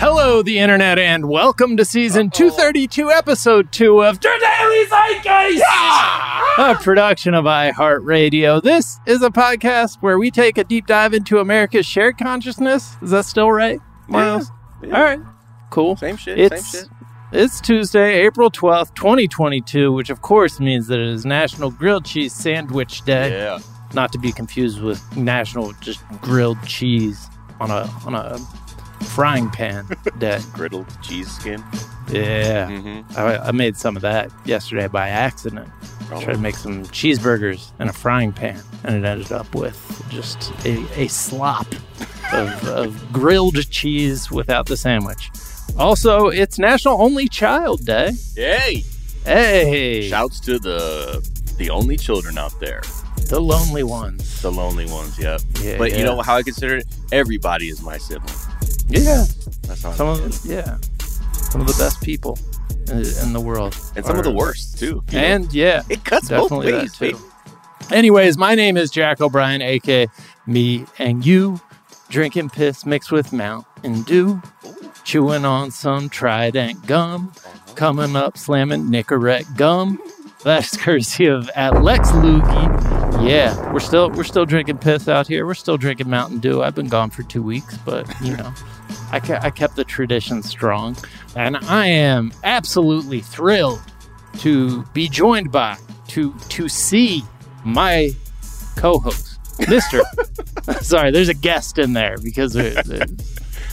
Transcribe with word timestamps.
Hello, 0.00 0.42
the 0.42 0.60
internet, 0.60 0.96
and 0.96 1.28
welcome 1.28 1.76
to 1.76 1.84
season 1.84 2.30
232, 2.30 3.10
episode 3.10 3.72
2 3.72 4.04
of 4.04 4.20
The 4.20 4.28
Daily 4.28 4.86
Zeitgeist, 4.86 5.62
a 6.56 6.76
production 6.80 7.34
of 7.34 7.46
iHeartRadio. 7.46 8.62
This 8.62 9.00
is 9.06 9.22
a 9.22 9.30
podcast 9.30 9.96
where 10.00 10.16
we 10.16 10.30
take 10.30 10.56
a 10.56 10.62
deep 10.62 10.86
dive 10.86 11.14
into 11.14 11.40
America's 11.40 11.84
shared 11.84 12.16
consciousness. 12.16 12.94
Is 13.02 13.10
that 13.10 13.24
still 13.24 13.50
right, 13.50 13.80
Miles? 14.06 14.52
All 14.84 14.90
right, 14.90 15.18
cool. 15.70 15.96
Same 15.96 16.16
shit, 16.16 16.38
It's, 16.38 16.70
same 16.70 16.82
shit. 16.82 16.90
It's 17.32 17.60
Tuesday, 17.60 18.24
April 18.24 18.52
12th, 18.52 18.94
2022, 18.94 19.92
which 19.92 20.10
of 20.10 20.22
course 20.22 20.60
means 20.60 20.86
that 20.86 21.00
it 21.00 21.08
is 21.08 21.26
National 21.26 21.72
Grilled 21.72 22.04
Cheese 22.04 22.32
Sandwich 22.32 23.02
Day. 23.02 23.32
Yeah. 23.32 23.58
Not 23.94 24.12
to 24.12 24.18
be 24.18 24.30
confused 24.30 24.80
with 24.80 25.16
National 25.16 25.72
just 25.80 26.06
grilled 26.20 26.62
cheese 26.64 27.26
on 27.58 27.72
a 27.72 27.90
on 28.06 28.14
a 28.14 28.38
frying 29.00 29.50
pan 29.50 29.86
day. 30.18 30.38
Griddled 30.52 30.88
cheese 31.02 31.30
skin. 31.30 31.62
Yeah. 32.10 32.68
Mm-hmm. 32.68 33.18
I, 33.18 33.48
I 33.48 33.52
made 33.52 33.76
some 33.76 33.96
of 33.96 34.02
that 34.02 34.30
yesterday 34.44 34.88
by 34.88 35.08
accident. 35.08 35.68
Oh. 36.10 36.22
Tried 36.22 36.34
to 36.34 36.38
make 36.38 36.56
some 36.56 36.84
cheeseburgers 36.86 37.70
in 37.80 37.88
a 37.88 37.92
frying 37.92 38.32
pan, 38.32 38.62
and 38.84 38.96
it 38.96 39.06
ended 39.06 39.30
up 39.30 39.54
with 39.54 39.76
just 40.08 40.52
a, 40.64 41.02
a 41.02 41.08
slop 41.08 41.66
of, 42.32 42.68
of 42.68 43.12
grilled 43.12 43.70
cheese 43.70 44.30
without 44.30 44.66
the 44.66 44.76
sandwich. 44.76 45.30
Also, 45.76 46.28
it's 46.28 46.58
National 46.58 47.00
Only 47.00 47.28
Child 47.28 47.84
Day. 47.84 48.12
Hey! 48.34 48.84
Hey, 49.24 50.08
Shouts 50.08 50.40
to 50.40 50.58
the 50.58 51.28
the 51.58 51.68
only 51.70 51.96
children 51.96 52.38
out 52.38 52.58
there. 52.60 52.80
The 53.28 53.40
lonely 53.40 53.82
ones. 53.82 54.42
The 54.42 54.50
lonely 54.50 54.86
ones, 54.86 55.18
yep. 55.18 55.40
Yeah, 55.62 55.78
but 55.78 55.90
yeah. 55.92 55.98
you 55.98 56.04
know 56.04 56.20
how 56.22 56.36
I 56.36 56.42
consider 56.42 56.76
it? 56.76 56.86
Everybody 57.12 57.68
is 57.68 57.82
my 57.82 57.98
sibling. 57.98 58.34
Yeah, 58.88 59.24
That's 59.62 59.82
how 59.82 59.90
I 59.90 59.94
some 59.94 60.08
look 60.08 60.20
of 60.24 60.26
at 60.26 60.44
it. 60.44 60.50
yeah, 60.50 60.78
some 61.32 61.60
of 61.60 61.66
the 61.66 61.76
best 61.78 62.00
people 62.02 62.38
in, 62.90 63.04
in 63.22 63.32
the 63.32 63.40
world, 63.40 63.76
And 63.96 64.04
some 64.04 64.16
of 64.18 64.24
the 64.24 64.32
worst, 64.32 64.78
too. 64.78 65.02
you 65.10 65.18
know? 65.18 65.24
And 65.24 65.52
yeah, 65.52 65.82
it 65.90 66.04
cuts 66.04 66.28
both 66.28 66.50
ways, 66.50 66.96
too. 66.96 67.18
Anyways, 67.90 68.36
my 68.38 68.54
name 68.54 68.76
is 68.76 68.90
Jack 68.90 69.20
O'Brien, 69.20 69.62
aka 69.62 70.08
me 70.46 70.86
and 70.98 71.24
you, 71.24 71.60
drinking 72.08 72.48
piss 72.50 72.86
mixed 72.86 73.12
with 73.12 73.32
Mountain 73.32 74.02
Dew, 74.02 74.40
chewing 75.04 75.44
on 75.44 75.70
some 75.70 76.08
Trident 76.08 76.86
gum, 76.86 77.32
coming 77.74 78.16
up 78.16 78.38
slamming 78.38 78.84
Nicorette 78.84 79.56
gum. 79.56 80.00
That's 80.44 80.76
courtesy 80.76 81.26
of 81.26 81.50
Alex 81.54 82.10
Loogie. 82.10 82.97
Yeah, 83.20 83.72
we're 83.72 83.80
still 83.80 84.10
we're 84.10 84.24
still 84.24 84.46
drinking 84.46 84.78
piss 84.78 85.08
out 85.08 85.26
here. 85.26 85.44
We're 85.44 85.54
still 85.54 85.76
drinking 85.76 86.08
Mountain 86.08 86.38
Dew. 86.38 86.62
I've 86.62 86.74
been 86.74 86.88
gone 86.88 87.10
for 87.10 87.22
two 87.24 87.42
weeks, 87.42 87.76
but 87.78 88.06
you 88.22 88.36
know, 88.36 88.52
I, 89.10 89.18
ke- 89.20 89.42
I 89.44 89.50
kept 89.50 89.76
the 89.76 89.84
tradition 89.84 90.42
strong, 90.42 90.96
and 91.36 91.56
I 91.56 91.86
am 91.86 92.32
absolutely 92.44 93.20
thrilled 93.20 93.80
to 94.38 94.84
be 94.94 95.08
joined 95.08 95.50
by 95.50 95.76
to 96.08 96.32
to 96.50 96.68
see 96.68 97.22
my 97.64 98.10
co-host, 98.76 99.38
Mister. 99.68 100.02
Sorry, 100.80 101.10
there's 101.10 101.28
a 101.28 101.34
guest 101.34 101.78
in 101.78 101.92
there 101.92 102.16
because 102.22 102.52
there- 102.52 102.78
uh, 102.78 102.82
there- 102.86 103.06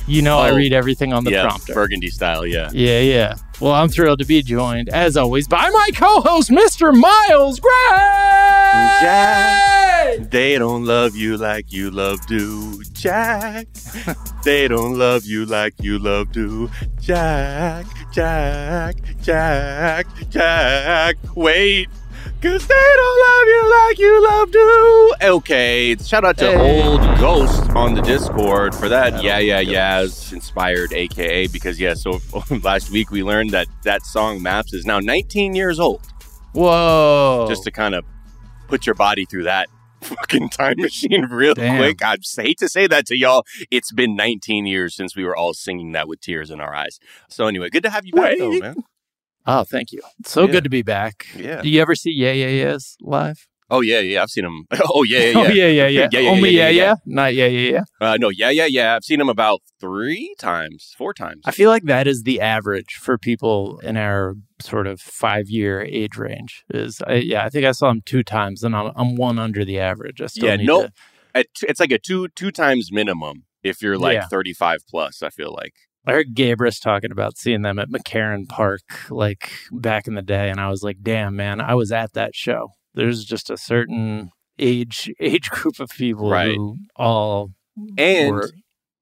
you 0.08 0.22
know 0.22 0.38
I 0.40 0.50
Oh, 0.52 0.56
read 0.56 0.74
everything 0.74 1.14
on 1.14 1.24
the 1.24 1.32
yeah, 1.32 1.44
prompter. 1.48 1.74
burgundy 1.74 2.10
style, 2.10 2.46
yeah. 2.46 2.70
Yeah, 2.74 3.00
yeah. 3.00 3.36
Well, 3.62 3.72
I'm 3.72 3.90
thrilled 3.90 4.20
to 4.20 4.26
be 4.26 4.42
joined, 4.44 4.90
as 4.90 5.16
always, 5.18 5.48
by 5.48 5.70
my 5.70 5.90
co-host, 5.96 6.50
Mr. 6.52 6.94
Miles 6.94 7.60
Gray. 7.60 8.55
Jack. 9.02 10.30
They 10.32 10.58
don't 10.58 10.86
love 10.86 11.16
you 11.16 11.38
like 11.38 11.72
you 11.72 11.92
love 11.92 12.26
do, 12.28 12.84
Jack. 12.94 13.68
they 14.44 14.68
don't 14.68 14.98
love 14.98 15.26
you 15.26 15.46
like 15.46 15.74
you 15.82 16.00
love 16.00 16.32
do, 16.32 16.70
Jack. 17.00 17.86
Jack, 18.12 18.96
Jack, 19.22 20.08
Jack. 20.30 21.18
Wait. 21.36 21.90
Cause 22.42 22.68
they 22.68 22.94
don't 22.96 23.20
love 23.28 23.48
you 23.48 23.88
like 23.88 24.00
you 24.00 24.24
love 24.24 24.52
do. 24.52 25.14
Okay, 25.22 25.96
shout 25.98 26.24
out 26.24 26.38
to 26.38 26.46
Hey. 26.46 26.84
Old 26.84 27.02
Ghost 27.18 27.70
on 27.72 27.94
the 27.94 28.02
Discord 28.02 28.74
for 28.74 28.88
that. 28.88 29.22
Yeah, 29.24 29.40
yeah, 29.40 29.60
yeah. 29.60 30.02
Inspired, 30.02 30.94
aka 30.94 31.48
because 31.48 31.80
yeah. 31.80 31.94
So 31.94 32.22
last 32.64 32.92
week 32.92 33.12
we 33.12 33.24
learned 33.24 33.50
that 33.52 33.68
that 33.84 34.06
song 34.06 34.42
Maps 34.42 34.74
is 34.74 34.86
now 34.86 35.00
19 35.00 35.56
years 35.56 35.80
old. 35.80 36.02
Whoa! 36.54 37.48
Just 37.50 37.64
to 37.64 37.72
kind 37.72 37.96
of 37.96 38.06
put 38.68 38.86
your 38.86 38.96
body 38.96 39.26
through 39.26 39.44
that 39.44 39.68
fucking 40.02 40.50
time 40.50 40.76
machine 40.78 41.26
real 41.26 41.54
Damn. 41.54 41.78
quick. 41.78 42.04
I 42.04 42.18
hate 42.38 42.60
to 42.60 42.70
say 42.70 42.88
that 42.88 43.06
to 43.08 43.18
y'all. 43.18 43.44
It's 43.72 43.92
been 43.92 44.16
19 44.16 44.66
years 44.66 44.96
since 44.96 45.16
we 45.16 45.24
were 45.24 45.36
all 45.36 45.54
singing 45.54 45.92
that 45.94 46.08
with 46.08 46.22
tears 46.22 46.52
in 46.52 46.60
our 46.60 46.76
eyes. 46.76 47.00
So 47.30 47.48
anyway, 47.48 47.70
good 47.70 47.84
to 47.84 47.90
have 47.90 48.06
you 48.06 48.14
back, 48.14 48.38
though, 48.38 48.52
man. 48.52 48.76
Oh, 49.48 49.64
thank 49.64 49.92
you. 49.92 50.02
So 50.26 50.46
Yeah. 50.46 50.52
good 50.54 50.64
to 50.64 50.70
be 50.70 50.82
back. 50.82 51.28
Yeah. 51.36 51.62
Do 51.62 51.70
you 51.70 51.82
ever 51.82 51.96
see 51.96 52.12
Yeah 52.12 52.32
Yeah 52.32 52.48
Yeahs 52.48 52.98
live? 53.02 53.48
Oh 53.70 53.82
yeah, 53.82 54.00
yeah. 54.00 54.22
I've 54.22 54.30
seen 54.30 54.46
him. 54.46 54.66
Oh 54.94 55.04
yeah, 55.04 55.20
yeah, 55.20 55.32
yeah. 55.32 55.38
Oh 55.40 55.42
yeah, 55.42 55.68
yeah, 55.68 55.88
yeah. 55.88 56.08
Yeah, 56.12 56.20
yeah, 56.20 56.30
Only 56.30 56.50
yeah, 56.52 56.70
yeah, 56.70 56.70
yeah, 56.70 56.70
yeah, 56.70 56.84
yeah. 56.86 56.96
Not 57.06 57.34
yeah, 57.34 57.46
yeah, 57.48 57.72
yeah. 57.72 57.84
Uh, 58.00 58.18
no, 58.20 58.30
yeah, 58.30 58.50
yeah, 58.50 58.66
yeah. 58.66 58.96
I've 58.96 59.04
seen 59.04 59.20
him 59.20 59.30
about 59.30 59.62
three 59.80 60.36
times, 60.40 60.94
four 60.98 61.14
times. 61.14 61.42
I 61.46 61.52
feel 61.52 61.70
like 61.70 61.84
that 61.84 62.06
is 62.08 62.24
the 62.24 62.42
average 62.42 62.94
for 63.00 63.18
people 63.18 63.80
in 63.80 63.98
our 63.98 64.36
sort 64.62 64.86
of 64.88 65.00
five 65.02 65.50
year 65.50 65.82
age 65.82 66.16
range. 66.18 66.64
Is 66.70 67.02
I, 67.08 67.16
yeah, 67.16 67.44
I 67.44 67.50
think 67.50 67.66
I 67.66 67.72
saw 67.72 67.90
him 67.90 68.02
two 68.06 68.24
times, 68.24 68.64
and 68.64 68.76
I'm 68.76 68.92
I'm 68.96 69.16
one 69.16 69.40
under 69.40 69.66
the 69.66 69.80
average. 69.80 70.22
I 70.22 70.28
still 70.28 70.50
Yeah, 70.50 70.56
need 70.58 70.68
no- 70.68 70.84
to- 70.84 71.46
it's 71.68 71.80
like 71.80 71.92
a 71.92 71.98
two 72.00 72.28
two 72.30 72.52
times 72.52 72.92
minimum 72.92 73.44
if 73.64 73.82
you're 73.82 73.98
like 73.98 74.14
Yeah. 74.16 74.28
35 74.28 74.80
plus. 74.90 75.22
I 75.24 75.30
feel 75.30 75.54
like. 75.54 75.74
I 76.08 76.12
heard 76.12 76.36
Gabrus 76.36 76.80
talking 76.80 77.12
about 77.12 77.36
seeing 77.36 77.64
them 77.64 77.80
at 77.80 77.90
McCarren 77.90 78.48
Park 78.48 78.82
like 79.10 79.50
back 79.72 80.08
in 80.08 80.14
the 80.14 80.22
day, 80.22 80.52
and 80.52 80.60
I 80.62 80.70
was 80.70 80.84
like, 80.84 80.98
damn 81.02 81.36
man, 81.36 81.60
I 81.60 81.74
was 81.74 81.92
at 81.92 82.14
that 82.14 82.36
show. 82.36 82.70
There's 82.96 83.24
just 83.26 83.50
a 83.50 83.58
certain 83.58 84.32
age 84.58 85.12
age 85.20 85.50
group 85.50 85.80
of 85.80 85.90
people 85.90 86.30
Right. 86.30 86.56
who 86.56 86.78
all 86.96 87.52
And 87.98 88.32
were 88.32 88.50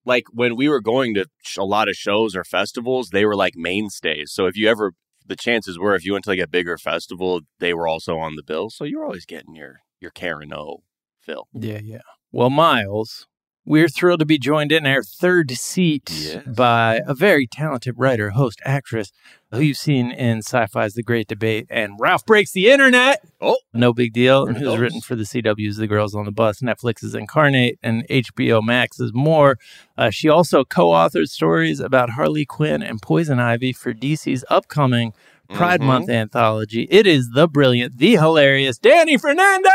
like 0.05 0.25
when 0.31 0.55
we 0.55 0.67
were 0.67 0.81
going 0.81 1.13
to 1.13 1.25
sh- 1.43 1.57
a 1.57 1.63
lot 1.63 1.87
of 1.87 1.95
shows 1.95 2.35
or 2.35 2.43
festivals, 2.43 3.09
they 3.09 3.25
were 3.25 3.35
like 3.35 3.53
mainstays. 3.55 4.31
So 4.33 4.45
if 4.47 4.57
you 4.57 4.67
ever, 4.69 4.93
the 5.25 5.35
chances 5.35 5.79
were 5.79 5.95
if 5.95 6.03
you 6.05 6.13
went 6.13 6.25
to 6.25 6.31
like 6.31 6.39
a 6.39 6.47
bigger 6.47 6.77
festival, 6.77 7.41
they 7.59 7.73
were 7.73 7.87
also 7.87 8.17
on 8.17 8.35
the 8.35 8.43
bill. 8.43 8.69
So 8.69 8.83
you're 8.83 9.05
always 9.05 9.25
getting 9.25 9.55
your 9.55 9.77
your 9.99 10.11
Karen 10.11 10.53
O 10.53 10.83
fill. 11.21 11.47
Yeah, 11.53 11.79
yeah. 11.81 12.01
Well, 12.31 12.49
Miles, 12.49 13.27
we're 13.65 13.87
thrilled 13.87 14.19
to 14.19 14.25
be 14.25 14.37
joined 14.37 14.71
in 14.71 14.85
our 14.85 15.01
third 15.03 15.51
seat 15.51 16.09
Yes. 16.11 16.43
by 16.45 17.01
a 17.07 17.13
very 17.13 17.47
talented 17.47 17.95
writer, 17.97 18.31
host, 18.31 18.59
actress 18.65 19.11
who 19.51 19.59
you've 19.61 19.77
seen 19.77 20.11
in 20.11 20.39
Sci-Fi's 20.39 20.95
The 20.95 21.03
Great 21.03 21.27
Debate 21.27 21.67
and 21.69 21.93
Ralph 21.99 22.25
Breaks 22.25 22.51
the 22.51 22.69
Internet. 22.71 23.23
Oh. 23.39 23.57
No 23.73 23.93
big 23.93 24.11
deal. 24.11 24.45
And 24.47 24.57
who's 24.57 24.77
written 24.79 24.99
for 25.01 25.15
the 25.15 25.23
CW's 25.23 25.77
The 25.77 25.87
Girls 25.87 26.15
on 26.15 26.25
the 26.25 26.31
Bus, 26.31 26.59
Netflix's 26.61 27.13
Incarnate, 27.15 27.77
and 27.83 28.05
HBO 28.09 28.61
Max's 28.63 29.11
More. 29.13 29.57
Uh, 29.97 30.09
she 30.09 30.27
also 30.27 30.63
co-authored 30.63 31.29
stories 31.29 31.79
about 31.79 32.11
Harley 32.11 32.45
Quinn 32.45 32.81
and 32.81 33.01
Poison 33.01 33.39
Ivy 33.39 33.73
for 33.73 33.93
DC's 33.93 34.43
upcoming 34.49 35.13
Pride 35.49 35.81
Mhm. 35.81 35.85
Month 35.85 36.09
anthology. 36.09 36.87
It 36.89 37.05
is 37.05 37.31
the 37.31 37.47
brilliant, 37.47 37.97
the 37.97 38.13
hilarious 38.13 38.79
Dani 38.79 39.19
Fernandez. 39.21 39.71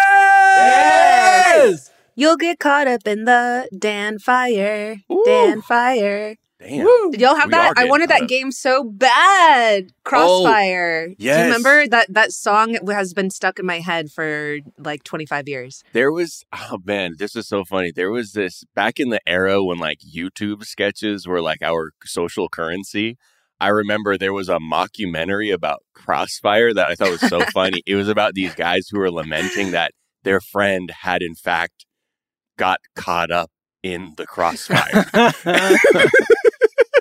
You'll 2.19 2.37
get 2.37 2.59
caught 2.59 2.89
up 2.89 3.07
in 3.07 3.27
the 3.27 3.69
Dan 3.79 4.19
Fire. 4.19 4.97
Ooh. 5.09 5.23
Dan 5.25 5.63
Fire. 5.63 6.35
Damn. 6.59 7.13
Did 7.13 7.21
y'all 7.21 7.37
have 7.37 7.47
We 7.47 7.53
that? 7.53 7.75
I 7.77 7.85
wanted 7.85 8.11
that 8.11 8.23
up. 8.23 8.29
game 8.29 8.51
so 8.51 8.83
bad. 8.83 9.93
Crossfire. 10.03 11.11
Do 11.11 11.15
yes. 11.17 11.39
you 11.39 11.45
remember 11.45 11.87
that 11.87 12.13
that 12.13 12.33
song 12.33 12.77
has 12.91 13.15
been 13.15 13.31
stuck 13.31 13.61
in 13.61 13.67
my 13.67 13.79
head 13.79 14.11
for 14.11 14.57
like 14.79 15.05
25 15.05 15.47
years? 15.47 15.85
There 15.93 16.11
was 16.11 16.45
oh 16.53 16.79
man, 16.85 17.15
this 17.19 17.37
is 17.37 17.47
so 17.47 17.65
funny. 17.65 17.93
There 17.95 18.11
was 18.11 18.33
this 18.33 18.65
back 18.75 18.99
in 18.99 19.11
the 19.11 19.21
era 19.25 19.63
when 19.63 19.79
like 19.79 19.99
YouTube 20.01 20.65
sketches 20.65 21.29
were 21.29 21.41
like 21.41 21.63
our 21.63 21.93
social 22.05 22.49
currency. 22.49 23.17
I 23.61 23.69
remember 23.69 24.19
there 24.19 24.33
was 24.33 24.49
a 24.49 24.59
mockumentary 24.59 25.55
about 25.55 25.85
Crossfire 25.95 26.75
that 26.75 26.89
I 26.89 26.97
thought 26.97 27.13
was 27.13 27.21
so 27.29 27.41
funny. 27.55 27.81
It 27.87 27.95
was 27.95 28.09
about 28.09 28.35
these 28.35 28.57
guys 28.57 28.89
who 28.91 28.99
were 28.99 29.13
lamenting 29.13 29.71
that 29.71 29.93
their 30.25 30.41
friend 30.41 30.91
had 31.03 31.23
in 31.23 31.37
fact 31.37 31.85
got 32.59 32.81
caught 32.95 33.31
up 33.31 33.51
in 33.83 34.13
the 34.17 34.27
crossfire. 34.27 35.07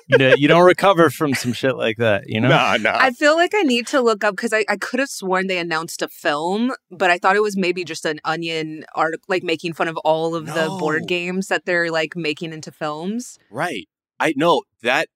you 0.07 0.17
know, 0.17 0.33
you 0.37 0.47
don't 0.47 0.65
recover 0.65 1.09
from 1.09 1.33
some 1.33 1.51
shit 1.51 1.75
like 1.75 1.97
that, 1.97 2.23
you 2.27 2.39
know? 2.39 2.47
Nah, 2.47 2.77
nah. 2.79 2.97
I 2.97 3.11
feel 3.11 3.35
like 3.35 3.51
I 3.53 3.63
need 3.63 3.87
to 3.87 4.01
look 4.01 4.23
up 4.23 4.35
because 4.35 4.53
I, 4.53 4.63
I 4.69 4.77
could 4.77 5.01
have 5.01 5.09
sworn 5.09 5.47
they 5.47 5.57
announced 5.57 6.01
a 6.01 6.07
film, 6.07 6.73
but 6.89 7.09
I 7.09 7.17
thought 7.17 7.35
it 7.35 7.41
was 7.41 7.57
maybe 7.57 7.83
just 7.83 8.05
an 8.05 8.19
onion 8.23 8.85
article, 8.95 9.25
like 9.27 9.43
making 9.43 9.73
fun 9.73 9.89
of 9.89 9.97
all 9.97 10.35
of 10.35 10.45
the 10.45 10.67
board 10.79 11.07
games 11.07 11.47
that 11.47 11.65
they're 11.65 11.91
like 11.91 12.15
making 12.15 12.53
into 12.53 12.71
films. 12.71 13.37
Right. 13.51 13.89
I 14.19 14.33
know 14.37 14.63
that 14.81 15.09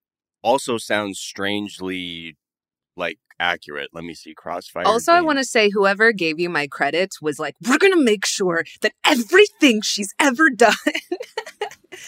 also 0.44 0.78
sounds 0.78 1.20
strangely 1.20 2.36
like 2.98 3.18
accurate. 3.42 3.90
Let 3.94 4.04
me 4.04 4.14
see. 4.14 4.34
Crossfire. 4.34 4.84
Also, 4.86 5.12
I 5.12 5.22
want 5.22 5.40
to 5.40 5.44
say 5.44 5.70
whoever 5.70 6.12
gave 6.14 6.40
you 6.40 6.50
my 6.50 6.68
credits 6.68 7.22
was 7.22 7.40
like, 7.40 7.56
we're 7.68 7.78
going 7.80 7.94
to 7.94 8.04
make 8.04 8.26
sure 8.26 8.64
that 8.82 8.94
everything 9.06 9.82
she's 9.82 10.14
ever 10.20 10.50
done. 10.56 10.74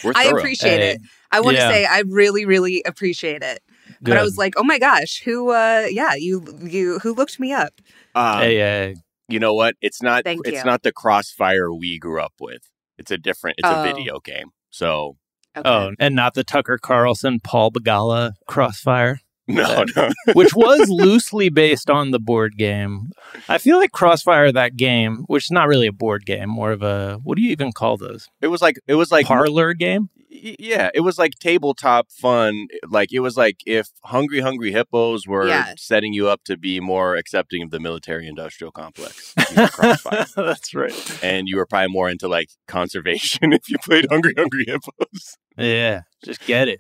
We're 0.04 0.14
I 0.16 0.26
appreciate 0.26 0.80
Hey, 0.80 0.92
it. 0.92 1.02
I 1.32 1.42
want 1.42 1.56
to 1.58 1.62
yeah. 1.64 1.70
say 1.70 1.86
I 1.86 2.04
really, 2.08 2.46
really 2.46 2.84
appreciate 2.86 3.42
it. 3.42 3.62
But 4.02 4.18
I 4.18 4.24
was 4.24 4.38
like, 4.38 4.54
oh 4.58 4.64
my 4.64 4.80
gosh, 4.80 5.22
who? 5.24 5.50
uh 5.52 5.88
Yeah, 5.90 6.14
you, 6.16 6.46
you, 6.62 7.00
who 7.00 7.14
looked 7.14 7.40
me 7.40 7.54
up? 7.54 7.74
Um, 8.16 8.40
hey, 8.40 8.56
hey. 8.58 8.96
you 9.28 9.40
know 9.40 9.54
what? 9.54 9.76
It's 9.82 10.02
not. 10.02 10.24
Thank 10.24 10.46
it's 10.48 10.58
you. 10.60 10.64
not 10.64 10.84
the 10.84 10.92
Crossfire 10.92 11.74
we 11.74 12.00
grew 12.00 12.22
up 12.22 12.34
with. 12.40 12.70
It's 12.98 13.12
a 13.12 13.18
different. 13.18 13.56
It's 13.60 13.68
Oh. 13.68 13.82
a 13.82 13.84
video 13.84 14.20
game. 14.20 14.50
So 14.70 15.18
Okay. 15.56 15.70
Oh, 15.70 15.92
and 16.00 16.16
not 16.16 16.34
the 16.34 16.44
Tucker 16.44 16.78
Carlson, 16.82 17.40
Paul 17.40 17.72
Begala 17.72 18.32
Crossfire, 18.48 19.20
no, 19.48 19.84
no. 19.96 20.10
which 20.34 20.54
was 20.56 20.90
loosely 20.90 21.50
based 21.50 21.90
on 21.90 22.12
the 22.12 22.20
board 22.20 22.58
game. 22.58 23.12
I 23.50 23.58
feel 23.58 23.78
like 23.78 23.92
Crossfire, 23.92 24.52
that 24.52 24.76
game, 24.78 25.24
which 25.28 25.46
is 25.46 25.52
not 25.52 25.68
really 25.68 25.88
a 25.88 25.92
board 25.94 26.26
game, 26.26 26.50
more 26.50 26.72
of 26.72 26.82
a, 26.82 27.20
what 27.24 27.36
do 27.38 27.42
you 27.44 27.52
even 27.52 27.72
call 27.72 27.98
those? 27.98 28.30
It 28.42 28.48
was 28.48 28.62
like 28.62 28.78
it 28.88 28.96
was 28.96 29.12
like 29.12 29.26
Parlor 29.26 29.74
game? 29.74 30.10
yeah, 30.36 30.90
it 30.96 31.02
was 31.02 31.20
like 31.20 31.34
tabletop 31.40 32.08
fun. 32.12 32.68
Like 32.90 33.14
it 33.14 33.20
was 33.20 33.38
like 33.38 33.58
if 33.68 33.90
Hungry 34.04 34.40
Hungry 34.40 34.72
Hippos 34.72 35.28
were 35.28 35.48
Yeah. 35.48 35.74
setting 35.78 36.12
you 36.12 36.28
up 36.28 36.44
to 36.46 36.58
be 36.58 36.80
more 36.80 37.16
accepting 37.16 37.62
of 37.62 37.70
the 37.70 37.80
military 37.80 38.28
industrial 38.28 38.72
complex. 38.72 39.34
you. 39.38 39.56
That's 40.36 40.74
right. 40.74 41.20
and 41.24 41.48
you 41.48 41.58
were 41.58 41.68
probably 41.68 41.90
more 41.94 42.10
into 42.10 42.28
like 42.28 42.50
conservation 42.68 43.54
if 43.54 43.70
you 43.70 43.78
played 43.78 44.08
Hungry 44.10 44.34
Hungry 44.36 44.66
Hippos. 44.68 45.38
Yeah, 45.58 46.02
just 46.26 46.44
get 46.48 46.68
it. 46.68 46.80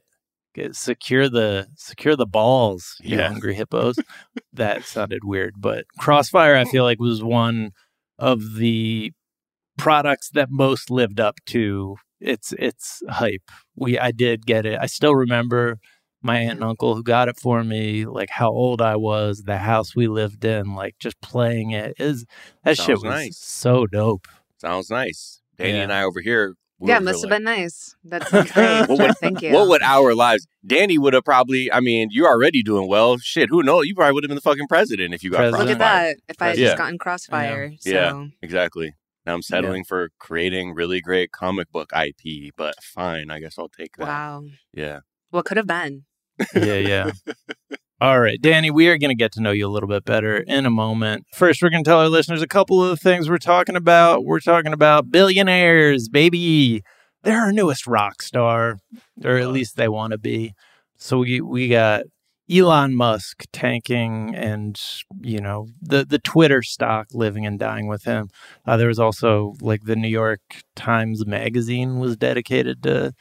Get 0.53 0.75
secure 0.75 1.29
the 1.29 1.67
secure 1.75 2.15
the 2.15 2.27
balls, 2.27 2.95
you 3.01 3.17
Yeah. 3.17 3.29
hungry 3.29 3.55
hippos. 3.55 3.95
that 4.53 4.83
sounded 4.83 5.23
weird, 5.23 5.55
but 5.57 5.85
Crossfire 5.99 6.55
I 6.55 6.65
feel 6.71 6.83
like 6.83 6.99
was 6.99 7.23
one 7.23 7.71
of 8.19 8.55
the 8.55 9.11
products 9.77 10.29
that 10.31 10.49
most 10.51 10.89
lived 10.91 11.19
up 11.19 11.39
to 11.47 11.95
its 12.19 12.53
its 12.59 13.01
hype. 13.09 13.49
We 13.75 13.97
I 13.97 14.11
did 14.11 14.45
get 14.45 14.65
it. 14.65 14.77
I 14.79 14.85
still 14.85 15.15
remember 15.15 15.79
my 16.21 16.37
aunt 16.37 16.59
and 16.61 16.63
uncle 16.63 16.95
who 16.95 17.03
got 17.03 17.27
it 17.27 17.37
for 17.37 17.63
me, 17.65 18.05
like 18.05 18.29
how 18.29 18.49
old 18.49 18.81
I 18.81 18.95
was, 18.95 19.43
the 19.45 19.57
house 19.57 19.93
we 19.95 20.07
lived 20.07 20.45
in, 20.45 20.73
like 20.75 20.95
just 20.99 21.19
playing 21.21 21.71
it 21.71 21.95
is 21.99 22.25
that 22.63 22.77
shit 22.77 22.95
was 22.95 23.03
nice. 23.03 23.37
so 23.37 23.87
dope. 23.87 24.27
Sounds 24.61 24.89
nice. 24.89 25.41
Dani 25.59 25.69
Yeah. 25.73 25.83
and 25.83 25.91
I 25.93 26.03
over 26.03 26.21
here. 26.21 26.55
We 26.83 26.89
yeah, 26.89 26.99
were 26.99 27.05
must 27.05 27.23
have 27.23 27.31
like, 27.31 27.37
been 27.37 27.43
nice. 27.45 27.95
That's 28.03 28.29
great. 28.53 28.89
What 28.89 28.99
would- 28.99 29.17
Thank 29.17 29.41
you. 29.41 29.53
What 29.53 29.69
would 29.69 29.81
our 29.81 30.13
lives? 30.13 30.45
Dani 30.67 30.97
would 30.97 31.13
have 31.13 31.23
probably. 31.23 31.71
I 31.71 31.79
mean, 31.79 32.09
you're 32.11 32.27
already 32.27 32.61
doing 32.61 32.89
well. 32.89 33.17
Shit, 33.19 33.47
who 33.49 33.63
knows? 33.63 33.85
You 33.85 33.95
probably 33.95 34.13
would 34.13 34.25
have 34.25 34.27
been 34.29 34.35
the 34.35 34.41
fucking 34.41 34.67
president 34.67 35.13
if 35.13 35.23
you 35.23 35.29
got 35.29 35.37
President. 35.37 35.63
Look 35.63 35.73
at 35.75 35.79
that. 35.79 36.17
If 36.27 36.41
I 36.41 36.47
had 36.49 36.57
Yeah. 36.57 36.65
just 36.67 36.77
gotten 36.77 36.97
Crossfire. 36.97 37.71
So. 37.79 37.89
Yeah. 37.89 38.25
Exactly. 38.41 38.95
Now 39.25 39.33
I'm 39.33 39.41
settling 39.41 39.85
for 39.85 40.09
creating 40.19 40.73
really 40.73 40.99
great 40.99 41.31
comic 41.31 41.71
book 41.71 41.91
IP, 41.95 42.51
but 42.57 42.75
fine. 42.83 43.31
I 43.31 43.39
guess 43.39 43.55
I'll 43.57 43.69
take 43.69 43.95
that. 43.95 44.05
Wow. 44.07 44.43
Yeah. 44.73 44.99
What 45.29 45.45
could 45.45 45.55
have 45.55 45.67
been? 45.67 46.03
yeah, 46.53 46.73
yeah. 46.75 47.11
All 48.03 48.19
right, 48.19 48.37
Dani, 48.41 48.69
we 48.69 48.89
are 48.89 48.97
going 48.97 49.11
to 49.11 49.15
get 49.15 49.31
to 49.31 49.41
know 49.41 49.51
you 49.51 49.65
a 49.65 49.71
little 49.71 49.87
bit 49.87 50.03
better 50.03 50.35
in 50.35 50.65
a 50.65 50.69
moment. 50.69 51.25
First, 51.33 51.61
we're 51.61 51.69
going 51.69 51.85
to 51.85 51.89
tell 51.89 52.01
our 52.01 52.09
listeners 52.09 52.41
a 52.41 52.47
couple 52.47 52.83
of 52.83 52.89
the 52.89 52.97
things 52.97 53.29
we're 53.29 53.37
talking 53.37 53.77
about. 53.77 54.25
We're 54.25 54.41
talking 54.41 54.73
about 54.73 55.09
billionaires, 55.09 56.09
baby. 56.09 56.83
They're 57.21 57.39
our 57.39 57.53
newest 57.53 57.87
rock 57.87 58.21
star, 58.21 58.79
or 59.23 59.37
at 59.37 59.47
least 59.47 59.77
they 59.77 59.87
want 59.87 60.11
to 60.11 60.17
be. 60.17 60.53
So 60.97 61.19
we 61.19 61.39
we 61.39 61.69
got 61.69 62.03
Elon 62.51 62.93
Musk 62.93 63.45
tanking, 63.53 64.35
and 64.35 64.77
you 65.21 65.39
know 65.39 65.69
the 65.81 66.03
the 66.03 66.19
Twitter 66.19 66.61
stock 66.61 67.07
living 67.13 67.45
and 67.45 67.57
dying 67.57 67.87
with 67.87 68.03
him. 68.03 68.27
Uh, 68.65 68.75
there 68.75 68.89
was 68.89 68.99
also 68.99 69.53
like 69.61 69.83
the 69.85 69.95
New 69.95 70.09
York 70.09 70.41
Times 70.75 71.25
Magazine 71.25 71.99
was 71.99 72.17
dedicated 72.17 72.83
to 72.83 73.13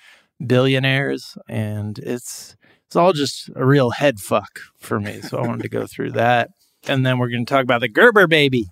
billionaires, 0.45 1.39
and 1.49 2.01
it's 2.01 2.57
it's 2.93 2.97
all 2.97 3.15
just 3.15 3.49
a 3.57 3.65
real 3.65 3.91
head 3.93 4.19
fuck 4.21 4.61
for 4.77 5.01
me. 5.01 5.23
So 5.23 5.39
I 5.39 5.47
wanted 5.47 5.63
to 5.63 5.69
go 5.71 5.87
through 5.87 6.13
that. 6.23 6.51
And 6.87 7.07
then 7.07 7.19
we're 7.19 7.31
going 7.31 7.47
to 7.47 7.51
talk 7.51 7.63
about 7.63 7.81
the 7.81 7.89
Gerber 7.89 8.27
baby, 8.27 8.67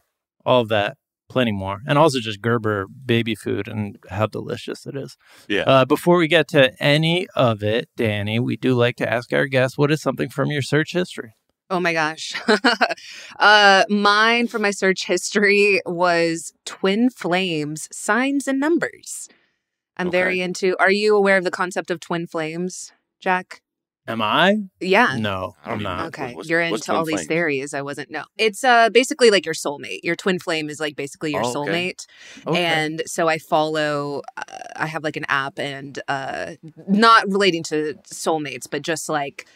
all 0.45 0.61
of 0.61 0.69
that, 0.69 0.97
plenty 1.31 1.53
more. 1.53 1.79
And 1.87 1.97
also 1.97 2.19
just 2.21 2.43
Gerber 2.43 2.87
baby 3.07 3.35
food 3.35 3.67
and 3.67 3.97
how 4.11 4.27
delicious 4.27 4.85
it 4.85 4.95
is. 4.95 5.17
Yeah. 5.49 5.63
Uh, 5.63 5.85
before 5.87 6.19
we 6.19 6.29
get 6.29 6.49
to 6.49 6.71
any 6.83 7.29
of 7.35 7.63
it, 7.63 7.89
Dani, 7.97 8.41
we 8.41 8.57
do 8.59 8.75
like 8.75 8.97
to 8.97 9.11
ask 9.11 9.33
our 9.33 9.47
guests 9.47 9.79
what 9.79 9.91
is 9.91 10.03
something 10.03 10.29
from 10.29 10.51
your 10.51 10.61
search 10.63 10.93
history? 10.93 11.33
Oh 11.71 11.81
my 11.81 11.93
gosh. 11.95 12.35
uh, 13.39 13.85
mine 13.89 14.49
from 14.49 14.63
my 14.63 14.71
search 14.73 15.07
history 15.07 15.81
was 15.87 16.53
twin 16.67 17.09
flames, 17.11 17.89
signs 17.93 18.47
and 18.49 18.59
numbers. 18.61 19.29
I'm 19.97 20.09
Okay. 20.09 20.19
very 20.19 20.41
into. 20.41 20.77
Are 20.81 20.91
you 20.91 21.17
aware 21.17 21.37
of 21.39 21.45
the 21.45 21.51
concept 21.51 21.91
of 21.91 22.01
twin 22.01 22.27
flames, 22.27 22.93
Jack? 23.21 23.63
Am 24.09 24.21
I? 24.23 24.57
Yeah. 24.81 25.17
No, 25.19 25.55
I 25.65 25.69
don't 25.69 25.79
I'm 25.79 25.83
not. 25.83 26.07
Okay, 26.09 26.35
what's- 26.35 26.49
you're 26.49 26.69
what's 26.71 26.89
into 26.89 26.99
all 26.99 27.05
twin 27.05 27.13
these 27.17 27.27
flames? 27.27 27.29
theories. 27.29 27.75
I 27.75 27.83
wasn't. 27.83 28.11
No, 28.11 28.25
it's 28.39 28.65
uh 28.65 28.91
basically 28.91 29.31
like 29.31 29.45
your 29.45 29.55
soulmate. 29.55 30.01
Your 30.03 30.17
twin 30.17 30.39
flame 30.39 30.69
is 30.69 30.81
like 30.81 30.97
basically 30.97 31.33
your 31.33 31.43
Oh, 31.45 31.49
okay. 31.63 31.93
soulmate. 31.95 32.07
Okay. 32.47 32.65
And 32.65 33.03
so 33.07 33.29
I 33.29 33.39
follow. 33.39 34.23
Uh, 34.37 34.43
I 34.77 34.87
have 34.87 35.05
like 35.05 35.17
an 35.17 35.27
app, 35.29 35.59
and 35.59 35.99
uh 36.09 36.53
not 36.89 37.29
relating 37.29 37.63
to 37.65 37.95
soulmates, 38.13 38.67
but 38.69 38.83
just 38.83 39.09
like 39.09 39.47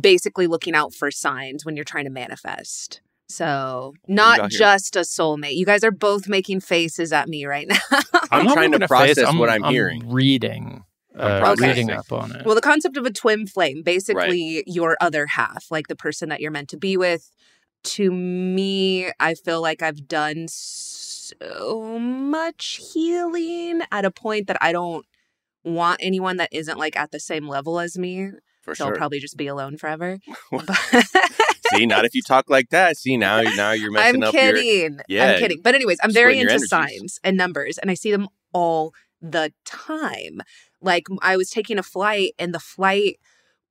basically 0.00 0.46
looking 0.46 0.74
out 0.74 0.92
for 0.92 1.10
signs 1.10 1.64
when 1.64 1.76
you're 1.76 1.84
trying 1.84 2.04
to 2.04 2.10
manifest. 2.10 3.00
So 3.28 3.94
not 4.06 4.50
just 4.50 4.96
a 4.96 5.00
soulmate. 5.00 5.56
You 5.56 5.66
guys 5.66 5.82
are 5.82 5.90
both 5.90 6.28
making 6.28 6.60
faces 6.60 7.12
at 7.12 7.28
me 7.28 7.44
right 7.46 7.66
now. 7.68 7.78
I'm 8.30 8.44
not 8.46 8.54
trying 8.54 8.72
to 8.72 8.86
process 8.86 9.18
face, 9.18 9.34
what 9.34 9.48
I'm 9.48 9.64
hearing. 9.64 10.10
reading. 10.12 10.84
Uh, 11.16 11.40
processing. 11.40 11.68
reading 11.68 11.90
up 11.90 12.12
on 12.12 12.34
it. 12.34 12.44
Well, 12.44 12.54
the 12.54 12.60
concept 12.60 12.96
of 12.96 13.06
a 13.06 13.10
twin 13.10 13.46
flame, 13.46 13.82
basically 13.82 14.62
your 14.66 14.96
other 15.00 15.26
half, 15.26 15.66
like 15.70 15.88
the 15.88 15.96
person 15.96 16.28
that 16.28 16.40
you're 16.40 16.50
meant 16.50 16.68
to 16.70 16.76
be 16.76 16.96
with. 16.96 17.30
To 17.84 18.10
me, 18.10 19.10
I 19.20 19.34
feel 19.34 19.62
like 19.62 19.80
I've 19.80 20.08
done 20.08 20.46
so 20.48 21.98
much 21.98 22.80
healing 22.92 23.82
at 23.92 24.04
a 24.04 24.10
point 24.10 24.48
that 24.48 24.58
I 24.60 24.72
don't 24.72 25.06
want 25.64 26.00
anyone 26.02 26.36
that 26.36 26.48
isn't 26.52 26.78
like 26.78 26.96
at 26.96 27.12
the 27.12 27.20
same 27.20 27.48
level 27.48 27.80
as 27.80 27.96
me. 27.96 28.30
For 28.62 28.74
so 28.74 28.84
sure. 28.86 28.92
I'll 28.92 28.98
probably 28.98 29.20
just 29.20 29.36
be 29.36 29.46
alone 29.46 29.76
forever. 29.76 30.18
See, 31.72 31.86
not 31.86 32.04
if 32.04 32.14
you 32.14 32.22
talk 32.22 32.50
like 32.50 32.70
that. 32.70 32.96
See, 32.96 33.16
now 33.16 33.40
now 33.56 33.70
you're 33.72 33.92
messing 33.92 34.22
up. 34.22 34.28
I'm 34.34 34.34
up 34.34 34.34
your. 34.34 34.54
kidding. 34.54 34.98
Yeah, 35.08 35.32
I'm 35.32 35.38
kidding. 35.38 35.60
But 35.62 35.74
anyways, 35.74 35.98
I'm 36.02 36.12
very 36.12 36.38
into 36.38 36.52
energies. 36.52 36.68
signs 36.68 37.20
and 37.22 37.36
numbers, 37.36 37.78
and 37.78 37.90
I 37.90 37.94
see 37.94 38.10
them 38.10 38.28
all 38.52 38.92
the 39.20 39.52
time. 39.64 40.40
Like 40.80 41.06
I 41.22 41.36
was 41.36 41.50
taking 41.50 41.78
a 41.78 41.82
flight, 41.82 42.32
and 42.38 42.54
the 42.54 42.60
flight, 42.60 43.18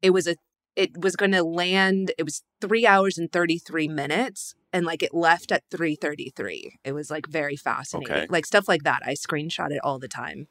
it 0.02 0.10
was 0.12 0.28
a, 0.28 0.36
it 0.75 1.02
was 1.02 1.16
going 1.16 1.32
to 1.32 1.44
land. 1.44 2.12
It 2.18 2.24
was 2.24 2.44
three 2.62 2.86
hours 2.86 3.18
and 3.18 3.32
thirty 3.32 3.58
three 3.58 3.88
minutes, 3.88 4.56
and 4.74 4.86
like 4.86 5.04
it 5.04 5.14
left 5.14 5.52
at 5.52 5.64
three 5.72 5.96
thirty 5.96 6.32
three. 6.36 6.78
It 6.84 6.94
was 6.94 7.10
like 7.10 7.28
very 7.28 7.56
fascinating. 7.56 8.12
Okay. 8.14 8.28
Like 8.30 8.46
stuff 8.46 8.68
like 8.68 8.84
that. 8.84 9.02
I 9.06 9.14
screenshot 9.14 9.72
it 9.72 9.80
all 9.84 10.00
the 10.00 10.08
time. 10.08 10.48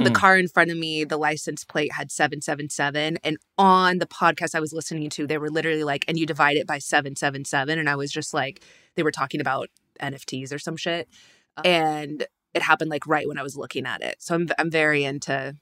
The 0.00 0.10
Mm. 0.10 0.14
car 0.14 0.38
in 0.38 0.46
front 0.46 0.70
of 0.70 0.76
me, 0.76 1.02
the 1.02 1.16
license 1.16 1.64
plate 1.64 1.92
had 1.92 2.12
777. 2.12 3.18
And 3.24 3.36
on 3.56 3.98
the 3.98 4.06
podcast 4.06 4.54
I 4.54 4.60
was 4.60 4.72
listening 4.72 5.10
to, 5.10 5.26
they 5.26 5.38
were 5.38 5.50
literally 5.50 5.82
like, 5.82 6.04
and 6.06 6.16
you 6.16 6.24
divide 6.24 6.56
it 6.56 6.68
by 6.68 6.78
777. 6.78 7.80
And 7.80 7.90
I 7.90 7.96
was 7.96 8.12
just 8.12 8.32
like, 8.32 8.62
they 8.94 9.02
were 9.02 9.10
talking 9.10 9.40
about 9.40 9.70
NFTs 10.00 10.52
or 10.52 10.60
some 10.60 10.76
shit. 10.76 11.08
And 11.64 12.26
it 12.54 12.62
happened 12.62 12.90
like 12.90 13.06
right 13.06 13.28
when 13.28 13.38
I 13.38 13.42
was 13.42 13.56
looking 13.56 13.86
at 13.86 14.02
it. 14.02 14.16
So 14.20 14.34
I'm, 14.34 14.48
I'm 14.58 14.70
very 14.70 15.04
into, 15.04 15.56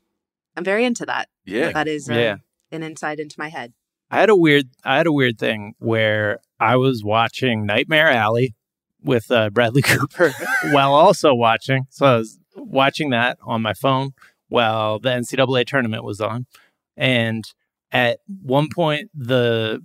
I'm 0.56 0.64
very 0.64 0.84
into 0.84 1.04
that. 1.06 1.28
Yeah. 1.44 1.72
That 1.72 1.88
is 1.88 2.08
uh, 2.08 2.14
Yeah. 2.14 2.36
an 2.72 2.82
insight 2.82 3.18
into 3.18 3.36
my 3.38 3.48
head. 3.48 3.72
I 4.10 4.20
had 4.20 4.30
a 4.30 4.36
weird 4.36 4.66
I 4.84 4.96
had 4.98 5.06
a 5.08 5.12
weird 5.12 5.36
thing 5.38 5.74
where 5.78 6.38
I 6.60 6.76
was 6.76 7.02
watching 7.02 7.66
Nightmare 7.66 8.08
Alley 8.08 8.54
with 9.02 9.30
uh, 9.32 9.50
Bradley 9.50 9.82
Cooper 9.84 10.32
while 10.70 10.92
also 10.94 11.34
watching. 11.34 11.86
So 11.90 12.06
I 12.06 12.16
was 12.18 12.38
watching 12.54 13.10
that 13.10 13.36
on 13.42 13.62
my 13.62 13.74
phone 13.74 14.10
while 14.48 15.00
the 15.00 15.08
NCAA 15.08 15.66
tournament 15.66 16.04
was 16.04 16.20
on, 16.20 16.46
and 16.96 17.44
at 17.90 18.20
one 18.42 18.68
point 18.72 19.10
the 19.12 19.84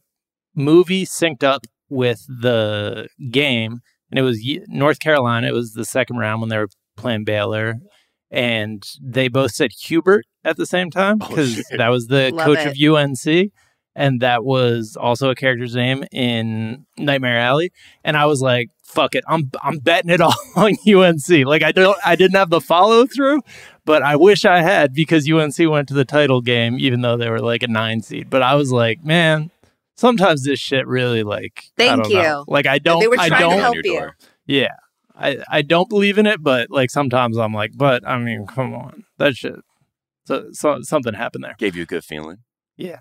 movie 0.56 1.06
synced 1.06 1.44
up 1.44 1.66
with 1.90 2.26
the 2.28 3.08
game, 3.32 3.80
and 4.12 4.20
it 4.20 4.22
was 4.22 4.40
North 4.68 5.00
Carolina. 5.00 5.48
It 5.48 5.54
was 5.54 5.74
the 5.74 5.84
second 5.86 6.18
round 6.18 6.42
when 6.42 6.50
they 6.50 6.58
were 6.60 6.70
playing 6.98 7.24
Baylor, 7.26 7.76
and 8.30 8.84
they 9.02 9.28
both 9.28 9.52
said 9.52 9.72
Hubert 9.84 10.26
at 10.44 10.58
the 10.58 10.66
same 10.66 10.90
time 10.90 11.18
Oh, 11.22 11.28
because 11.28 11.54
shit. 11.56 11.66
that 11.78 11.90
was 11.90 12.08
the 12.08 12.32
Love 12.32 12.46
coach 12.46 12.60
it. 12.60 12.68
of 12.68 12.96
UNC 12.96 13.52
and 13.94 14.22
that 14.22 14.46
was 14.46 14.98
also 15.00 15.30
a 15.32 15.36
character's 15.36 15.76
name 15.76 16.06
in 16.14 16.86
Nightmare 16.98 17.38
Alley. 17.38 17.74
And 18.06 18.16
I 18.16 18.26
was 18.26 18.42
like, 18.42 18.70
"Fuck 18.84 19.16
it, 19.16 19.24
I'm 19.28 19.52
I'm 19.62 19.80
betting 19.80 20.10
it 20.12 20.22
all 20.22 20.34
on 20.56 20.76
UNC." 20.88 21.46
Like 21.46 21.62
I 21.62 21.74
don't, 21.74 21.98
I 22.06 22.16
didn't 22.16 22.38
have 22.38 22.50
the 22.50 22.62
follow 22.62 23.06
through, 23.06 23.42
but 23.86 24.02
I 24.02 24.16
wish 24.16 24.46
I 24.46 24.62
had 24.62 24.94
because 24.94 25.30
UNC 25.30 25.58
went 25.70 25.90
to 25.90 25.94
the 25.94 26.06
title 26.06 26.40
game, 26.42 26.78
even 26.80 27.02
though 27.02 27.18
they 27.18 27.30
were 27.30 27.42
like 27.42 27.64
a 27.64 27.68
nine 27.68 28.02
seed. 28.02 28.30
But 28.30 28.42
I 28.44 28.56
was 28.56 28.72
like, 28.72 29.04
man, 29.04 29.52
sometimes 29.98 30.46
this 30.46 30.60
shit 30.60 30.88
really 30.88 31.24
like. 31.24 31.64
I 31.78 31.84
Thank 31.84 32.04
don't 32.06 32.14
know. 32.14 32.40
you. 32.40 32.46
Like 32.48 32.68
I 32.68 32.80
don't, 32.80 33.02
they 33.02 33.10
were 33.10 33.20
I 33.20 33.28
trying 33.28 33.42
to 33.42 33.50
don't. 33.50 33.60
help 33.60 33.76
you. 33.84 34.10
Yeah, 34.48 34.76
I 35.16 35.44
I 35.50 35.62
don't 35.62 35.90
believe 35.90 36.18
in 36.18 36.26
it, 36.26 36.42
but 36.42 36.70
like 36.70 36.90
sometimes 36.90 37.38
I'm 37.38 37.54
like, 37.54 37.72
but 37.76 38.08
I 38.08 38.18
mean, 38.18 38.46
come 38.48 38.74
on, 38.74 39.04
that 39.18 39.36
shit. 39.36 39.56
So, 40.26 40.50
so 40.52 40.80
something 40.82 41.14
happened 41.14 41.44
there. 41.44 41.56
Gave 41.58 41.76
you 41.76 41.84
a 41.84 41.88
good 41.88 42.04
feeling. 42.04 42.38
Yeah. 42.78 43.00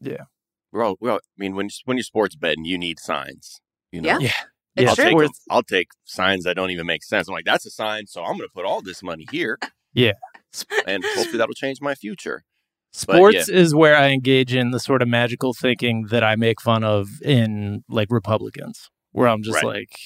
Yeah. 0.00 0.24
We're 0.70 0.84
all, 0.84 0.96
we're 1.00 1.10
all, 1.10 1.16
I 1.18 1.36
mean, 1.36 1.54
when 1.54 1.68
when 1.84 1.96
you're 1.96 2.04
sports 2.04 2.34
betting, 2.36 2.64
you 2.64 2.78
need 2.78 2.98
signs. 2.98 3.60
You 3.90 4.00
know? 4.00 4.18
Yeah. 4.18 4.18
Yeah. 4.18 4.32
It's 4.74 4.88
I'll 4.90 4.96
true. 4.96 5.20
take, 5.26 5.30
I'll 5.50 5.62
take 5.62 5.88
signs 6.04 6.44
that 6.44 6.54
don't 6.56 6.70
even 6.70 6.86
make 6.86 7.04
sense. 7.04 7.28
I'm 7.28 7.34
like, 7.34 7.44
that's 7.44 7.66
a 7.66 7.70
sign, 7.70 8.06
so 8.06 8.22
I'm 8.22 8.38
going 8.38 8.48
to 8.48 8.54
put 8.54 8.64
all 8.64 8.80
this 8.80 9.02
money 9.02 9.26
here. 9.30 9.58
Yeah. 9.92 10.14
and 10.86 11.04
hopefully 11.04 11.36
that'll 11.36 11.52
change 11.52 11.82
my 11.82 11.94
future. 11.94 12.44
But, 13.06 13.16
Sports 13.16 13.48
is 13.50 13.74
where 13.74 13.96
I 13.96 14.08
engage 14.08 14.54
in 14.54 14.70
the 14.70 14.80
sort 14.80 15.02
of 15.02 15.08
magical 15.08 15.52
thinking 15.52 16.06
that 16.06 16.24
I 16.24 16.36
make 16.36 16.60
fun 16.60 16.84
of 16.84 17.20
in 17.22 17.84
like 17.88 18.08
Republicans, 18.10 18.88
where 19.10 19.28
I'm 19.28 19.42
just 19.42 19.56
Right. 19.62 19.64
like, 19.64 19.98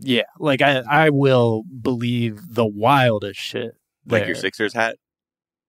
yeah, 0.00 0.22
like 0.38 0.62
I, 0.62 0.82
I 0.90 1.10
will 1.10 1.62
believe 1.82 2.40
the 2.54 2.66
wildest 2.66 3.40
shit. 3.40 3.76
Like 4.06 4.22
there. 4.22 4.28
your 4.28 4.34
Sixers 4.36 4.72
hat. 4.72 4.96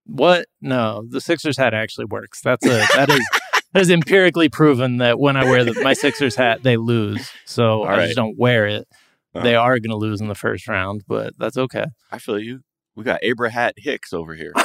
What? 0.05 0.47
No, 0.61 1.03
the 1.07 1.21
Sixers 1.21 1.57
hat 1.57 1.73
actually 1.73 2.05
works. 2.05 2.41
That's 2.41 2.65
a 2.65 2.85
that 2.95 3.09
is 3.09 3.29
that 3.73 3.81
is 3.81 3.89
empirically 3.89 4.49
proven 4.49 4.97
that 4.97 5.19
when 5.19 5.37
I 5.37 5.43
wear 5.43 5.63
the, 5.63 5.73
my 5.81 5.93
Sixers 5.93 6.35
hat, 6.35 6.63
they 6.63 6.77
lose. 6.77 7.29
So 7.45 7.83
All 7.83 7.85
I 7.85 7.97
right. 7.97 8.05
just 8.05 8.15
don't 8.15 8.37
wear 8.37 8.67
it. 8.67 8.87
Uh-huh. 9.33 9.43
They 9.43 9.55
are 9.55 9.79
going 9.79 9.91
to 9.91 9.97
lose 9.97 10.19
in 10.19 10.27
the 10.27 10.35
first 10.35 10.67
round, 10.67 11.03
but 11.07 11.33
that's 11.37 11.57
okay. 11.57 11.85
I 12.11 12.17
feel 12.17 12.39
you. 12.39 12.61
We 12.95 13.03
got 13.03 13.19
Abraham 13.23 13.71
Hicks 13.77 14.13
over 14.13 14.35
here. 14.35 14.53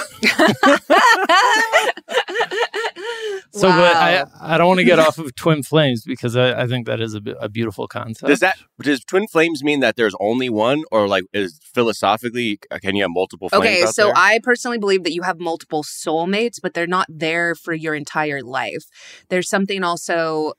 So, 3.56 3.68
but 3.68 3.97
I 3.97 4.25
I 4.40 4.59
don't 4.59 4.68
want 4.68 4.78
to 4.78 4.85
get 4.85 4.99
off 4.99 5.18
of 5.18 5.35
twin 5.35 5.62
flames 5.62 6.04
because 6.04 6.37
I, 6.37 6.62
I 6.62 6.66
think 6.66 6.87
that 6.87 7.00
is 7.00 7.14
a, 7.14 7.23
a 7.40 7.49
beautiful 7.49 7.88
concept. 7.88 8.28
Does 8.28 8.40
that 8.40 8.59
does 8.80 9.02
twin 9.02 9.26
flames 9.28 9.64
mean 9.64 9.80
that 9.80 9.97
there's 9.97 10.14
only 10.21 10.50
one, 10.50 10.85
or 10.92 11.09
like 11.09 11.25
is 11.33 11.59
philosophically 11.62 12.59
uh, 12.71 12.78
can 12.78 12.97
you 12.97 13.02
have 13.02 13.11
multiple 13.12 13.49
flames? 13.49 13.64
Okay, 13.64 13.83
out 13.85 13.95
so 13.95 14.06
there? 14.06 14.14
I 14.16 14.40
personally 14.42 14.78
believe 14.78 15.04
that 15.04 15.12
you 15.12 15.23
have 15.23 15.40
multiple 15.40 15.83
soulmates, 15.83 16.59
but 16.62 16.75
they're 16.75 16.87
not 16.87 17.06
there 17.09 17.54
for 17.54 17.73
your 17.73 17.95
entire 17.95 18.42
life. 18.42 18.85
There's 19.30 19.49
something 19.49 19.83
also 19.83 20.52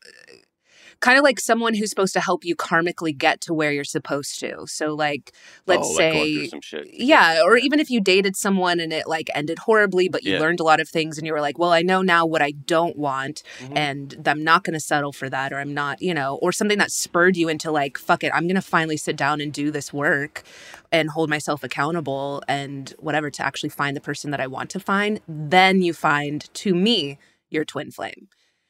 kind 1.00 1.18
of 1.18 1.24
like 1.24 1.40
someone 1.40 1.74
who's 1.74 1.90
supposed 1.90 2.14
to 2.14 2.20
help 2.20 2.44
you 2.44 2.56
karmically 2.56 3.16
get 3.16 3.42
to 3.42 3.54
where 3.54 3.72
you're 3.72 3.84
supposed 3.84 4.40
to. 4.40 4.66
So 4.68 4.94
like 4.96 5.32
let's 5.66 5.88
oh, 5.88 5.92
like 5.92 6.14
say 6.14 6.50
shit. 6.62 6.90
yeah, 6.94 7.42
or 7.44 7.58
even 7.58 7.80
if 7.80 7.90
you 7.90 8.02
dated 8.02 8.36
someone 8.36 8.80
and 8.80 8.92
it 8.92 9.08
like 9.08 9.30
ended 9.36 9.60
horribly, 9.60 10.10
but 10.10 10.24
you 10.24 10.34
Yeah. 10.34 10.40
learned 10.40 10.60
a 10.60 10.64
lot 10.64 10.80
of 10.80 10.90
things 10.90 11.18
and 11.18 11.28
you 11.28 11.34
were 11.34 11.42
like, 11.42 11.60
well, 11.60 11.72
I 11.72 11.82
know 11.82 12.02
now 12.02 12.26
what 12.26 12.42
I 12.42 12.52
don't 12.52 12.98
want 12.98 13.44
Mhm. 13.60 13.78
and 13.78 14.28
I'm 14.28 14.44
not 14.44 14.64
going 14.64 14.74
to 14.74 14.80
settle 14.80 15.12
for 15.14 15.30
that 15.30 15.54
or 15.54 15.60
I'm 15.60 15.74
not, 15.74 16.02
you 16.02 16.14
know, 16.14 16.36
or 16.42 16.52
something 16.52 16.78
that 16.80 16.92
spurred 16.92 17.38
you 17.38 17.48
into 17.50 17.72
like, 17.72 17.98
fuck 17.98 18.24
it, 18.24 18.32
I'm 18.34 18.44
going 18.48 18.56
to 18.56 18.62
finally 18.62 18.98
sit 18.98 19.16
down 19.16 19.40
and 19.42 19.54
do 19.54 19.72
this 19.72 19.94
work 19.94 20.44
and 20.92 21.10
hold 21.10 21.30
myself 21.30 21.64
accountable 21.64 22.42
and 22.48 22.94
whatever 23.00 23.30
to 23.30 23.46
actually 23.46 23.70
find 23.70 23.96
the 23.96 24.02
person 24.02 24.32
that 24.32 24.40
I 24.42 24.48
want 24.48 24.70
to 24.72 24.80
find. 24.80 25.20
Then 25.28 25.82
you 25.82 25.94
find 25.94 26.52
to 26.56 26.74
me 26.74 27.20
your 27.50 27.66
twin 27.66 27.92
flame. 27.92 28.28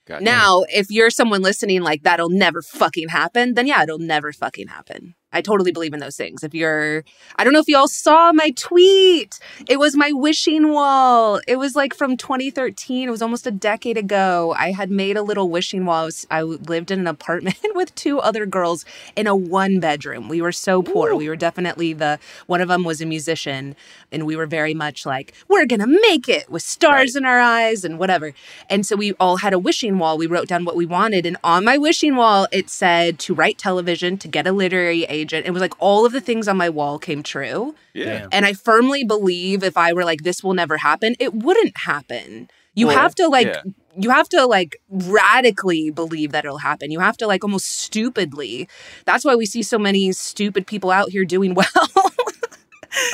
Gotcha. 0.07 0.23
Now, 0.23 0.63
if 0.69 0.89
you're 0.89 1.09
someone 1.09 1.41
listening 1.41 1.81
like 1.81 2.03
that'll 2.03 2.29
never 2.29 2.61
fucking 2.61 3.09
happen, 3.09 3.55
then 3.55 3.67
yeah, 3.67 3.83
it'll 3.83 3.99
never 3.99 4.31
fucking 4.31 4.67
happen. 4.67 5.15
I 5.33 5.41
totally 5.41 5.73
believe 5.73 5.93
in 5.93 5.99
those 5.99 6.15
things. 6.15 6.41
If 6.43 6.53
you're, 6.53 7.03
I 7.35 7.43
don't 7.43 7.51
know 7.51 7.59
if 7.59 7.67
y'all 7.67 7.89
saw 7.89 8.31
my 8.31 8.51
tweet. 8.51 9.39
It 9.67 9.77
was 9.77 9.95
my 9.95 10.11
wishing 10.13 10.71
wall. 10.71 11.41
It 11.47 11.57
was 11.57 11.75
like 11.75 11.93
from 11.93 12.15
2013. 12.15 13.09
It 13.09 13.11
was 13.11 13.21
almost 13.21 13.45
a 13.45 13.51
decade 13.51 13.97
ago. 13.97 14.55
I 14.57 14.71
had 14.71 14.89
made 14.89 15.17
a 15.17 15.21
little 15.21 15.49
wishing 15.49 15.85
wall. 15.85 16.03
I, 16.03 16.05
was, 16.05 16.27
I 16.31 16.41
lived 16.43 16.91
in 16.91 16.99
an 16.99 17.07
apartment 17.07 17.57
with 17.75 17.93
two 17.95 18.19
other 18.19 18.45
girls 18.45 18.85
in 19.17 19.27
a 19.27 19.35
one 19.35 19.81
bedroom. 19.81 20.29
We 20.29 20.41
were 20.41 20.53
so 20.53 20.81
poor. 20.81 21.13
We 21.13 21.27
were 21.27 21.35
definitely 21.35 21.91
the, 21.91 22.19
one 22.45 22.61
of 22.61 22.69
them 22.69 22.85
was 22.85 23.01
a 23.01 23.05
musician, 23.05 23.75
and 24.13 24.25
we 24.25 24.37
were 24.37 24.47
very 24.47 24.73
much 24.73 25.05
like, 25.05 25.33
we're 25.49 25.65
going 25.65 25.81
to 25.81 25.87
make 25.87 26.29
it 26.29 26.49
with 26.49 26.63
stars 26.63 27.17
in 27.17 27.25
our 27.25 27.39
eyes 27.39 27.83
and 27.83 27.99
whatever. 27.99 28.33
And 28.69 28.85
so 28.85 28.95
we 28.95 29.11
all 29.19 29.37
had 29.37 29.53
a 29.53 29.59
wishing 29.59 29.99
wall. 29.99 30.17
We 30.17 30.27
wrote 30.27 30.47
down 30.47 30.63
what 30.63 30.77
we 30.77 30.85
wanted. 30.85 31.25
And 31.25 31.35
on 31.43 31.65
my 31.65 31.77
wishing 31.77 32.15
wall, 32.15 32.47
it 32.53 32.69
said 32.69 33.19
to 33.19 33.35
write 33.35 33.57
television, 33.57 34.17
to 34.17 34.27
get 34.29 34.47
a 34.47 34.53
literary 34.53 35.05
agent. 35.17 35.45
It 35.45 35.51
was 35.51 35.61
like 35.61 35.73
all 35.79 36.05
of 36.05 36.11
the 36.11 36.21
things 36.21 36.47
on 36.47 36.57
my 36.57 36.69
wall 36.69 36.99
came 36.99 37.23
true. 37.23 37.75
yeah. 37.93 38.27
And 38.31 38.45
I 38.45 38.53
firmly 38.53 39.03
believe 39.03 39.63
if 39.63 39.77
I 39.77 39.93
were 39.93 40.05
like, 40.05 40.21
this 40.23 40.43
will 40.43 40.53
never 40.53 40.77
happen, 40.77 41.15
it 41.19 41.33
wouldn't 41.33 41.75
happen. 41.77 42.49
You 42.73 42.87
Well, 42.87 42.97
have 42.97 43.15
to 43.15 43.27
like 43.27 43.47
yeah. 43.47 43.61
you 43.97 44.11
have 44.11 44.29
to 44.29 44.45
like 44.45 44.79
radically 44.89 45.89
believe 45.89 46.31
that 46.31 46.45
it'll 46.45 46.59
happen. 46.59 46.91
You 46.91 46.99
have 46.99 47.17
to 47.17 47.27
like 47.27 47.43
almost 47.43 47.65
stupidly. 47.67 48.69
That's 49.05 49.25
why 49.25 49.35
we 49.35 49.47
see 49.47 49.63
so 49.63 49.79
many 49.79 50.11
stupid 50.11 50.67
people 50.67 50.91
out 50.91 51.09
here 51.09 51.25
doing 51.25 51.53
well. 51.61 51.65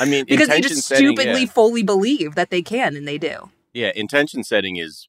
I 0.00 0.04
mean, 0.04 0.26
because 0.26 0.48
they 0.48 0.56
intention 0.56 0.76
just 0.76 0.88
setting, 0.88 1.16
stupidly 1.16 1.42
yeah. 1.42 1.46
fully 1.48 1.82
believe 1.82 2.34
that 2.34 2.50
they 2.50 2.62
can 2.62 2.94
and 2.94 3.08
they 3.08 3.18
do. 3.18 3.50
Yeah, 3.72 3.90
intention 3.94 4.44
setting 4.44 4.76
is 4.76 5.08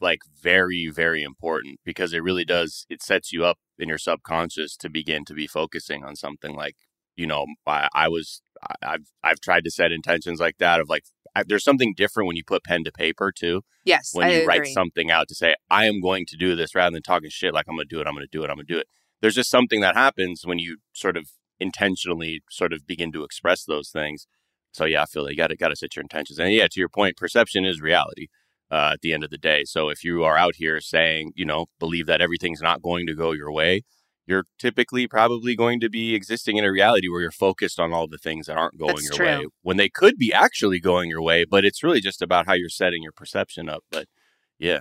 like 0.00 0.20
very, 0.40 0.90
very 0.90 1.22
important 1.22 1.80
because 1.84 2.12
it 2.12 2.22
really 2.22 2.44
does. 2.44 2.86
It 2.90 3.02
sets 3.02 3.32
you 3.32 3.44
up 3.44 3.58
in 3.78 3.88
your 3.88 3.98
subconscious 3.98 4.76
to 4.76 4.88
begin 4.88 5.24
to 5.26 5.34
be 5.34 5.46
focusing 5.46 6.04
on 6.04 6.16
something 6.16 6.54
like, 6.54 6.76
you 7.16 7.26
know, 7.26 7.46
I, 7.66 7.88
I 7.94 8.08
was, 8.08 8.42
I, 8.62 8.74
I've, 8.82 9.06
I've 9.22 9.40
tried 9.40 9.64
to 9.64 9.70
set 9.70 9.92
intentions 9.92 10.40
like 10.40 10.58
that 10.58 10.80
of 10.80 10.88
like, 10.88 11.04
I, 11.34 11.42
there's 11.46 11.64
something 11.64 11.94
different 11.96 12.26
when 12.26 12.36
you 12.36 12.44
put 12.44 12.64
pen 12.64 12.84
to 12.84 12.92
paper 12.92 13.32
too. 13.32 13.62
Yes, 13.84 14.10
When 14.12 14.28
I 14.28 14.40
you 14.40 14.46
write 14.46 14.66
something 14.66 15.10
out 15.10 15.28
to 15.28 15.34
say, 15.34 15.56
I 15.70 15.86
am 15.86 16.00
going 16.00 16.26
to 16.28 16.36
do 16.36 16.54
this 16.54 16.74
rather 16.74 16.94
than 16.94 17.02
talking 17.02 17.30
shit 17.30 17.54
like 17.54 17.66
I'm 17.68 17.76
going 17.76 17.88
to 17.88 17.94
do 17.94 18.00
it, 18.00 18.06
I'm 18.06 18.14
going 18.14 18.26
to 18.26 18.38
do 18.38 18.44
it, 18.44 18.50
I'm 18.50 18.56
going 18.56 18.66
to 18.66 18.72
do 18.72 18.78
it. 18.78 18.86
There's 19.20 19.34
just 19.34 19.50
something 19.50 19.80
that 19.80 19.96
happens 19.96 20.42
when 20.44 20.58
you 20.58 20.78
sort 20.92 21.16
of 21.16 21.28
intentionally 21.60 22.42
sort 22.50 22.72
of 22.72 22.86
begin 22.86 23.12
to 23.12 23.24
express 23.24 23.64
those 23.64 23.90
things. 23.90 24.26
So 24.72 24.84
yeah, 24.84 25.02
I 25.02 25.06
feel 25.06 25.22
like 25.22 25.32
you 25.32 25.36
got 25.36 25.48
to 25.48 25.56
got 25.56 25.68
to 25.68 25.76
set 25.76 25.96
your 25.96 26.02
intentions. 26.02 26.38
And 26.38 26.52
yeah, 26.52 26.66
to 26.70 26.80
your 26.80 26.88
point, 26.88 27.16
perception 27.16 27.64
is 27.64 27.80
reality 27.80 28.28
uh, 28.74 28.90
at 28.94 29.00
the 29.02 29.12
end 29.12 29.22
of 29.22 29.30
the 29.30 29.38
day. 29.38 29.62
So 29.64 29.88
if 29.88 30.02
you 30.02 30.24
are 30.24 30.36
out 30.36 30.56
here 30.56 30.80
saying, 30.80 31.32
you 31.36 31.44
know, 31.44 31.66
believe 31.78 32.06
that 32.06 32.20
everything's 32.20 32.60
not 32.60 32.82
going 32.82 33.06
to 33.06 33.14
go 33.14 33.30
your 33.30 33.52
way, 33.52 33.82
you're 34.26 34.44
typically 34.58 35.06
probably 35.06 35.54
going 35.54 35.78
to 35.80 35.88
be 35.88 36.14
existing 36.14 36.56
in 36.56 36.64
a 36.64 36.72
reality 36.72 37.08
where 37.08 37.20
you're 37.20 37.30
focused 37.30 37.78
on 37.78 37.92
all 37.92 38.08
the 38.08 38.18
things 38.18 38.46
that 38.46 38.56
aren't 38.56 38.78
going 38.78 38.96
That's 38.96 39.04
your 39.04 39.16
true. 39.16 39.26
way 39.26 39.46
when 39.62 39.76
they 39.76 39.88
could 39.88 40.16
be 40.16 40.32
actually 40.32 40.80
going 40.80 41.08
your 41.08 41.22
way. 41.22 41.44
But 41.44 41.64
it's 41.64 41.84
really 41.84 42.00
just 42.00 42.20
about 42.20 42.46
how 42.46 42.54
you're 42.54 42.68
setting 42.68 43.02
your 43.02 43.12
perception 43.12 43.68
up. 43.68 43.84
But 43.92 44.06
yeah, 44.58 44.80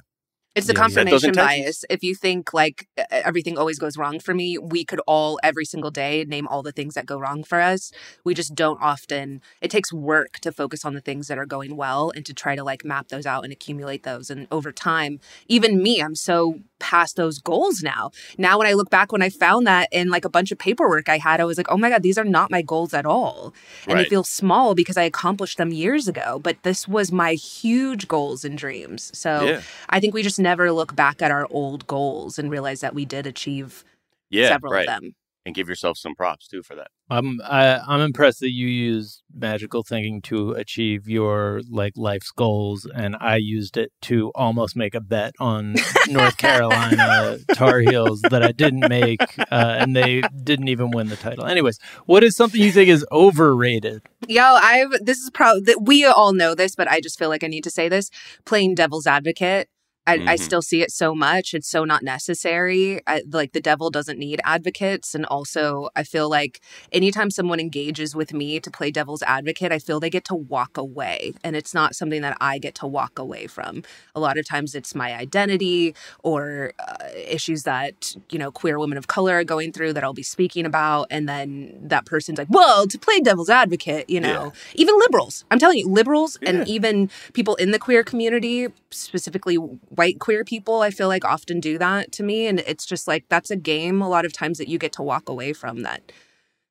It's 0.55 0.67
the 0.67 0.74
Yeah, 0.74 0.81
confirmation 0.81 1.33
bias. 1.33 1.83
If 1.89 2.03
you 2.03 2.13
think 2.13 2.53
like 2.53 2.88
everything 3.10 3.57
always 3.57 3.79
goes 3.79 3.98
wrong 3.98 4.19
for 4.19 4.36
me, 4.36 4.57
we 4.60 4.86
could 4.86 5.01
all 5.07 5.39
every 5.41 5.65
single 5.65 5.89
day 5.89 6.25
name 6.27 6.48
all 6.48 6.62
the 6.62 6.72
things 6.72 6.93
that 6.93 7.07
go 7.07 7.17
wrong 7.17 7.43
for 7.43 7.60
us. 7.60 7.91
We 8.24 8.36
just 8.36 8.53
don't 8.53 8.79
often. 8.81 9.41
It 9.62 9.72
takes 9.72 9.91
work 9.91 10.39
to 10.41 10.51
focus 10.51 10.86
on 10.86 10.93
the 10.93 11.01
things 11.01 11.27
that 11.27 11.39
are 11.39 11.48
going 11.48 11.75
well 11.75 12.12
and 12.15 12.24
to 12.27 12.33
try 12.36 12.55
to 12.55 12.63
like 12.63 12.86
map 12.86 13.07
those 13.07 13.25
out 13.25 13.43
and 13.43 13.51
accumulate 13.51 14.03
those. 14.03 14.29
And 14.29 14.48
over 14.51 14.72
time, 14.72 15.19
even 15.48 15.81
me, 15.81 16.00
I'm 16.01 16.15
so 16.15 16.60
past 16.79 17.15
those 17.15 17.39
goals 17.39 17.81
now. 17.81 18.12
Now 18.38 18.57
when 18.57 18.67
I 18.67 18.74
look 18.74 18.89
back 18.91 19.12
when 19.12 19.22
I 19.22 19.29
found 19.29 19.65
that 19.65 19.88
in 19.91 20.10
like 20.10 20.25
a 20.25 20.29
bunch 20.29 20.51
of 20.51 20.60
paperwork 20.60 21.10
I 21.10 21.17
had, 21.17 21.39
I 21.41 21.45
was 21.45 21.57
like, 21.57 21.67
"Oh 21.72 21.77
my 21.77 21.89
god, 21.89 22.03
these 22.03 22.17
are 22.17 22.24
not 22.25 22.51
my 22.51 22.62
goals 22.62 22.93
at 22.93 23.05
all." 23.05 23.53
And 23.88 23.98
they 23.98 24.05
feel 24.05 24.24
small 24.24 24.75
because 24.75 24.98
I 24.98 25.03
accomplished 25.03 25.57
them 25.57 25.72
years 25.72 26.07
ago, 26.07 26.39
but 26.43 26.62
this 26.63 26.88
was 26.88 27.12
my 27.12 27.33
huge 27.33 28.07
goals 28.07 28.43
and 28.45 28.57
dreams. 28.57 29.12
So 29.17 29.45
Yeah. 29.48 29.62
I 29.89 30.00
think 30.00 30.13
we 30.13 30.24
just 30.24 30.39
never 30.43 30.71
look 30.71 30.95
back 30.95 31.21
at 31.21 31.31
our 31.31 31.47
old 31.50 31.88
goals 31.88 32.38
and 32.38 32.51
realize 32.51 32.81
that 32.81 32.93
we 32.93 33.05
did 33.05 33.25
achieve 33.25 33.83
yeah, 34.29 34.50
several 34.50 34.73
right. 34.73 34.88
of 34.88 35.01
them. 35.01 35.15
And 35.45 35.53
give 35.53 35.67
yourself 35.67 35.97
some 35.97 36.15
props 36.15 36.47
too 36.47 36.63
for 36.63 36.73
that. 36.75 36.88
I'm 37.09 37.41
I, 37.43 37.79
I'm 37.85 38.00
impressed 38.00 38.39
that 38.39 38.51
you 38.51 38.65
use 38.65 39.21
magical 39.33 39.83
thinking 39.83 40.21
to 40.23 40.51
achieve 40.51 41.09
your 41.09 41.59
like 41.69 41.93
life's 41.97 42.31
goals, 42.31 42.89
and 42.95 43.17
I 43.19 43.35
used 43.35 43.75
it 43.75 43.91
to 44.03 44.31
almost 44.35 44.77
make 44.77 44.95
a 44.95 45.01
bet 45.01 45.33
on 45.41 45.75
North 46.07 46.38
Carolina 46.38 47.39
Tar 47.55 47.79
Heels 47.79 48.21
that 48.21 48.41
I 48.41 48.53
didn't 48.53 48.88
make, 48.88 49.21
uh, 49.38 49.75
and 49.79 49.93
they 49.93 50.21
didn't 50.43 50.69
even 50.69 50.91
win 50.91 51.09
the 51.09 51.17
title. 51.17 51.45
Anyways, 51.45 51.77
what 52.05 52.23
is 52.23 52.38
something 52.38 52.62
you 52.62 52.71
think 52.71 52.88
is 52.88 53.05
overrated? 53.12 54.01
Yo, 54.29 54.41
I've 54.41 54.93
this 55.01 55.19
is 55.19 55.29
probably 55.29 55.75
we 55.75 56.05
all 56.05 56.31
know 56.31 56.55
this, 56.55 56.73
but 56.73 56.88
I 56.88 57.01
just 57.01 57.19
feel 57.19 57.27
like 57.27 57.43
I 57.43 57.47
need 57.47 57.65
to 57.65 57.69
say 57.69 57.89
this. 57.89 58.09
Playing 58.45 58.75
devil's 58.75 59.05
advocate. 59.05 59.67
I, 60.05 60.13
I 60.15 60.36
Mhm. 60.36 60.39
still 60.39 60.62
see 60.62 60.81
it 60.81 60.91
so 60.91 61.15
much. 61.15 61.53
It's 61.53 61.69
so 61.69 61.86
not 61.86 62.03
necessary. 62.03 63.00
I, 63.07 63.24
like 63.31 63.53
the 63.53 63.62
devil 63.62 63.89
doesn't 63.89 64.19
need 64.19 64.41
advocates. 64.43 65.15
And 65.15 65.25
also, 65.25 65.89
I 65.95 66.03
feel 66.03 66.29
like 66.29 66.60
anytime 66.91 67.31
someone 67.31 67.60
engages 67.60 68.13
with 68.15 68.33
me 68.33 68.60
to 68.60 68.69
play 68.69 68.91
devil's 68.91 69.24
advocate, 69.24 69.72
I 69.72 69.79
feel 69.79 70.00
they 70.00 70.10
get 70.10 70.25
to 70.25 70.36
walk 70.36 70.77
away. 70.77 71.33
And 71.43 71.55
it's 71.55 71.74
not 71.74 71.95
something 71.95 72.22
that 72.22 72.38
I 72.41 72.57
get 72.60 72.75
to 72.75 72.86
walk 72.88 73.17
away 73.17 73.48
from. 73.48 73.83
A 74.13 74.19
lot 74.19 74.38
of 74.38 74.45
times 74.48 74.75
it's 74.75 74.93
my 74.93 75.13
identity 75.15 75.95
or 76.22 76.74
uh, 76.79 76.95
issues 77.15 77.63
that, 77.63 78.15
you 78.29 78.38
know, 78.38 78.51
queer 78.51 78.77
women 78.79 78.98
of 78.98 79.07
color 79.07 79.36
are 79.36 79.43
going 79.43 79.72
through 79.72 79.93
that 79.93 80.03
I'll 80.03 80.13
be 80.13 80.24
speaking 80.24 80.65
about. 80.65 81.07
And 81.10 81.29
then 81.29 81.79
that 81.81 82.05
person's 82.05 82.37
like, 82.37 82.48
well, 82.50 82.87
to 82.87 82.98
play 83.00 83.20
devil's 83.22 83.50
advocate, 83.50 84.09
you 84.09 84.20
know, 84.20 84.51
even 84.75 84.98
liberals. 85.00 85.46
I'm 85.50 85.59
telling 85.59 85.77
you, 85.77 85.87
liberals 85.87 86.37
and 86.42 86.68
even 86.68 87.09
people 87.33 87.55
in 87.55 87.72
the 87.72 87.79
queer 87.79 88.03
community, 88.03 88.68
specifically 88.92 89.57
white 89.96 90.20
queer 90.20 90.44
people, 90.44 90.82
I 90.82 90.90
feel 90.92 91.08
like 91.08 91.25
often 91.25 91.60
do 91.60 91.77
that 91.77 92.12
to 92.14 92.24
me. 92.24 92.48
And 92.48 92.60
it's 92.62 92.86
just 92.86 93.08
like, 93.08 93.25
that's 93.29 93.51
a 93.51 93.56
game 93.56 94.01
a 94.01 94.10
lot 94.10 94.25
of 94.25 94.34
times 94.34 94.58
that 94.58 94.68
you 94.68 94.77
get 94.77 94.92
to 94.94 95.03
walk 95.03 95.29
away 95.29 95.53
from 95.53 95.82
that 95.84 96.12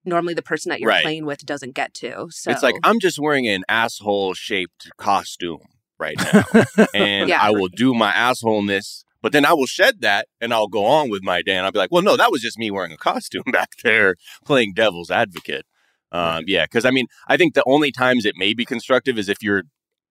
normally 0.05 0.35
the 0.35 0.43
person 0.43 0.71
that 0.71 0.81
you're 0.81 0.89
Right. 0.89 1.03
playing 1.03 1.27
with 1.27 1.45
doesn't 1.47 1.75
get 1.75 1.95
to. 1.95 2.29
So 2.31 2.51
It's 2.51 2.63
like 2.63 2.75
I'm 2.83 2.99
just 2.99 3.19
wearing 3.19 3.47
an 3.47 3.65
asshole 3.69 4.35
shaped 4.35 4.91
costume 4.97 5.61
right 5.99 6.17
now, 6.19 6.45
and 6.95 7.29
Yeah. 7.29 7.39
I 7.41 7.51
will 7.51 7.69
do 7.69 7.95
my 7.95 8.13
assholeness. 8.13 9.05
But 9.21 9.31
then 9.31 9.45
I 9.45 9.53
will 9.53 9.67
shed 9.67 10.01
that 10.01 10.27
and 10.41 10.53
I'll 10.53 10.67
go 10.67 10.85
on 10.85 11.09
with 11.09 11.23
my 11.23 11.43
day. 11.43 11.55
And 11.55 11.65
I'll 11.65 11.71
be 11.71 11.79
like, 11.79 11.93
well, 11.93 12.03
no, 12.03 12.17
that 12.17 12.33
was 12.33 12.43
just 12.43 12.59
me 12.59 12.73
wearing 12.73 12.91
a 12.91 12.97
costume 12.97 13.45
back 13.53 13.71
there 13.85 14.17
playing 14.45 14.73
devil's 14.75 15.13
advocate. 15.13 15.65
Um, 16.11 16.43
yeah, 16.49 16.65
because 16.65 16.85
I 16.85 16.91
mean, 16.91 17.07
I 17.29 17.37
think 17.37 17.55
the 17.55 17.63
only 17.65 17.93
times 17.93 18.25
it 18.27 18.35
may 18.37 18.53
be 18.53 18.65
constructive 18.65 19.19
is 19.19 19.29
if 19.29 19.41
you're 19.41 19.63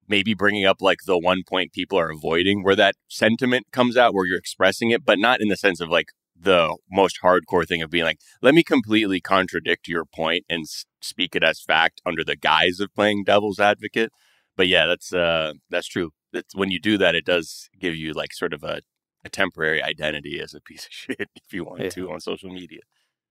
maybe 0.08 0.34
bringing 0.34 0.66
up 0.66 0.78
like 0.82 1.00
the 1.06 1.18
one 1.18 1.44
point 1.48 1.74
people 1.74 1.98
are 2.00 2.12
avoiding, 2.12 2.64
where 2.64 2.76
that 2.76 2.96
sentiment 3.08 3.68
comes 3.72 3.96
out, 3.98 4.14
where 4.14 4.26
you're 4.26 4.38
expressing 4.38 4.92
it, 4.92 5.06
but 5.06 5.20
not 5.20 5.42
in 5.42 5.48
the 5.48 5.58
sense 5.58 5.80
of 5.80 5.90
like 5.90 6.08
the 6.40 6.76
most 6.92 7.20
hardcore 7.24 7.68
thing 7.68 7.82
of 7.82 7.90
being 7.92 8.04
like, 8.04 8.20
let 8.42 8.56
me 8.56 8.64
completely 8.64 9.22
contradict 9.22 9.88
your 9.88 10.06
point 10.06 10.44
and 10.50 10.64
s- 10.64 10.86
speak 11.02 11.36
it 11.36 11.44
as 11.44 11.62
fact 11.62 12.02
under 12.06 12.24
the 12.24 12.36
guise 12.36 12.80
of 12.80 12.94
playing 12.96 13.24
devil's 13.24 13.60
advocate. 13.60 14.12
But 14.58 14.68
yeah, 14.68 14.88
that's 14.88 15.14
uh, 15.14 15.54
that's 15.70 15.88
true. 15.88 16.12
That's 16.34 16.56
when 16.56 16.72
you 16.72 16.80
do 16.80 16.98
that, 16.98 17.16
it 17.16 17.26
does 17.26 17.70
give 17.80 17.96
you 17.96 18.14
like 18.14 18.34
sort 18.34 18.54
of 18.54 18.64
a, 18.64 18.82
a 19.24 19.30
temporary 19.30 19.84
identity 19.84 20.40
as 20.42 20.54
a 20.54 20.62
piece 20.62 20.86
of 20.86 20.92
shit 20.92 21.30
if 21.36 21.54
you 21.54 21.64
want 21.64 21.82
Yeah. 21.82 21.90
to 21.90 22.12
on 22.12 22.20
social 22.20 22.50
media. 22.50 22.82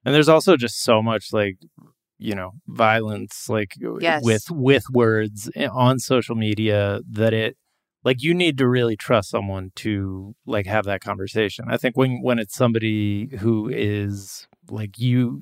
And 0.05 0.15
there's 0.15 0.29
also 0.29 0.57
just 0.57 0.83
so 0.83 1.03
much 1.03 1.33
like 1.33 1.57
you 2.21 2.35
know 2.35 2.53
violence 2.69 3.49
like 3.49 3.75
Yes. 4.01 4.23
with 4.23 4.45
with 4.51 4.85
words 4.93 5.51
on 5.73 5.99
social 5.99 6.37
media 6.37 7.01
that 7.11 7.33
it 7.33 7.57
like 8.05 8.23
you 8.23 8.35
need 8.35 8.57
to 8.59 8.69
really 8.69 8.97
trust 8.97 9.31
someone 9.31 9.73
to 9.77 10.35
like 10.47 10.67
have 10.67 10.85
that 10.85 11.01
conversation. 11.01 11.67
I 11.69 11.77
think 11.77 11.97
when 11.97 12.23
when 12.23 12.39
it's 12.39 12.55
somebody 12.55 13.29
who 13.41 13.69
is 13.69 14.47
like 14.71 14.99
you 14.99 15.41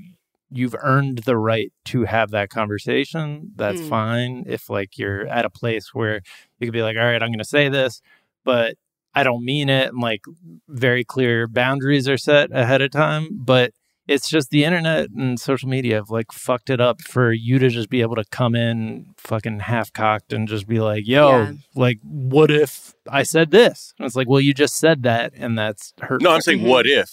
you've 0.50 0.74
earned 0.82 1.18
the 1.18 1.36
right 1.36 1.72
to 1.86 2.04
have 2.04 2.30
that 2.30 2.48
conversation, 2.50 3.52
that's 3.56 3.80
Mm. 3.82 3.88
fine 3.88 4.44
if 4.46 4.70
like 4.70 4.96
you're 4.98 5.26
at 5.26 5.44
a 5.44 5.50
place 5.50 5.92
where 5.94 6.22
you 6.58 6.66
could 6.66 6.72
be 6.72 6.82
like 6.82 6.96
all 6.96 7.04
right, 7.04 7.22
I'm 7.22 7.28
going 7.30 7.38
to 7.38 7.44
say 7.44 7.68
this, 7.68 8.00
but 8.44 8.76
I 9.14 9.24
don't 9.24 9.44
mean 9.44 9.68
it 9.68 9.88
and 9.88 10.00
like 10.00 10.22
very 10.68 11.04
clear 11.04 11.46
boundaries 11.48 12.08
are 12.08 12.16
set 12.18 12.50
ahead 12.52 12.82
of 12.82 12.90
time, 12.92 13.28
but 13.32 13.72
it's 14.08 14.28
just 14.28 14.50
the 14.50 14.64
internet 14.64 15.10
and 15.10 15.38
social 15.38 15.68
media 15.68 15.96
have 15.96 16.10
like 16.10 16.32
fucked 16.32 16.70
it 16.70 16.80
up 16.80 17.00
for 17.02 17.30
you 17.32 17.58
to 17.58 17.68
just 17.68 17.90
be 17.90 18.00
able 18.00 18.16
to 18.16 18.24
come 18.24 18.54
in 18.56 19.14
fucking 19.18 19.60
half 19.60 19.92
cocked 19.92 20.32
and 20.32 20.48
just 20.48 20.66
be 20.66 20.80
like, 20.80 21.06
yo, 21.06 21.28
Yeah. 21.42 21.52
like, 21.76 21.98
what 22.02 22.50
if 22.50 22.94
I 23.08 23.22
said 23.22 23.50
this? 23.50 23.92
And 23.98 24.06
it's 24.06 24.16
like, 24.16 24.28
well, 24.28 24.40
you 24.40 24.54
just 24.54 24.76
said 24.78 25.02
that 25.04 25.32
and 25.36 25.56
that's 25.58 25.92
hurtful. 26.00 26.24
No, 26.24 26.30
I'm 26.34 26.40
saying 26.40 26.62
what 26.62 26.86
if? 26.86 27.10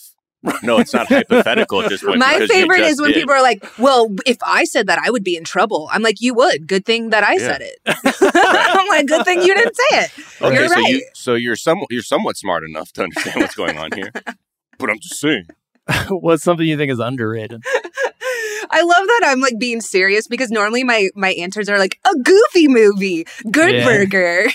No, 0.62 0.78
it's 0.78 0.94
not 0.94 1.08
hypothetical 1.08 1.82
at 1.82 1.90
this 1.90 2.04
point. 2.04 2.20
My 2.20 2.36
because 2.36 2.50
favorite 2.52 2.82
is 2.82 3.02
when 3.02 3.12
did. 3.12 3.22
people 3.22 3.34
are 3.34 3.42
like, 3.42 3.64
"Well, 3.80 4.16
if 4.28 4.38
I 4.46 4.64
said 4.66 4.86
that, 4.86 5.00
I 5.04 5.10
would 5.10 5.24
be 5.24 5.36
in 5.36 5.44
trouble." 5.44 5.90
I'm 5.92 6.04
like, 6.04 6.22
"You 6.22 6.36
would. 6.36 6.68
Good 6.68 6.86
thing 6.86 7.10
that 7.10 7.24
I 7.24 7.34
Yeah. 7.34 7.40
said 7.40 7.62
it." 7.64 7.80
I'm 7.88 8.88
like, 8.90 9.08
"Good 9.08 9.26
thing 9.26 9.42
you 9.42 9.56
didn't 9.56 9.76
say 9.76 9.84
it." 10.04 10.12
Okay, 10.44 10.56
You're 10.56 10.68
so 10.68 10.76
right. 10.76 10.88
you 10.88 11.06
so 11.16 11.34
you're 11.34 11.56
somewhat 11.56 11.88
you're 11.90 12.04
somewhat 12.04 12.38
smart 12.38 12.64
enough 12.64 12.92
to 12.94 13.02
understand 13.04 13.38
what's 13.42 13.56
going 13.56 13.78
on 13.80 13.92
here. 13.94 14.12
But 14.78 14.92
I'm 14.92 15.00
just 15.00 15.20
saying. 15.20 15.48
What's 16.10 16.44
something 16.44 16.66
you 16.66 16.78
think 16.78 16.92
is 16.92 17.00
underrated? 17.00 17.64
I 18.72 18.82
love 18.82 19.08
that 19.08 19.22
I'm 19.28 19.40
like 19.42 19.60
being 19.60 19.80
serious 19.80 20.28
because 20.28 20.50
normally 20.50 20.84
my 20.84 21.10
my 21.16 21.30
answers 21.34 21.70
are 21.70 21.78
like 21.78 22.00
a 22.06 22.18
goofy 22.18 22.68
movie, 22.68 23.26
Good 23.52 23.76
Yeah. 23.76 23.86
Burger, 23.86 24.48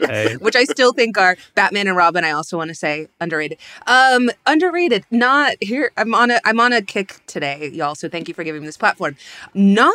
Hey. 0.08 0.36
which 0.36 0.56
I 0.56 0.64
still 0.64 0.92
think 0.92 1.18
are 1.18 1.36
Batman 1.54 1.86
and 1.86 1.96
Robin. 1.96 2.24
I 2.24 2.30
also 2.30 2.56
want 2.56 2.68
to 2.68 2.74
say 2.74 3.08
underrated. 3.20 3.58
Um, 3.86 4.30
underrated. 4.46 5.04
Not 5.10 5.54
here. 5.60 5.92
I'm 5.96 6.14
on 6.14 6.30
a 6.30 6.40
I'm 6.44 6.58
on 6.60 6.72
a 6.72 6.80
kick 6.82 7.20
today, 7.26 7.68
y'all. 7.72 7.94
So 7.94 8.08
thank 8.08 8.26
you 8.26 8.34
for 8.34 8.42
giving 8.42 8.62
me 8.62 8.66
this 8.66 8.78
platform. 8.78 9.16
Not 9.54 9.94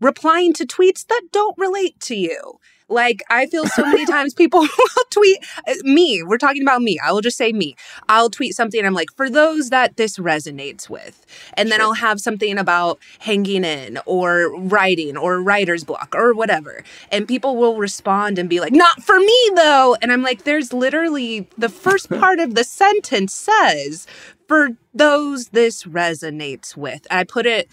replying 0.00 0.52
to 0.54 0.64
tweets 0.66 1.06
that 1.08 1.22
don't 1.32 1.58
relate 1.58 1.98
to 2.00 2.14
you. 2.14 2.60
Like 2.90 3.22
I 3.30 3.46
feel 3.46 3.66
so 3.66 3.84
many 3.86 4.04
times 4.16 4.34
people 4.34 4.60
will 4.78 5.04
tweet 5.10 5.38
uh, 5.66 5.74
me. 5.84 6.22
We're 6.22 6.38
talking 6.38 6.62
about 6.62 6.82
me. 6.82 6.98
I 7.04 7.12
will 7.12 7.20
just 7.22 7.36
say 7.38 7.52
me. 7.52 7.76
I'll 8.08 8.30
tweet 8.30 8.54
something 8.54 8.78
and 8.78 8.86
I'm 8.86 8.94
like, 8.94 9.08
for 9.16 9.30
those 9.30 9.70
that 9.70 9.96
this 9.96 10.18
resonates 10.18 10.90
with. 10.90 11.24
And 11.54 11.70
then 11.70 11.78
Sure. 11.78 11.86
I'll 11.86 11.94
have 11.94 12.20
something 12.20 12.58
about 12.58 12.98
hanging 13.20 13.64
in 13.64 13.98
or 14.06 14.52
writing 14.58 15.16
or 15.16 15.40
writer's 15.40 15.84
block 15.84 16.14
or 16.14 16.34
whatever. 16.34 16.84
And 17.12 17.26
people 17.28 17.56
will 17.56 17.76
respond 17.76 18.38
and 18.38 18.48
be 18.50 18.60
like, 18.60 18.72
not 18.72 19.02
for 19.02 19.18
me 19.18 19.50
though. 19.54 19.96
And 20.02 20.12
I'm 20.12 20.22
like, 20.22 20.44
there's 20.44 20.72
literally 20.72 21.48
the 21.56 21.68
first 21.70 22.08
part 22.20 22.40
of 22.40 22.54
the 22.56 22.64
sentence 22.64 23.32
says, 23.34 24.06
for 24.48 24.70
those 24.92 25.48
this 25.50 25.84
resonates 25.84 26.76
with. 26.76 27.06
And 27.10 27.20
I 27.20 27.24
put 27.24 27.46
it 27.46 27.68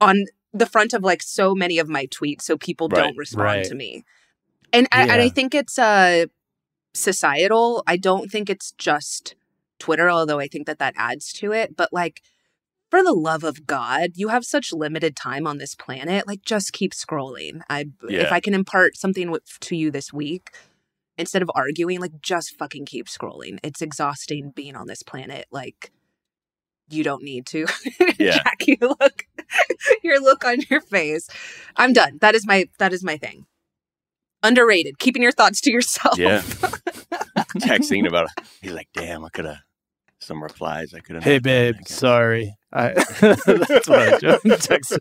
on 0.00 0.24
the 0.52 0.66
front 0.66 0.92
of 0.94 1.02
like 1.02 1.22
so 1.22 1.54
many 1.54 1.78
of 1.78 1.88
my 1.88 2.06
tweets 2.06 2.42
so 2.42 2.56
people 2.56 2.88
Right, 2.88 3.02
don't 3.02 3.16
respond 3.16 3.44
right. 3.44 3.64
to 3.66 3.74
me. 3.74 4.04
And 4.76 4.88
I, 4.92 5.02
and 5.02 5.22
I 5.22 5.28
think 5.28 5.54
it's 5.54 5.78
uh 5.78 6.26
societal. 6.94 7.82
I 7.86 7.96
don't 7.96 8.30
think 8.30 8.50
it's 8.50 8.72
just 8.72 9.34
Twitter, 9.78 10.10
although 10.10 10.40
I 10.40 10.48
think 10.48 10.66
that 10.66 10.78
that 10.78 10.94
adds 10.96 11.32
to 11.34 11.52
it. 11.52 11.76
But 11.76 11.92
like, 11.92 12.22
for 12.90 13.02
the 13.02 13.12
love 13.12 13.44
of 13.44 13.66
God, 13.66 14.12
you 14.14 14.28
have 14.28 14.44
such 14.44 14.72
limited 14.72 15.16
time 15.16 15.46
on 15.46 15.58
this 15.58 15.74
planet. 15.74 16.26
Like, 16.26 16.42
just 16.42 16.72
keep 16.72 16.92
scrolling. 16.92 17.60
I 17.68 17.86
if 18.08 18.32
I 18.32 18.40
can 18.40 18.54
impart 18.54 18.96
something 18.96 19.30
with, 19.30 19.42
to 19.60 19.76
you 19.76 19.90
this 19.90 20.12
week, 20.12 20.50
instead 21.18 21.42
of 21.42 21.50
arguing, 21.54 22.00
like 22.00 22.20
just 22.20 22.56
fucking 22.56 22.86
keep 22.86 23.06
scrolling. 23.06 23.58
It's 23.62 23.82
exhausting 23.82 24.50
being 24.54 24.76
on 24.76 24.86
this 24.86 25.02
planet. 25.02 25.46
Like, 25.50 25.92
you 26.88 27.02
don't 27.02 27.22
need 27.22 27.46
to. 27.46 27.66
Yeah. 28.18 28.38
Jack, 28.38 28.66
you 28.66 28.76
look 28.80 29.26
your 30.02 30.20
look 30.20 30.44
on 30.46 30.60
your 30.70 30.80
face. 30.80 31.28
I'm 31.76 31.92
done. 31.92 32.18
That 32.22 32.34
is 32.34 32.46
my 32.46 32.68
that 32.78 32.94
is 32.94 33.04
my 33.04 33.18
thing. 33.18 33.46
Underrated. 34.46 34.98
Keeping 34.98 35.22
your 35.22 35.32
thoughts 35.32 35.60
to 35.62 35.70
yourself. 35.70 36.18
Yeah. 36.18 36.40
Texting 37.58 38.06
about 38.06 38.26
it. 38.26 38.44
He's 38.60 38.72
like, 38.72 38.88
damn, 38.94 39.24
I 39.24 39.28
could 39.30 39.44
have 39.46 39.58
some 40.20 40.42
replies. 40.42 40.94
I 40.94 41.00
could 41.00 41.16
have. 41.16 41.24
Hey, 41.24 41.38
babe, 41.38 41.76
sorry. 41.86 42.56
I, 42.72 42.92
that's 43.20 43.88
what 43.88 43.98
I 43.98 44.18
just 44.58 44.98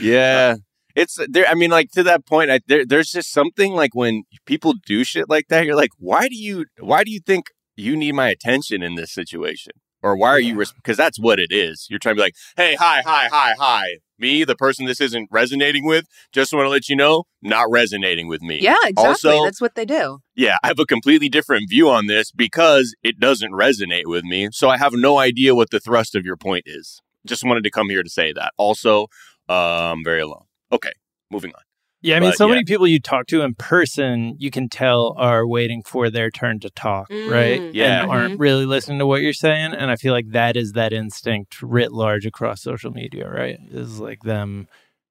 yeah 0.00 0.56
it's 0.94 1.18
there 1.28 1.46
i 1.48 1.54
mean 1.54 1.70
like 1.70 1.90
to 1.90 2.02
that 2.02 2.26
point 2.26 2.50
I, 2.50 2.60
there, 2.66 2.84
there's 2.84 3.10
just 3.10 3.32
something 3.32 3.72
like 3.72 3.94
when 3.94 4.24
people 4.46 4.74
do 4.86 5.04
shit 5.04 5.28
like 5.28 5.48
that 5.48 5.64
you're 5.64 5.76
like 5.76 5.90
why 5.98 6.28
do 6.28 6.36
you 6.36 6.66
why 6.78 7.04
do 7.04 7.10
you 7.10 7.20
think 7.20 7.46
you 7.76 7.96
need 7.96 8.12
my 8.12 8.28
attention 8.28 8.82
in 8.82 8.94
this 8.94 9.12
situation 9.12 9.72
or 10.02 10.16
why 10.16 10.28
are 10.28 10.40
you 10.40 10.56
because 10.76 10.96
that's 10.96 11.18
what 11.18 11.38
it 11.38 11.50
is 11.52 11.86
you're 11.90 11.98
trying 11.98 12.14
to 12.14 12.20
be 12.20 12.24
like 12.24 12.34
hey 12.56 12.74
hi 12.74 13.02
hi 13.04 13.28
hi 13.30 13.54
hi 13.58 13.84
me 14.18 14.44
the 14.44 14.54
person 14.56 14.86
this 14.86 15.00
isn't 15.00 15.28
resonating 15.32 15.84
with 15.84 16.06
just 16.32 16.52
want 16.52 16.64
to 16.64 16.68
let 16.68 16.88
you 16.88 16.94
know 16.96 17.24
not 17.42 17.66
resonating 17.70 18.28
with 18.28 18.40
me 18.42 18.60
Yeah, 18.60 18.76
exactly. 18.84 19.08
Also- 19.30 19.44
That's 19.44 19.60
what 19.60 19.74
they 19.74 19.84
do. 19.84 20.18
yeah, 20.36 20.56
I 20.62 20.68
have 20.68 20.78
a 20.78 20.86
completely 20.86 21.28
different 21.28 21.68
view 21.68 21.88
on 21.90 22.06
this 22.06 22.30
because 22.30 22.94
it 23.02 23.18
doesn't 23.18 23.50
resonate 23.52 24.06
with 24.06 24.22
me. 24.24 24.48
So 24.52 24.68
I 24.68 24.76
have 24.78 24.92
no 24.94 25.18
idea 25.18 25.54
what 25.56 25.70
the 25.70 25.80
thrust 25.80 26.14
of 26.14 26.24
your 26.24 26.36
point 26.36 26.64
is. 26.66 27.00
Just 27.26 27.42
wanted 27.44 27.64
to 27.64 27.70
come 27.70 27.88
here 27.88 28.02
to 28.04 28.08
say 28.10 28.32
that. 28.32 28.52
Also, 28.58 29.06
I'm 29.48 30.04
very 30.04 30.20
alone. 30.20 30.44
Okay, 30.70 30.92
moving 31.30 31.52
on. 31.54 31.62
Yeah, 32.02 32.16
I 32.16 32.20
mean, 32.20 32.30
But, 32.30 32.36
so 32.36 32.46
yeah. 32.46 32.54
many 32.54 32.64
people 32.64 32.86
you 32.88 33.00
talk 33.00 33.26
to 33.28 33.42
in 33.42 33.54
person, 33.54 34.34
you 34.38 34.50
can 34.50 34.68
tell 34.68 35.14
are 35.16 35.46
waiting 35.46 35.82
for 35.84 36.10
their 36.10 36.30
turn 36.30 36.58
to 36.60 36.70
talk, 36.70 37.08
right? 37.10 37.60
Mm, 37.60 37.70
Yeah. 37.72 38.02
And 38.02 38.10
aren't 38.10 38.40
really 38.40 38.66
listening 38.66 38.98
to 38.98 39.06
what 39.06 39.22
you're 39.22 39.32
saying. 39.32 39.72
And 39.72 39.90
I 39.90 39.96
feel 39.96 40.12
like 40.12 40.30
that 40.30 40.56
is 40.56 40.72
that 40.72 40.92
instinct 40.92 41.62
writ 41.62 41.92
large 41.92 42.26
across 42.26 42.60
social 42.60 42.90
media, 42.90 43.30
right? 43.30 43.56
Is 43.70 44.00
like 44.00 44.22
them 44.22 44.66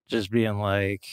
just 0.09 0.31
being 0.31 0.59
like, 0.59 1.05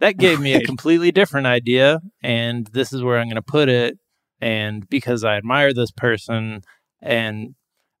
that 0.00 0.18
gave 0.18 0.38
me 0.38 0.52
a 0.52 0.60
completely 0.66 1.10
different 1.12 1.46
idea. 1.46 2.00
And 2.22 2.66
this 2.68 2.92
is 2.92 3.02
where 3.02 3.18
I'm 3.18 3.26
going 3.26 3.36
to 3.36 3.42
put 3.42 3.70
it. 3.70 3.98
And 4.40 4.86
because 4.90 5.24
I 5.24 5.36
admire 5.38 5.72
this 5.72 5.90
person 5.90 6.60
and 7.00 7.54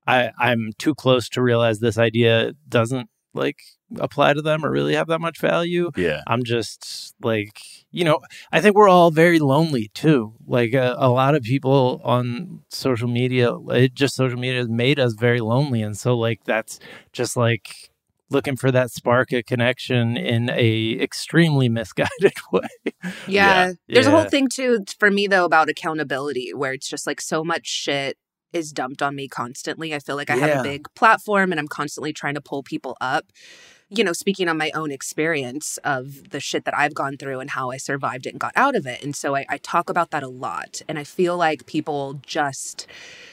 I, 0.06 0.32
I'm 0.38 0.72
too 0.78 0.94
close 0.94 1.30
to 1.30 1.42
realize 1.42 1.78
this 1.80 1.96
idea 1.96 2.52
doesn't 2.68 3.08
like 3.36 3.58
apply 3.98 4.32
to 4.32 4.42
them 4.42 4.64
or 4.64 4.70
really 4.70 4.94
have 4.94 5.06
that 5.08 5.20
much 5.20 5.38
value. 5.38 5.90
Yeah. 5.96 6.22
I'm 6.26 6.42
just 6.44 7.14
like, 7.22 7.60
you 7.90 8.04
know, 8.04 8.20
I 8.52 8.60
think 8.60 8.74
we're 8.74 8.88
all 8.88 9.10
very 9.10 9.38
lonely 9.38 9.90
too. 9.94 10.34
Like 10.46 10.72
a, 10.74 10.96
a 10.98 11.08
lot 11.08 11.34
of 11.34 11.42
people 11.42 12.00
on 12.04 12.62
social 12.68 13.08
media, 13.08 13.56
it 13.70 13.94
just 13.94 14.16
social 14.16 14.38
media 14.38 14.58
has 14.58 14.68
made 14.68 14.98
us 14.98 15.14
very 15.14 15.40
lonely. 15.40 15.82
And 15.82 15.96
so, 15.96 16.16
like, 16.16 16.44
that's 16.44 16.80
just 17.12 17.36
like 17.36 17.90
looking 18.28 18.56
for 18.56 18.72
that 18.72 18.90
spark 18.90 19.32
of 19.32 19.44
connection 19.46 20.16
in 20.16 20.50
a 20.50 20.98
extremely 21.00 21.68
misguided 21.78 22.34
way. 22.52 22.92
Yeah. 23.26 23.72
There's 23.88 24.06
a 24.06 24.10
whole 24.10 24.24
thing 24.24 24.48
too 24.48 24.84
for 24.98 25.10
me 25.10 25.26
though 25.26 25.44
about 25.44 25.68
accountability 25.68 26.52
where 26.52 26.72
it's 26.72 26.88
just 26.88 27.06
like 27.06 27.20
so 27.20 27.44
much 27.44 27.66
shit 27.66 28.18
is 28.52 28.72
dumped 28.72 29.02
on 29.02 29.14
me 29.14 29.28
constantly. 29.28 29.94
I 29.94 29.98
feel 29.98 30.16
like 30.16 30.30
I 30.30 30.36
have 30.36 30.60
a 30.60 30.62
big 30.62 30.86
platform 30.94 31.52
and 31.52 31.60
I'm 31.60 31.68
constantly 31.68 32.12
trying 32.12 32.34
to 32.34 32.40
pull 32.40 32.62
people 32.62 32.96
up. 33.00 33.26
You 33.88 34.02
know, 34.02 34.12
speaking 34.12 34.48
on 34.48 34.56
my 34.56 34.72
own 34.74 34.90
experience 34.90 35.78
of 35.84 36.30
the 36.30 36.40
shit 36.40 36.64
that 36.64 36.76
I've 36.76 36.92
gone 36.94 37.16
through 37.16 37.38
and 37.38 37.50
how 37.50 37.70
I 37.70 37.76
survived 37.76 38.26
it 38.26 38.30
and 38.30 38.40
got 38.40 38.52
out 38.56 38.74
of 38.74 38.84
it. 38.84 39.04
And 39.04 39.14
so 39.14 39.36
I, 39.36 39.46
I 39.48 39.58
talk 39.58 39.88
about 39.88 40.10
that 40.10 40.24
a 40.24 40.28
lot. 40.28 40.80
And 40.88 40.98
I 40.98 41.04
feel 41.04 41.36
like 41.36 41.66
people 41.66 42.14
just, 42.26 42.88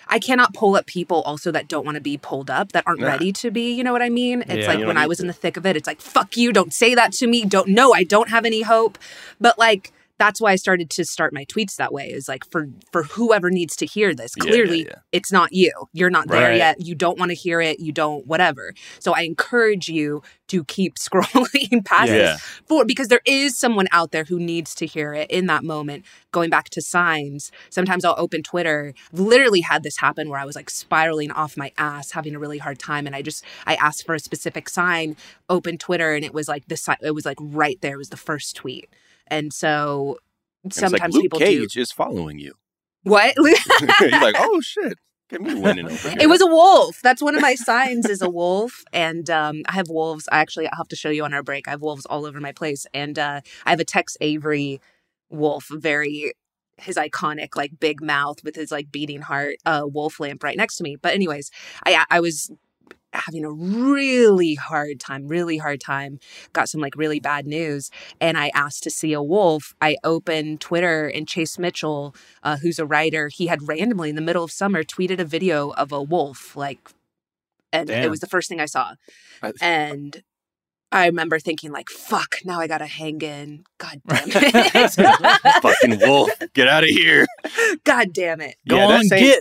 I 0.08 0.19
cannot 0.19 0.54
pull 0.54 0.76
up 0.76 0.86
people 0.86 1.23
also 1.23 1.52
that 1.52 1.67
don't 1.67 1.86
want 1.86 1.95
to 1.95 2.02
be 2.02 2.17
pulled 2.19 2.52
up, 2.52 2.71
that 2.73 2.84
aren't 2.86 2.99
Nah. 2.99 3.08
ready 3.08 3.32
to 3.34 3.49
be. 3.49 3.73
You 3.73 3.84
know 3.84 3.91
what 3.93 4.04
I 4.04 4.10
mean? 4.10 4.43
It's 4.47 4.67
Yeah. 4.67 4.76
like 4.76 4.86
when 4.86 4.95
I 4.95 5.02
need 5.04 5.08
was 5.08 5.19
in 5.19 5.26
the 5.26 5.34
thick 5.34 5.58
of 5.58 5.65
it, 5.65 5.76
it's 5.76 5.88
like, 5.88 6.02
fuck 6.02 6.38
you, 6.38 6.54
don't 6.54 6.71
say 6.71 6.93
that 6.93 7.13
to 7.13 7.26
me. 7.26 7.45
Don't, 7.45 7.69
no, 7.69 7.91
I 7.91 8.04
don't 8.04 8.30
have 8.30 8.45
any 8.45 8.62
hope. 8.62 8.99
But 9.41 9.58
like, 9.58 9.91
that's 10.23 10.39
why 10.39 10.51
I 10.53 10.55
started 10.55 10.89
to 10.91 11.03
start 11.03 11.33
my 11.33 11.43
tweets 11.45 11.75
that 11.75 11.91
way 11.91 12.09
is 12.09 12.29
like 12.29 12.49
for 12.49 12.67
for 12.93 13.03
whoever 13.03 13.49
needs 13.49 13.75
to 13.77 13.86
hear 13.86 14.15
this. 14.15 14.33
Yeah, 14.38 14.43
yeah, 14.45 14.51
Clearly 14.51 14.83
yeah. 14.86 14.95
it's 15.12 15.31
not 15.31 15.51
you. 15.51 15.71
You're 15.91 16.09
not 16.09 16.29
there 16.29 16.49
Right. 16.49 16.57
yet. 16.57 16.81
You 16.81 16.95
don't 16.95 17.19
want 17.19 17.29
to 17.31 17.36
hear 17.36 17.59
it. 17.59 17.79
You 17.79 17.91
don't 17.91 18.25
whatever. 18.25 18.73
So 18.99 19.13
I 19.13 19.21
encourage 19.21 19.89
you 19.89 20.21
to 20.47 20.63
keep 20.65 20.95
scrolling 21.07 21.83
past 21.86 22.07
this 22.12 22.41
for 22.67 22.86
because 22.86 23.09
there 23.09 23.21
is 23.25 23.57
someone 23.57 23.88
out 23.91 24.12
there 24.12 24.23
who 24.23 24.39
needs 24.39 24.73
to 24.75 24.86
hear 24.86 25.13
it 25.13 25.29
in 25.29 25.47
that 25.47 25.63
moment. 25.63 26.05
Going 26.31 26.49
back 26.49 26.69
to 26.71 26.81
signs, 26.81 27.51
sometimes 27.69 28.03
I'll 28.05 28.15
open 28.17 28.41
Twitter. 28.43 28.93
Literally 29.12 29.62
had 29.62 29.83
this 29.83 29.97
happen 29.97 30.29
where 30.29 30.39
I 30.39 30.45
was 30.45 30.55
like 30.55 30.69
spiraling 30.69 31.31
off 31.31 31.57
my 31.57 31.71
ass, 31.77 32.12
having 32.12 32.33
a 32.33 32.39
really 32.39 32.57
hard 32.59 32.79
time, 32.79 33.05
and 33.07 33.15
I 33.15 33.21
just 33.21 33.43
I 33.67 33.75
asked 33.75 34.05
for 34.05 34.15
a 34.15 34.19
specific 34.19 34.69
sign, 34.69 35.15
opened 35.49 35.79
Twitter, 35.79 36.13
and 36.15 36.23
it 36.25 36.33
was 36.33 36.47
like 36.47 36.65
this. 36.67 36.88
It 37.01 37.12
was 37.12 37.25
like 37.25 37.38
right 37.39 37.77
there 37.81 37.97
was 37.97 38.09
the 38.09 38.17
first 38.17 38.55
tweet, 38.55 38.89
and 39.27 39.53
so 39.53 40.17
And 40.63 40.73
like 40.91 40.91
sometimes 40.91 41.13
Luke 41.15 41.23
people 41.23 41.39
Cage 41.39 41.73
do 41.73 41.81
is 41.81 41.91
following 41.91 42.39
you. 42.39 42.53
what. 43.03 43.36
You're 44.01 44.21
like, 44.21 44.36
oh 44.39 44.62
shit, 44.62 44.97
get 45.29 45.41
me 45.41 45.55
winning 45.55 45.86
over 45.86 46.09
here. 46.09 46.17
It 46.21 46.27
was 46.27 46.41
a 46.41 46.47
wolf. 46.47 46.99
That's 47.01 47.21
one 47.21 47.36
of 47.36 47.41
my 47.41 47.55
signs 47.55 48.07
is 48.09 48.21
a 48.21 48.29
wolf. 48.29 48.83
And 48.93 49.29
um, 49.29 49.63
I 49.67 49.73
have 49.73 49.89
wolves. 49.89 50.27
I 50.31 50.39
actually 50.39 50.67
I'll 50.67 50.77
have 50.77 50.88
to 50.89 50.95
show 50.95 51.09
you 51.09 51.23
on 51.23 51.33
our 51.33 51.43
break. 51.43 51.67
I 51.67 51.71
have 51.71 51.81
wolves 51.81 52.05
all 52.05 52.25
over 52.25 52.39
my 52.39 52.51
place. 52.51 52.86
And 52.93 53.19
uh, 53.19 53.41
I 53.65 53.69
have 53.69 53.79
a 53.79 53.86
Tex 53.86 54.15
Avery 54.21 54.79
wolf, 55.29 55.67
very 55.71 56.33
his 56.77 56.95
iconic 56.95 57.55
like 57.55 57.79
big 57.79 58.01
mouth 58.01 58.43
with 58.43 58.55
his 58.55 58.71
like 58.71 58.91
beating 58.91 59.21
heart 59.21 59.55
uh 59.65 59.83
wolf 59.86 60.19
lamp 60.19 60.43
right 60.43 60.57
next 60.57 60.77
to 60.77 60.83
me. 60.83 60.95
But 60.95 61.13
anyways, 61.13 61.51
I 61.86 62.03
I 62.09 62.19
was 62.19 62.51
having 63.13 63.45
a 63.45 63.52
really 63.52 64.56
hard 64.56 64.99
time, 64.99 65.28
really 65.28 65.58
hard 65.58 65.80
time. 65.80 66.19
Got 66.52 66.67
some 66.69 66.82
like 66.82 66.95
really 66.95 67.19
bad 67.19 67.45
news, 67.47 67.89
and 68.19 68.38
I 68.38 68.52
asked 68.54 68.84
to 68.84 68.89
see 68.89 69.13
a 69.13 69.21
wolf. 69.23 69.73
I 69.82 69.97
opened 70.04 70.60
Twitter, 70.62 71.08
and 71.08 71.28
Chase 71.28 71.58
Mitchell, 71.60 72.15
uh, 72.43 72.58
who's 72.58 72.80
a 72.80 72.86
writer, 72.86 73.30
he 73.30 73.47
had 73.47 73.67
randomly 73.67 74.10
in 74.10 74.15
the 74.15 74.21
middle 74.21 74.43
of 74.43 74.52
summer 74.52 74.84
tweeted 74.84 75.19
a 75.19 75.26
video 75.26 75.69
of 75.71 75.91
a 75.91 76.02
wolf, 76.02 76.56
like, 76.56 76.89
and 77.71 77.89
it 77.89 78.10
was 78.10 78.19
the 78.19 78.28
first 78.28 78.49
thing 78.49 78.60
I 78.60 78.65
saw, 78.65 78.93
I- 79.41 79.54
and. 79.62 80.23
I 80.95 81.08
remember 81.08 81.39
thinking 81.39 81.71
like, 81.71 81.89
"Fuck! 81.89 82.36
Now 82.45 82.60
I 82.60 82.67
gotta 82.67 82.86
hang 82.86 83.19
in." 83.23 83.63
God 83.80 83.99
damn 84.08 84.28
it! 84.32 84.91
fucking 85.63 85.99
wolf. 86.08 86.30
Get 86.54 86.67
out 86.67 86.84
of 86.84 86.89
here. 86.91 87.26
God 87.84 88.13
damn 88.13 88.41
it! 88.41 88.58
Go 88.67 88.76
Yeah, 88.78 88.86
on, 88.97 89.04
same- 89.06 89.23
get. 89.23 89.39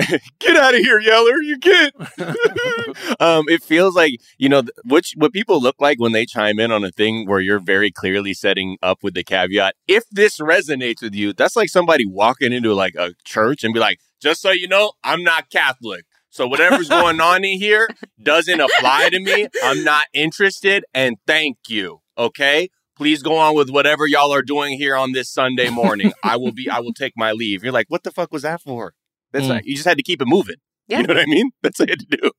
get 0.38 0.56
out 0.56 0.74
of 0.74 0.80
here, 0.80 0.98
Yeller. 0.98 1.40
You 1.42 1.58
get. 1.58 1.94
um, 3.20 3.44
it 3.48 3.62
feels 3.62 3.94
like 3.94 4.20
you 4.38 4.48
know 4.48 4.62
which 4.84 5.14
what 5.16 5.32
people 5.32 5.60
look 5.60 5.76
like 5.80 5.98
when 5.98 6.12
they 6.12 6.26
chime 6.26 6.58
in 6.58 6.72
on 6.72 6.84
a 6.84 6.90
thing 6.90 7.26
where 7.26 7.40
you're 7.40 7.60
very 7.60 7.90
clearly 7.90 8.34
setting 8.34 8.78
up 8.82 8.98
with 9.02 9.14
the 9.14 9.24
caveat. 9.24 9.74
If 9.86 10.04
this 10.10 10.38
resonates 10.38 11.02
with 11.02 11.14
you, 11.14 11.32
that's 11.32 11.56
like 11.56 11.68
somebody 11.68 12.06
walking 12.06 12.52
into 12.52 12.74
like 12.74 12.94
a 12.96 13.14
church 13.24 13.64
and 13.64 13.74
be 13.74 13.80
like, 13.80 13.98
"Just 14.20 14.40
so 14.40 14.50
you 14.50 14.68
know, 14.68 14.92
I'm 15.04 15.22
not 15.22 15.50
Catholic." 15.50 16.04
So 16.30 16.46
whatever's 16.46 16.88
going 17.00 17.20
on 17.20 17.44
in 17.44 17.58
here 17.58 17.88
doesn't 18.22 18.60
apply 18.60 19.10
to 19.10 19.20
me. 19.20 19.48
I'm 19.62 19.84
not 19.84 20.06
interested 20.14 20.84
and 20.94 21.16
thank 21.26 21.58
you. 21.68 22.00
Okay? 22.16 22.68
Please 22.96 23.22
go 23.22 23.36
on 23.36 23.54
with 23.54 23.70
whatever 23.70 24.06
y'all 24.06 24.32
are 24.32 24.42
doing 24.42 24.76
here 24.76 24.94
on 24.94 25.12
this 25.12 25.30
Sunday 25.30 25.70
morning. 25.70 26.12
I 26.22 26.36
will 26.36 26.52
be 26.52 26.68
I 26.68 26.80
will 26.80 26.92
take 26.92 27.14
my 27.16 27.32
leave. 27.32 27.64
You're 27.64 27.72
like, 27.72 27.86
"What 27.88 28.02
the 28.02 28.10
fuck 28.10 28.30
was 28.30 28.42
that 28.42 28.60
for?" 28.60 28.92
That's 29.32 29.44
Mm. 29.46 29.48
not, 29.48 29.64
you 29.66 29.74
just 29.74 29.86
had 29.86 29.96
to 29.96 30.02
keep 30.02 30.20
it 30.22 30.26
moving. 30.28 30.56
Yeah. 30.88 31.00
You 31.00 31.06
know 31.06 31.14
what 31.14 31.22
I 31.22 31.26
mean? 31.26 31.50
That's 31.62 31.78
what 31.78 31.88
you 31.88 31.92
had 31.92 32.00
to 32.10 32.16
do. 32.16 32.30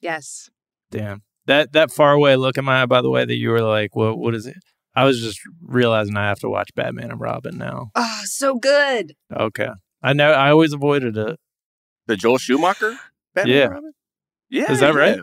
Yes. 0.00 0.50
Damn. 0.90 1.22
That 1.46 1.72
that 1.72 1.90
far 1.90 2.12
away 2.12 2.36
look 2.36 2.56
in 2.56 2.64
my 2.64 2.82
eye, 2.82 2.86
by 2.86 3.02
the 3.02 3.10
way, 3.10 3.24
that 3.24 3.34
you 3.34 3.50
were 3.50 3.62
like, 3.62 3.96
what 3.96 4.18
what 4.18 4.34
is 4.34 4.46
it? 4.46 4.56
I 4.94 5.04
was 5.04 5.20
just 5.20 5.40
realizing 5.62 6.16
I 6.16 6.28
have 6.28 6.38
to 6.40 6.48
watch 6.48 6.70
Batman 6.74 7.10
and 7.10 7.20
Robin 7.20 7.56
now. 7.56 7.90
Oh, 7.94 8.20
so 8.24 8.56
good. 8.56 9.14
Okay. 9.34 9.68
I 10.02 10.12
know 10.12 10.32
I 10.32 10.50
always 10.50 10.72
avoided 10.72 11.16
it. 11.16 11.38
The 12.06 12.16
Joel 12.16 12.38
Schumacher? 12.38 12.98
Batman 13.34 13.54
Yeah. 13.56 13.64
and 13.64 13.72
Robin? 13.74 13.92
Yeah. 14.50 14.72
Is 14.72 14.80
that 14.80 14.94
right? 14.94 15.18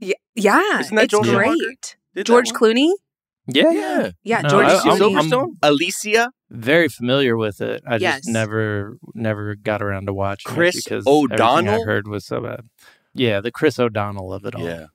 Yeah, 0.00 0.14
yeah 0.34 0.80
Isn't 0.80 0.96
that 0.96 1.04
it's 1.04 1.12
Joel 1.12 1.24
Schumacher? 1.24 1.54
great. 1.54 1.96
Did 2.14 2.26
George? 2.26 2.50
Clooney. 2.52 2.92
Yeah. 3.46 3.70
Yeah. 3.70 4.10
Yeah, 4.22 4.40
No, 4.42 4.48
George 4.48 4.66
I- 4.66 4.70
I'm- 4.70 4.80
Clooney. 4.98 5.16
I'm- 5.16 5.30
Silverstone? 5.30 5.48
Alicia? 5.62 6.30
Very 6.54 6.88
familiar 6.88 7.36
with 7.36 7.60
it. 7.60 7.82
I 7.86 7.96
Yes. 7.96 8.18
just 8.20 8.28
never 8.28 8.96
never 9.14 9.54
got 9.56 9.82
around 9.82 10.06
to 10.06 10.14
watching 10.14 10.52
Chris 10.52 10.76
it 10.76 10.84
because 10.84 11.04
everything 11.06 11.32
O'Donnell? 11.32 11.82
I 11.82 11.84
heard 11.84 12.06
was 12.08 12.24
so 12.24 12.40
bad. 12.40 12.68
Yeah, 13.12 13.40
the 13.40 13.50
Chris 13.52 13.78
O'Donnell 13.78 14.32
of 14.32 14.44
it 14.44 14.54
all. 14.54 14.64
Yeah. 14.64 14.86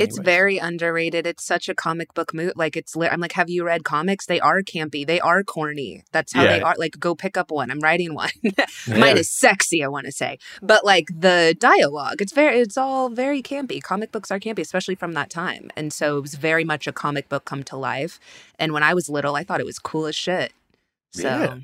It's 0.00 0.18
very 0.18 0.58
underrated. 0.58 1.28
It's 1.28 1.44
such 1.44 1.68
a 1.68 1.74
comic 1.74 2.12
book 2.12 2.34
movie. 2.34 2.50
Like 2.56 2.76
it's, 2.76 2.96
li- 2.96 3.06
I'm 3.08 3.20
like, 3.20 3.30
have 3.34 3.48
you 3.48 3.62
read 3.64 3.84
comics? 3.84 4.26
They 4.26 4.40
are 4.40 4.60
campy. 4.62 5.06
They 5.06 5.20
are 5.20 5.44
corny. 5.44 6.02
That's 6.10 6.32
how 6.32 6.42
they 6.42 6.60
are. 6.60 6.74
Like, 6.76 6.98
go 6.98 7.14
pick 7.14 7.36
up 7.36 7.52
one. 7.52 7.70
I'm 7.70 7.78
writing 7.78 8.12
one. 8.12 8.30
Yeah. 8.42 8.98
Mine 8.98 9.16
is 9.16 9.30
sexy. 9.30 9.84
I 9.84 9.88
want 9.88 10.06
to 10.06 10.12
say, 10.12 10.38
but 10.60 10.84
like 10.84 11.06
the 11.16 11.54
dialogue, 11.60 12.20
it's 12.20 12.32
very, 12.32 12.58
it's 12.58 12.76
all 12.76 13.10
very 13.10 13.42
campy. 13.42 13.80
Comic 13.80 14.10
books 14.10 14.32
are 14.32 14.40
campy, 14.40 14.58
especially 14.58 14.96
from 14.96 15.12
that 15.12 15.30
time. 15.30 15.70
And 15.76 15.92
so 15.92 16.18
it 16.18 16.20
was 16.22 16.34
very 16.34 16.64
much 16.64 16.88
a 16.88 16.92
comic 16.92 17.28
book 17.28 17.44
come 17.44 17.62
to 17.64 17.76
life. 17.76 18.18
And 18.58 18.72
when 18.72 18.82
I 18.82 18.92
was 18.92 19.08
little, 19.08 19.36
I 19.36 19.44
thought 19.44 19.60
it 19.60 19.66
was 19.66 19.78
cool 19.78 20.06
as 20.06 20.16
shit. 20.16 20.52
So 21.16 21.28
Yeah. 21.28 21.56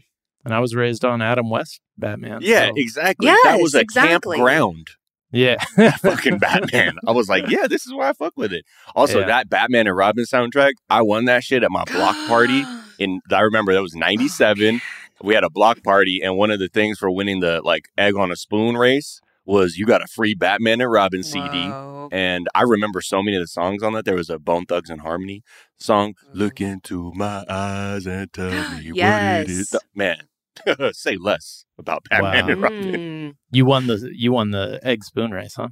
And 0.45 0.53
I 0.53 0.59
was 0.59 0.75
raised 0.75 1.05
on 1.05 1.23
Adam 1.23 1.49
West 1.51 1.81
Batman. 1.97 2.41
Yeah, 2.43 2.67
so- 2.69 2.73
exactly. 2.77 3.27
that 3.29 3.59
was 3.61 3.75
a 3.75 3.81
exactly. 3.81 4.37
campground. 4.39 4.89
yeah. 5.31 5.57
fucking 5.99 6.39
Batman. 6.39 6.97
I 7.07 7.13
was 7.13 7.29
like, 7.29 7.49
yeah, 7.49 7.67
this 7.69 7.87
is 7.87 7.93
why 7.95 8.09
I 8.09 8.13
fuck 8.13 8.33
with 8.37 8.53
it. 8.53 8.65
Also, 8.97 9.21
Yeah. 9.21 9.27
that 9.27 9.49
Batman 9.49 9.87
and 9.87 9.97
Robin 9.97 10.25
soundtrack, 10.25 10.73
I 10.91 11.03
won 11.03 11.27
that 11.27 11.45
shit 11.45 11.63
at 11.63 11.71
my 11.71 11.85
block 11.85 12.17
party. 12.29 12.65
In 12.99 13.21
I 13.33 13.41
remember 13.41 13.73
that 13.73 13.83
was 13.83 13.95
'97. 13.95 14.81
we 15.23 15.35
had 15.35 15.45
a 15.45 15.51
block 15.51 15.83
party, 15.83 16.21
and 16.23 16.37
one 16.37 16.51
of 16.51 16.59
the 16.59 16.69
things 16.69 16.99
for 16.99 17.11
winning 17.11 17.41
the 17.41 17.61
like 17.63 17.89
egg 17.97 18.17
on 18.17 18.31
a 18.31 18.37
spoon 18.37 18.77
race 18.77 19.21
was 19.45 19.77
you 19.77 19.87
got 19.87 20.03
a 20.03 20.07
free 20.07 20.35
Batman 20.35 20.81
and 20.81 20.91
Robin 20.91 21.23
CD. 21.23 21.69
Whoa. 21.69 22.09
And 22.13 22.47
I 22.55 22.63
remember 22.63 23.01
so 23.01 23.23
many 23.23 23.37
of 23.37 23.43
the 23.43 23.47
songs 23.49 23.83
on 23.83 23.93
that. 23.95 24.05
There 24.05 24.15
was 24.17 24.29
a 24.31 24.39
Bone 24.39 24.67
Thugs 24.67 24.91
and 24.91 25.01
Harmony 25.01 25.43
song. 25.79 26.15
Look 26.33 26.61
into 26.61 27.13
my 27.15 27.45
eyes 27.49 28.07
and 28.07 28.33
tell 28.33 28.51
me 28.79 28.89
what 28.91 28.97
Yes. 28.97 29.45
it 29.49 29.51
is. 29.51 29.77
Man, 29.95 30.23
say 30.93 31.17
less 31.17 31.65
about 31.79 32.05
Batman 32.11 32.47
Wow. 32.47 32.53
and 32.53 32.63
Robin. 32.63 32.93
Mm. 32.95 33.33
you 33.51 33.65
won 33.65 33.87
the 33.87 34.11
you 34.15 34.33
won 34.33 34.51
the 34.51 34.79
egg 34.83 35.05
spoon 35.05 35.31
race, 35.31 35.55
huh? 35.55 35.69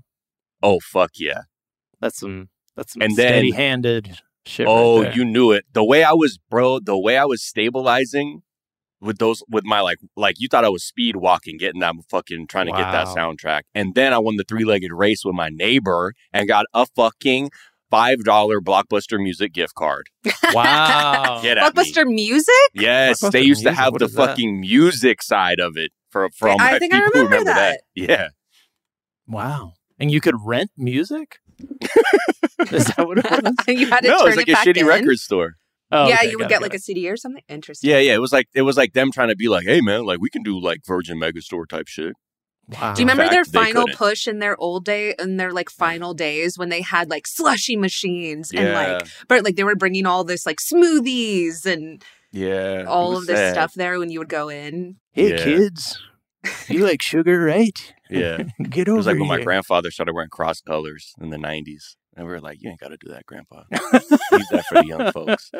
Oh 0.62 0.80
fuck 0.80 1.10
yeah! 1.16 1.42
That's 2.00 2.18
some 2.18 2.48
that's 2.76 2.92
some 2.94 3.02
And 3.02 3.12
steady 3.14 3.50
handed 3.50 4.18
shit. 4.46 4.66
Oh, 4.68 4.96
right 5.02 5.04
there. 5.08 5.16
you 5.16 5.24
knew 5.24 5.52
it. 5.52 5.64
The 5.72 5.84
way 5.84 6.02
I 6.04 6.12
was, 6.12 6.38
bro, 6.50 6.80
the 6.80 6.98
way 6.98 7.16
I 7.18 7.24
was 7.26 7.42
stabilizing 7.42 8.42
with 9.00 9.18
those, 9.18 9.42
with 9.48 9.64
my 9.64 9.80
like, 9.80 9.98
like 10.16 10.36
you 10.38 10.48
thought 10.48 10.64
I 10.64 10.68
was 10.68 10.84
speed 10.84 11.16
walking, 11.16 11.56
getting 11.58 11.80
that 11.80 11.94
fucking, 12.10 12.46
trying 12.48 12.66
to 12.66 12.72
get 12.72 12.90
that 12.92 13.06
soundtrack. 13.08 13.62
And 13.74 13.94
then 13.94 14.12
I 14.12 14.18
won 14.18 14.36
the 14.36 14.44
three 14.44 14.64
legged 14.64 14.92
race 14.92 15.24
with 15.24 15.34
my 15.34 15.48
neighbor 15.50 16.14
and 16.32 16.46
got 16.48 16.66
a 16.74 16.86
fucking 16.96 17.50
$5 17.92 18.16
Blockbuster 18.24 19.20
music 19.22 19.52
gift 19.52 19.74
card. 19.74 20.06
Wow. 20.52 21.40
Get 21.42 21.58
at 21.58 21.74
me. 21.76 21.82
Blockbuster 21.82 22.06
music? 22.06 22.54
Yes, 22.74 23.20
Blockbuster 23.22 23.30
they 23.32 23.42
used 23.42 23.62
to 23.64 23.72
have 23.72 23.92
What 23.92 24.00
the 24.00 24.06
is 24.06 24.14
that? 24.14 24.26
fucking 24.30 24.60
music 24.60 25.22
side 25.22 25.60
of 25.60 25.76
it 25.76 25.92
for, 26.10 26.28
for 26.36 26.48
all 26.48 26.60
I 26.60 26.72
my 26.72 26.78
think 26.80 26.92
I 26.92 26.98
people 26.98 27.12
who 27.12 27.18
remember 27.26 27.50
remember 27.50 27.60
that. 27.60 27.80
Yeah. 27.94 28.28
Wow. 29.28 29.74
And 29.98 30.10
you 30.10 30.20
could 30.20 30.34
rent 30.44 30.70
music? 30.76 31.36
Is 32.72 32.86
that 32.86 33.06
what 33.06 33.18
it 33.18 33.30
was? 33.30 33.54
you 33.68 33.86
had 33.88 34.00
to 34.00 34.08
No, 34.08 34.18
turn 34.20 34.28
it's 34.28 34.36
like 34.36 34.48
it 34.48 34.52
a 34.52 34.56
shitty 34.56 34.78
in? 34.80 34.86
record 34.86 35.18
store. 35.18 35.56
Oh, 35.92 36.08
yeah, 36.08 36.16
okay, 36.16 36.30
you 36.30 36.38
would 36.38 36.48
get 36.48 36.60
it, 36.60 36.62
like 36.62 36.72
got 36.72 36.78
a 36.78 36.82
CD 36.82 37.08
or 37.10 37.16
something. 37.16 37.42
Interesting. 37.48 37.90
Yeah, 37.90 37.98
yeah. 37.98 38.14
It 38.14 38.20
was 38.20 38.32
like, 38.32 38.46
it 38.54 38.62
was 38.62 38.76
like 38.76 38.92
them 38.92 39.10
trying 39.10 39.28
to 39.28 39.36
be 39.36 39.48
like, 39.48 39.66
hey 39.66 39.80
man, 39.80 40.04
like 40.04 40.20
we 40.20 40.30
can 40.30 40.42
do 40.42 40.60
like 40.60 40.80
Virgin 40.86 41.18
Megastore 41.18 41.68
type 41.68 41.88
shit. 41.88 42.12
Wow. 42.68 42.94
Do 42.94 43.02
you 43.02 43.04
remember 43.08 43.24
fact, 43.24 43.32
their 43.32 43.44
final 43.64 43.88
push 43.96 44.28
in 44.28 44.38
their 44.38 44.56
old 44.60 44.84
day, 44.84 45.14
in 45.18 45.36
their 45.38 45.52
like 45.52 45.68
final 45.70 46.14
days 46.14 46.56
when 46.56 46.68
they 46.68 46.82
had 46.82 47.10
like 47.10 47.26
slushy 47.26 47.76
machines 47.76 48.52
and 48.54 48.72
like, 48.72 49.08
but 49.26 49.42
like 49.44 49.56
they 49.56 49.64
were 49.64 49.74
bringing 49.74 50.06
all 50.06 50.22
this 50.22 50.46
like 50.46 50.58
smoothies 50.60 51.66
and 51.66 52.04
Yeah. 52.30 52.84
all 52.86 53.16
of 53.16 53.26
this 53.26 53.38
sad. 53.38 53.54
stuff 53.54 53.74
there 53.74 53.98
when 53.98 54.10
you 54.10 54.20
would 54.20 54.28
go 54.28 54.48
in. 54.48 54.96
Hey 55.10 55.30
Yeah. 55.30 55.42
kids, 55.42 55.98
you 56.68 56.84
like 56.84 57.02
sugar, 57.02 57.40
right? 57.40 57.94
Yeah. 58.08 58.44
Get 58.62 58.88
over. 58.88 58.94
It 58.94 58.98
was 58.98 59.06
like 59.06 59.18
when 59.18 59.26
my 59.28 59.42
grandfather 59.42 59.90
started 59.90 60.12
wearing 60.14 60.30
cross 60.30 60.60
colors 60.60 61.12
in 61.20 61.30
the 61.30 61.38
90s. 61.38 61.96
And 62.16 62.26
we 62.26 62.32
were 62.32 62.40
like, 62.40 62.60
you 62.60 62.70
ain't 62.70 62.80
got 62.80 62.88
to 62.88 62.96
do 62.96 63.08
that, 63.12 63.24
grandpa. 63.26 63.62
Leave 63.70 64.48
that 64.50 64.64
for 64.68 64.82
the 64.82 64.86
young 64.86 65.12
folks. 65.12 65.50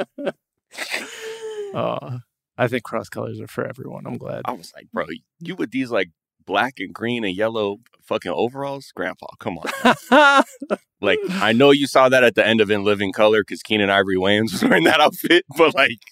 Oh, 1.74 2.18
I 2.58 2.68
think 2.68 2.82
cross 2.82 3.08
colors 3.08 3.40
are 3.40 3.46
for 3.46 3.66
everyone. 3.66 4.06
I'm 4.06 4.18
glad. 4.18 4.42
I 4.44 4.52
was 4.52 4.72
like, 4.74 4.90
bro, 4.92 5.06
you 5.38 5.54
with 5.54 5.70
these 5.70 5.90
like 5.90 6.10
black 6.44 6.74
and 6.78 6.92
green 6.92 7.24
and 7.24 7.34
yellow 7.34 7.78
fucking 8.02 8.32
overalls? 8.32 8.92
Grandpa, 8.94 9.26
come 9.38 9.56
on. 9.58 10.44
like, 11.00 11.18
I 11.30 11.52
know 11.52 11.70
you 11.70 11.86
saw 11.86 12.08
that 12.08 12.24
at 12.24 12.34
the 12.34 12.46
end 12.46 12.60
of 12.60 12.70
In 12.70 12.84
Living 12.84 13.12
Color 13.12 13.42
because 13.42 13.62
Keenen 13.62 13.88
Ivory 13.88 14.16
Wayans 14.16 14.52
was 14.52 14.62
wearing 14.62 14.84
that 14.84 15.00
outfit, 15.00 15.44
but 15.56 15.74
like, 15.74 16.02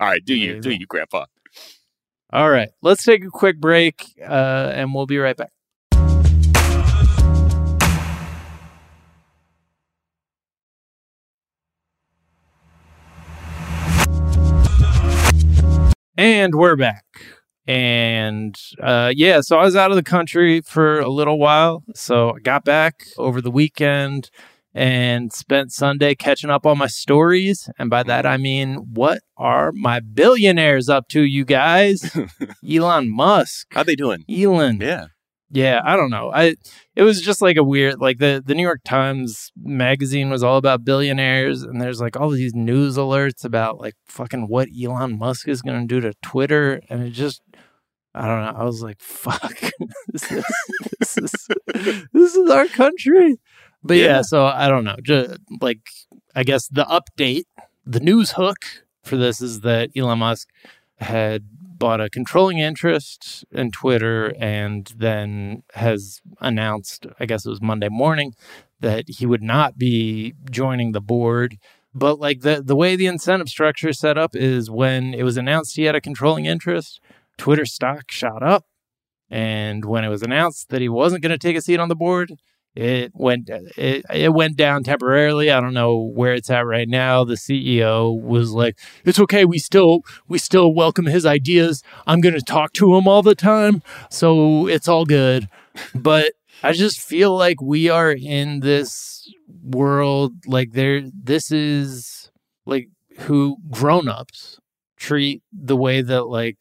all 0.00 0.08
right, 0.08 0.24
do 0.24 0.34
you, 0.34 0.60
do 0.60 0.70
you, 0.70 0.86
grandpa? 0.86 1.26
All 2.32 2.50
right, 2.50 2.70
let's 2.82 3.04
take 3.04 3.24
a 3.24 3.30
quick 3.30 3.60
break 3.60 4.04
uh, 4.20 4.72
and 4.74 4.92
we'll 4.92 5.06
be 5.06 5.18
right 5.18 5.36
back. 5.36 5.52
And 16.16 16.54
we're 16.54 16.76
back. 16.76 17.04
And 17.66 18.54
uh, 18.80 19.12
yeah, 19.16 19.40
so 19.40 19.58
I 19.58 19.64
was 19.64 19.74
out 19.74 19.90
of 19.90 19.96
the 19.96 20.02
country 20.02 20.60
for 20.60 21.00
a 21.00 21.08
little 21.08 21.38
while. 21.38 21.82
So 21.94 22.36
I 22.36 22.38
got 22.38 22.64
back 22.64 23.04
over 23.18 23.40
the 23.40 23.50
weekend 23.50 24.30
and 24.74 25.32
spent 25.32 25.72
Sunday 25.72 26.14
catching 26.14 26.50
up 26.50 26.66
on 26.66 26.78
my 26.78 26.86
stories. 26.86 27.68
And 27.78 27.90
by 27.90 28.04
that, 28.04 28.26
I 28.26 28.36
mean, 28.36 28.76
what 28.92 29.22
are 29.36 29.72
my 29.72 29.98
billionaires 29.98 30.88
up 30.88 31.08
to, 31.08 31.22
you 31.22 31.44
guys? 31.44 32.16
Elon 32.68 33.10
Musk. 33.10 33.66
How 33.72 33.82
they 33.82 33.96
doing? 33.96 34.24
Elon. 34.28 34.78
Yeah. 34.80 35.06
Yeah, 35.50 35.80
I 35.84 35.96
don't 35.96 36.10
know. 36.10 36.32
I 36.34 36.56
it 36.96 37.02
was 37.02 37.20
just 37.20 37.40
like 37.42 37.56
a 37.56 37.62
weird 37.62 38.00
like 38.00 38.18
the 38.18 38.42
the 38.44 38.54
New 38.54 38.62
York 38.62 38.80
Times 38.84 39.52
magazine 39.56 40.30
was 40.30 40.42
all 40.42 40.56
about 40.56 40.84
billionaires 40.84 41.62
and 41.62 41.80
there's 41.80 42.00
like 42.00 42.16
all 42.18 42.30
these 42.30 42.54
news 42.54 42.96
alerts 42.96 43.44
about 43.44 43.78
like 43.80 43.94
fucking 44.06 44.48
what 44.48 44.68
Elon 44.82 45.18
Musk 45.18 45.46
is 45.48 45.62
going 45.62 45.80
to 45.80 45.86
do 45.86 46.00
to 46.00 46.12
Twitter 46.22 46.80
and 46.88 47.02
it 47.04 47.10
just 47.10 47.40
I 48.16 48.26
don't 48.26 48.40
know. 48.44 48.60
I 48.60 48.64
was 48.64 48.80
like, 48.82 49.00
fuck. 49.00 49.60
this, 50.12 50.30
is, 50.32 50.44
this 50.98 51.18
is 51.18 51.48
this 52.12 52.34
is 52.34 52.50
our 52.50 52.66
country. 52.66 53.36
But 53.82 53.98
yeah, 53.98 54.04
Yeah. 54.06 54.22
so 54.22 54.46
I 54.46 54.68
don't 54.68 54.84
know. 54.84 54.96
Just 55.02 55.36
like 55.60 55.80
I 56.34 56.42
guess 56.42 56.66
the 56.68 56.84
update, 56.86 57.44
the 57.86 58.00
news 58.00 58.32
hook 58.32 58.58
for 59.02 59.16
this 59.16 59.40
is 59.40 59.60
that 59.60 59.90
Elon 59.96 60.18
Musk 60.20 60.48
had 60.98 61.44
bought 61.78 62.00
a 62.00 62.10
controlling 62.10 62.58
interest 62.58 63.44
in 63.50 63.70
Twitter 63.70 64.34
and 64.38 64.92
then 64.96 65.62
has 65.74 66.20
announced, 66.40 67.06
I 67.18 67.26
guess 67.26 67.44
it 67.44 67.50
was 67.50 67.62
Monday 67.62 67.88
morning, 67.88 68.34
that 68.80 69.04
he 69.08 69.26
would 69.26 69.42
not 69.42 69.78
be 69.78 70.34
joining 70.50 70.92
the 70.92 71.00
board. 71.00 71.58
But 71.94 72.18
like 72.18 72.40
the 72.40 72.62
the 72.64 72.76
way 72.76 72.96
the 72.96 73.06
incentive 73.06 73.48
structure 73.48 73.90
is 73.90 73.98
set 73.98 74.18
up 74.18 74.34
is 74.34 74.70
when 74.70 75.14
it 75.14 75.22
was 75.22 75.36
announced 75.36 75.76
he 75.76 75.84
had 75.84 75.94
a 75.94 76.00
controlling 76.00 76.46
interest, 76.46 77.00
Twitter 77.38 77.64
stock 77.64 78.10
shot 78.10 78.42
up. 78.42 78.64
And 79.30 79.84
when 79.84 80.04
it 80.04 80.08
was 80.08 80.22
announced 80.22 80.68
that 80.68 80.80
he 80.80 80.88
wasn't 80.88 81.22
going 81.22 81.32
to 81.32 81.38
take 81.38 81.56
a 81.56 81.60
seat 81.60 81.80
on 81.80 81.88
the 81.88 81.96
board, 81.96 82.34
it 82.74 83.12
went 83.14 83.48
it, 83.76 84.04
it 84.12 84.32
went 84.32 84.56
down 84.56 84.82
temporarily. 84.82 85.50
I 85.50 85.60
don't 85.60 85.74
know 85.74 85.96
where 85.96 86.34
it's 86.34 86.50
at 86.50 86.66
right 86.66 86.88
now. 86.88 87.22
The 87.24 87.34
CEO 87.34 88.20
was 88.20 88.50
like, 88.50 88.78
"It's 89.04 89.18
okay. 89.20 89.44
We 89.44 89.58
still 89.58 90.00
we 90.26 90.38
still 90.38 90.74
welcome 90.74 91.06
his 91.06 91.24
ideas. 91.24 91.82
I'm 92.06 92.20
going 92.20 92.34
to 92.34 92.42
talk 92.42 92.72
to 92.74 92.96
him 92.96 93.06
all 93.06 93.22
the 93.22 93.36
time, 93.36 93.82
so 94.10 94.66
it's 94.66 94.88
all 94.88 95.04
good." 95.04 95.48
But 95.92 96.34
I 96.62 96.72
just 96.72 97.00
feel 97.00 97.36
like 97.36 97.60
we 97.60 97.88
are 97.88 98.12
in 98.12 98.60
this 98.60 99.28
world 99.64 100.32
like 100.46 100.72
there 100.72 101.02
this 101.12 101.50
is 101.50 102.30
like 102.64 102.88
who 103.20 103.56
grown-ups 103.70 104.58
treat 104.96 105.42
the 105.52 105.76
way 105.76 106.00
that 106.02 106.24
like 106.26 106.58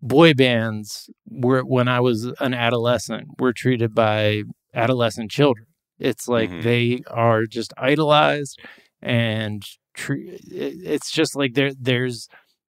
boy 0.00 0.32
bands 0.34 1.10
were 1.28 1.62
when 1.62 1.88
I 1.88 2.00
was 2.00 2.32
an 2.40 2.54
adolescent 2.54 3.28
were 3.38 3.52
treated 3.52 3.94
by 3.94 4.44
adolescent 4.74 5.30
children. 5.30 5.66
It's 5.98 6.28
like 6.28 6.50
Mhm. 6.50 6.62
they 6.62 7.02
are 7.10 7.44
just 7.46 7.72
idolized 7.76 8.60
and 9.02 9.64
it- 10.08 10.40
it's 10.84 11.10
just 11.10 11.34
like 11.34 11.54
there 11.54 11.72
there's 11.74 12.28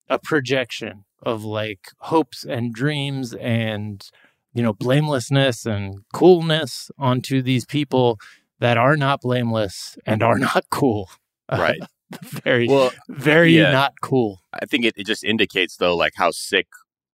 a 0.09 0.17
projection 0.17 1.05
of 1.21 1.43
like 1.43 1.89
hopes 1.99 2.43
and 2.43 2.73
dreams 2.73 3.33
and 3.35 4.09
you 4.53 4.63
know 4.63 4.73
blamelessness 4.73 5.65
and 5.65 5.95
coolness 6.13 6.89
onto 6.97 7.41
these 7.41 7.65
people 7.65 8.17
that 8.59 8.77
are 8.77 8.97
not 8.97 9.21
blameless 9.21 9.97
and 10.05 10.23
are 10.23 10.39
not 10.39 10.65
cool. 10.71 11.09
Right. 11.51 11.79
very, 12.23 12.67
Well, 12.67 12.91
very 13.07 13.55
yeah. 13.55 13.71
not 13.71 13.93
cool. 14.01 14.41
I 14.53 14.65
think 14.65 14.83
it, 14.85 14.95
it 14.97 15.05
just 15.05 15.23
indicates 15.23 15.77
though 15.77 15.95
like 15.95 16.13
how 16.15 16.31
sick 16.31 16.67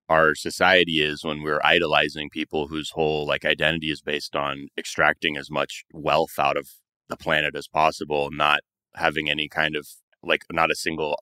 our 0.09 0.35
society 0.35 1.01
is 1.01 1.23
when 1.23 1.41
we're 1.41 1.61
idolizing 1.63 2.29
people 2.29 2.67
whose 2.67 2.91
whole 2.91 3.25
like 3.25 3.45
identity 3.45 3.89
is 3.91 4.01
based 4.01 4.35
on 4.35 4.67
extracting 4.77 5.37
as 5.37 5.49
much 5.49 5.83
wealth 5.91 6.37
out 6.37 6.57
of 6.57 6.67
the 7.09 7.17
planet 7.17 7.55
as 7.55 7.67
possible, 7.67 8.29
not 8.31 8.59
having 8.95 9.29
any 9.29 9.47
kind 9.47 9.75
of 9.75 9.87
like 10.23 10.43
not 10.51 10.71
a 10.71 10.75
single 10.75 11.15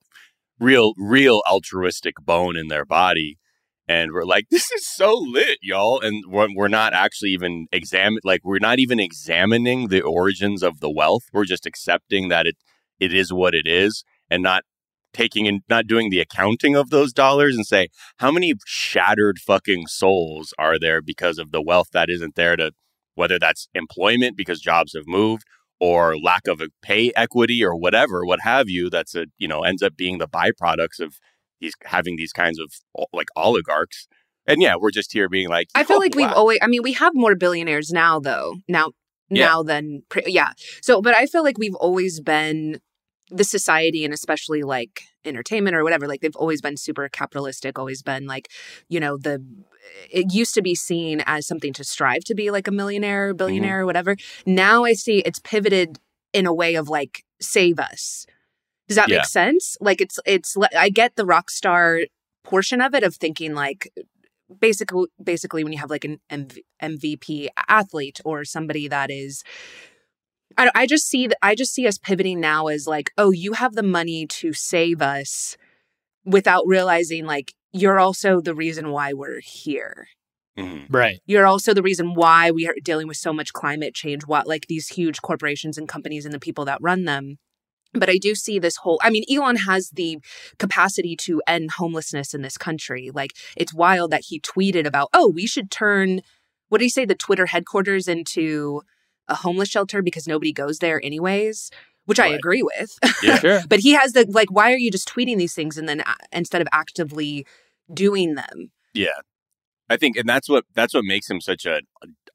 real 0.58 0.92
real 0.96 1.42
altruistic 1.48 2.14
bone 2.20 2.56
in 2.56 2.68
their 2.68 2.84
body. 2.84 3.38
And 3.86 4.12
we're 4.12 4.24
like, 4.24 4.46
this 4.50 4.70
is 4.70 4.88
so 4.88 5.14
lit, 5.14 5.58
y'all. 5.60 6.00
And 6.00 6.24
we're, 6.26 6.68
not 6.68 6.94
actually 6.94 7.30
even 7.30 7.66
examine 7.70 8.20
like 8.24 8.40
we're 8.42 8.58
not 8.58 8.78
even 8.78 8.98
examining 8.98 9.88
the 9.88 10.00
origins 10.00 10.62
of 10.62 10.80
the 10.80 10.90
wealth. 10.90 11.24
We're 11.34 11.44
just 11.44 11.66
accepting 11.66 12.28
that 12.28 12.46
it 12.46 12.56
it 12.98 13.12
is 13.12 13.32
what 13.32 13.54
it 13.54 13.66
is 13.66 14.04
and 14.30 14.42
not 14.42 14.62
taking 15.14 15.46
and 15.48 15.62
not 15.68 15.86
doing 15.86 16.10
the 16.10 16.20
accounting 16.20 16.76
of 16.76 16.90
those 16.90 17.12
dollars 17.12 17.56
and 17.56 17.66
say 17.66 17.88
how 18.18 18.30
many 18.30 18.52
shattered 18.66 19.38
fucking 19.38 19.86
souls 19.86 20.52
are 20.58 20.78
there 20.78 21.00
because 21.00 21.38
of 21.38 21.52
the 21.52 21.62
wealth 21.62 21.88
that 21.92 22.10
isn't 22.10 22.34
there 22.34 22.56
to 22.56 22.72
whether 23.14 23.38
that's 23.38 23.68
employment 23.74 24.36
because 24.36 24.60
jobs 24.60 24.92
have 24.94 25.06
moved 25.06 25.44
or 25.80 26.16
lack 26.18 26.46
of 26.46 26.60
a 26.60 26.68
pay 26.82 27.12
equity 27.16 27.64
or 27.64 27.74
whatever 27.76 28.24
what 28.26 28.40
have 28.40 28.68
you 28.68 28.90
that's 28.90 29.14
a 29.14 29.26
you 29.38 29.48
know 29.48 29.62
ends 29.62 29.82
up 29.82 29.96
being 29.96 30.18
the 30.18 30.28
byproducts 30.28 31.00
of 31.00 31.16
these 31.60 31.74
having 31.84 32.16
these 32.16 32.32
kinds 32.32 32.58
of 32.58 32.72
like 33.12 33.28
oligarchs 33.36 34.06
and 34.46 34.60
yeah 34.60 34.74
we're 34.78 34.90
just 34.90 35.12
here 35.12 35.28
being 35.28 35.48
like 35.48 35.68
I 35.74 35.84
feel 35.84 35.96
"Oh, 35.96 36.00
like 36.00 36.14
we've 36.14 36.30
always. 36.30 36.58
I 36.60 36.66
mean, 36.66 36.82
we 36.82 36.92
have 36.94 37.12
more 37.14 37.34
billionaires 37.34 37.90
now, 37.92 38.20
though. 38.20 38.56
Now, 38.68 38.90
Yeah. 39.30 39.46
now 39.46 39.62
than 39.62 40.02
pre- 40.10 40.24
yeah. 40.26 40.50
So, 40.82 41.00
but 41.00 41.16
I 41.16 41.24
feel 41.26 41.42
like 41.42 41.56
we've 41.58 41.74
always 41.76 42.20
been 42.20 42.80
the 43.30 43.44
society, 43.44 44.04
and 44.04 44.12
especially 44.14 44.62
like 44.62 45.02
entertainment 45.24 45.74
or 45.76 45.82
whatever. 45.82 46.06
Like 46.06 46.20
they've 46.20 46.36
always 46.36 46.60
been 46.60 46.76
super 46.76 47.08
capitalistic. 47.08 47.78
Always 47.78 48.02
been 48.02 48.26
like, 48.26 48.48
you 48.88 49.00
know, 49.00 49.16
the 49.16 49.44
it 50.10 50.32
used 50.32 50.54
to 50.54 50.62
be 50.62 50.74
seen 50.74 51.22
as 51.26 51.46
something 51.46 51.72
to 51.74 51.84
strive 51.84 52.24
to 52.24 52.34
be 52.34 52.50
like 52.50 52.66
a 52.68 52.70
millionaire, 52.72 53.28
Mm-hmm. 53.30 53.36
billionaire, 53.36 53.80
or 53.80 53.86
whatever. 53.86 54.16
Now 54.46 54.84
I 54.84 54.92
see 54.94 55.18
it's 55.20 55.38
pivoted 55.40 55.98
in 56.32 56.46
a 56.46 56.54
way 56.54 56.74
of 56.74 56.88
like 56.88 57.24
save 57.40 57.78
us. 57.78 58.26
Does 58.88 58.96
that 58.96 59.08
Yeah. 59.08 59.18
make 59.18 59.26
sense? 59.26 59.76
Like 59.80 60.00
it's 60.00 60.18
it's 60.26 60.56
I 60.76 60.90
get 60.90 61.16
the 61.16 61.24
rock 61.26 61.50
star 61.50 62.00
portion 62.44 62.80
of 62.82 62.94
it 62.94 63.02
of 63.02 63.14
thinking 63.16 63.54
like 63.54 63.90
basically 64.60 65.06
basically 65.22 65.64
when 65.64 65.72
you 65.72 65.78
have 65.78 65.90
like 65.90 66.04
an 66.04 66.20
MV, 66.30 66.58
MVP 66.82 67.48
athlete 67.68 68.20
or 68.24 68.44
somebody 68.44 68.88
that 68.88 69.10
is 69.10 69.42
I, 70.56 70.70
I 70.74 70.86
just 70.86 71.06
see 71.08 71.26
that 71.26 71.38
I 71.42 71.54
just 71.54 71.74
see 71.74 71.86
us 71.86 71.98
pivoting 71.98 72.40
now 72.40 72.66
as 72.68 72.86
like 72.86 73.10
oh 73.18 73.30
you 73.30 73.52
have 73.54 73.74
the 73.74 73.82
money 73.82 74.26
to 74.26 74.52
save 74.52 75.02
us 75.02 75.56
without 76.24 76.64
realizing 76.66 77.24
like 77.26 77.52
you're 77.72 77.98
also 77.98 78.40
the 78.40 78.54
reason 78.54 78.90
why 78.90 79.12
we're 79.12 79.40
here 79.40 80.06
Mhm. 80.56 80.86
Right. 80.88 81.18
you're 81.26 81.46
also 81.46 81.74
the 81.74 81.82
reason 81.82 82.14
why 82.14 82.52
we 82.52 82.68
are 82.68 82.76
dealing 82.80 83.08
with 83.08 83.16
so 83.16 83.32
much 83.32 83.52
climate 83.52 83.92
change 83.92 84.22
what 84.24 84.46
like 84.46 84.66
these 84.68 84.86
huge 84.86 85.20
corporations 85.20 85.76
and 85.76 85.88
companies 85.88 86.24
and 86.24 86.32
the 86.32 86.38
people 86.38 86.64
that 86.66 86.80
run 86.80 87.06
them 87.06 87.38
but 87.92 88.08
i 88.08 88.16
do 88.18 88.36
see 88.36 88.60
this 88.60 88.76
whole 88.76 89.00
i 89.02 89.10
mean 89.10 89.24
elon 89.28 89.56
has 89.56 89.90
the 89.90 90.18
capacity 90.60 91.16
to 91.16 91.42
end 91.48 91.72
homelessness 91.72 92.34
in 92.34 92.42
this 92.42 92.56
country 92.56 93.10
like 93.12 93.32
it's 93.56 93.74
wild 93.74 94.12
that 94.12 94.26
he 94.28 94.38
tweeted 94.38 94.86
about 94.86 95.08
oh 95.12 95.28
we 95.28 95.44
should 95.44 95.72
turn 95.72 96.20
what 96.68 96.78
do 96.78 96.84
you 96.84 96.90
say 96.90 97.04
the 97.04 97.16
twitter 97.16 97.46
headquarters 97.46 98.06
into 98.06 98.80
a 99.28 99.34
homeless 99.36 99.68
shelter 99.68 100.02
because 100.02 100.26
nobody 100.26 100.52
goes 100.52 100.78
there 100.78 101.00
anyways 101.04 101.70
which 102.06 102.20
i 102.20 102.26
agree 102.28 102.62
with 102.62 102.98
Yeah. 103.22 103.38
Sure. 103.44 103.60
but 103.68 103.80
he 103.80 103.92
has 103.92 104.12
the 104.12 104.26
like 104.28 104.50
why 104.50 104.72
are 104.72 104.76
you 104.78 104.90
just 104.90 105.08
tweeting 105.08 105.38
these 105.38 105.54
things 105.54 105.78
and 105.78 105.88
then 105.88 106.00
uh, 106.02 106.14
instead 106.32 106.60
of 106.62 106.68
actively 106.72 107.46
doing 107.92 108.34
them 108.34 108.70
Yeah. 108.92 109.20
I 109.90 109.96
think 109.98 110.16
and 110.16 110.26
that's 110.28 110.48
what 110.48 110.64
that's 110.74 110.94
what 110.94 111.04
makes 111.04 111.28
him 111.28 111.40
such 111.42 111.66
a 111.66 111.82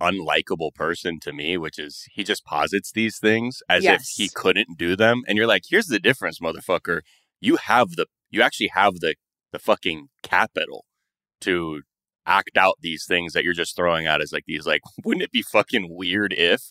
unlikable 0.02 0.74
person 0.74 1.20
to 1.22 1.34
me, 1.34 1.58
which 1.58 1.78
is 1.80 2.08
he 2.12 2.24
just 2.24 2.46
posits 2.46 2.92
these 2.92 3.18
things 3.18 3.62
as 3.68 3.84
Yes. 3.84 4.02
if 4.02 4.08
he 4.18 4.30
couldn't 4.34 4.78
do 4.78 4.96
them. 4.96 5.24
And 5.28 5.38
you're 5.38 5.48
like, 5.48 5.64
here's 5.70 5.88
the 5.88 6.00
difference, 6.00 6.40
motherfucker. 6.40 7.02
You 7.42 7.56
have 7.58 7.92
the 7.92 8.06
you 8.30 8.42
actually 8.42 8.70
have 8.74 8.96
the 9.00 9.16
the 9.52 9.60
fucking 9.60 10.10
capital 10.22 10.86
to 11.42 11.82
act 12.30 12.56
out 12.58 12.76
these 12.82 13.06
things 13.08 13.34
that 13.34 13.44
you're 13.44 13.54
just 13.54 13.76
throwing 13.76 14.06
out 14.08 14.22
as 14.22 14.32
like 14.32 14.44
these 14.48 14.66
like 14.66 14.82
wouldn't 15.04 15.24
it 15.24 15.32
be 15.32 15.42
fucking 15.42 15.88
weird 15.90 16.34
if 16.38 16.62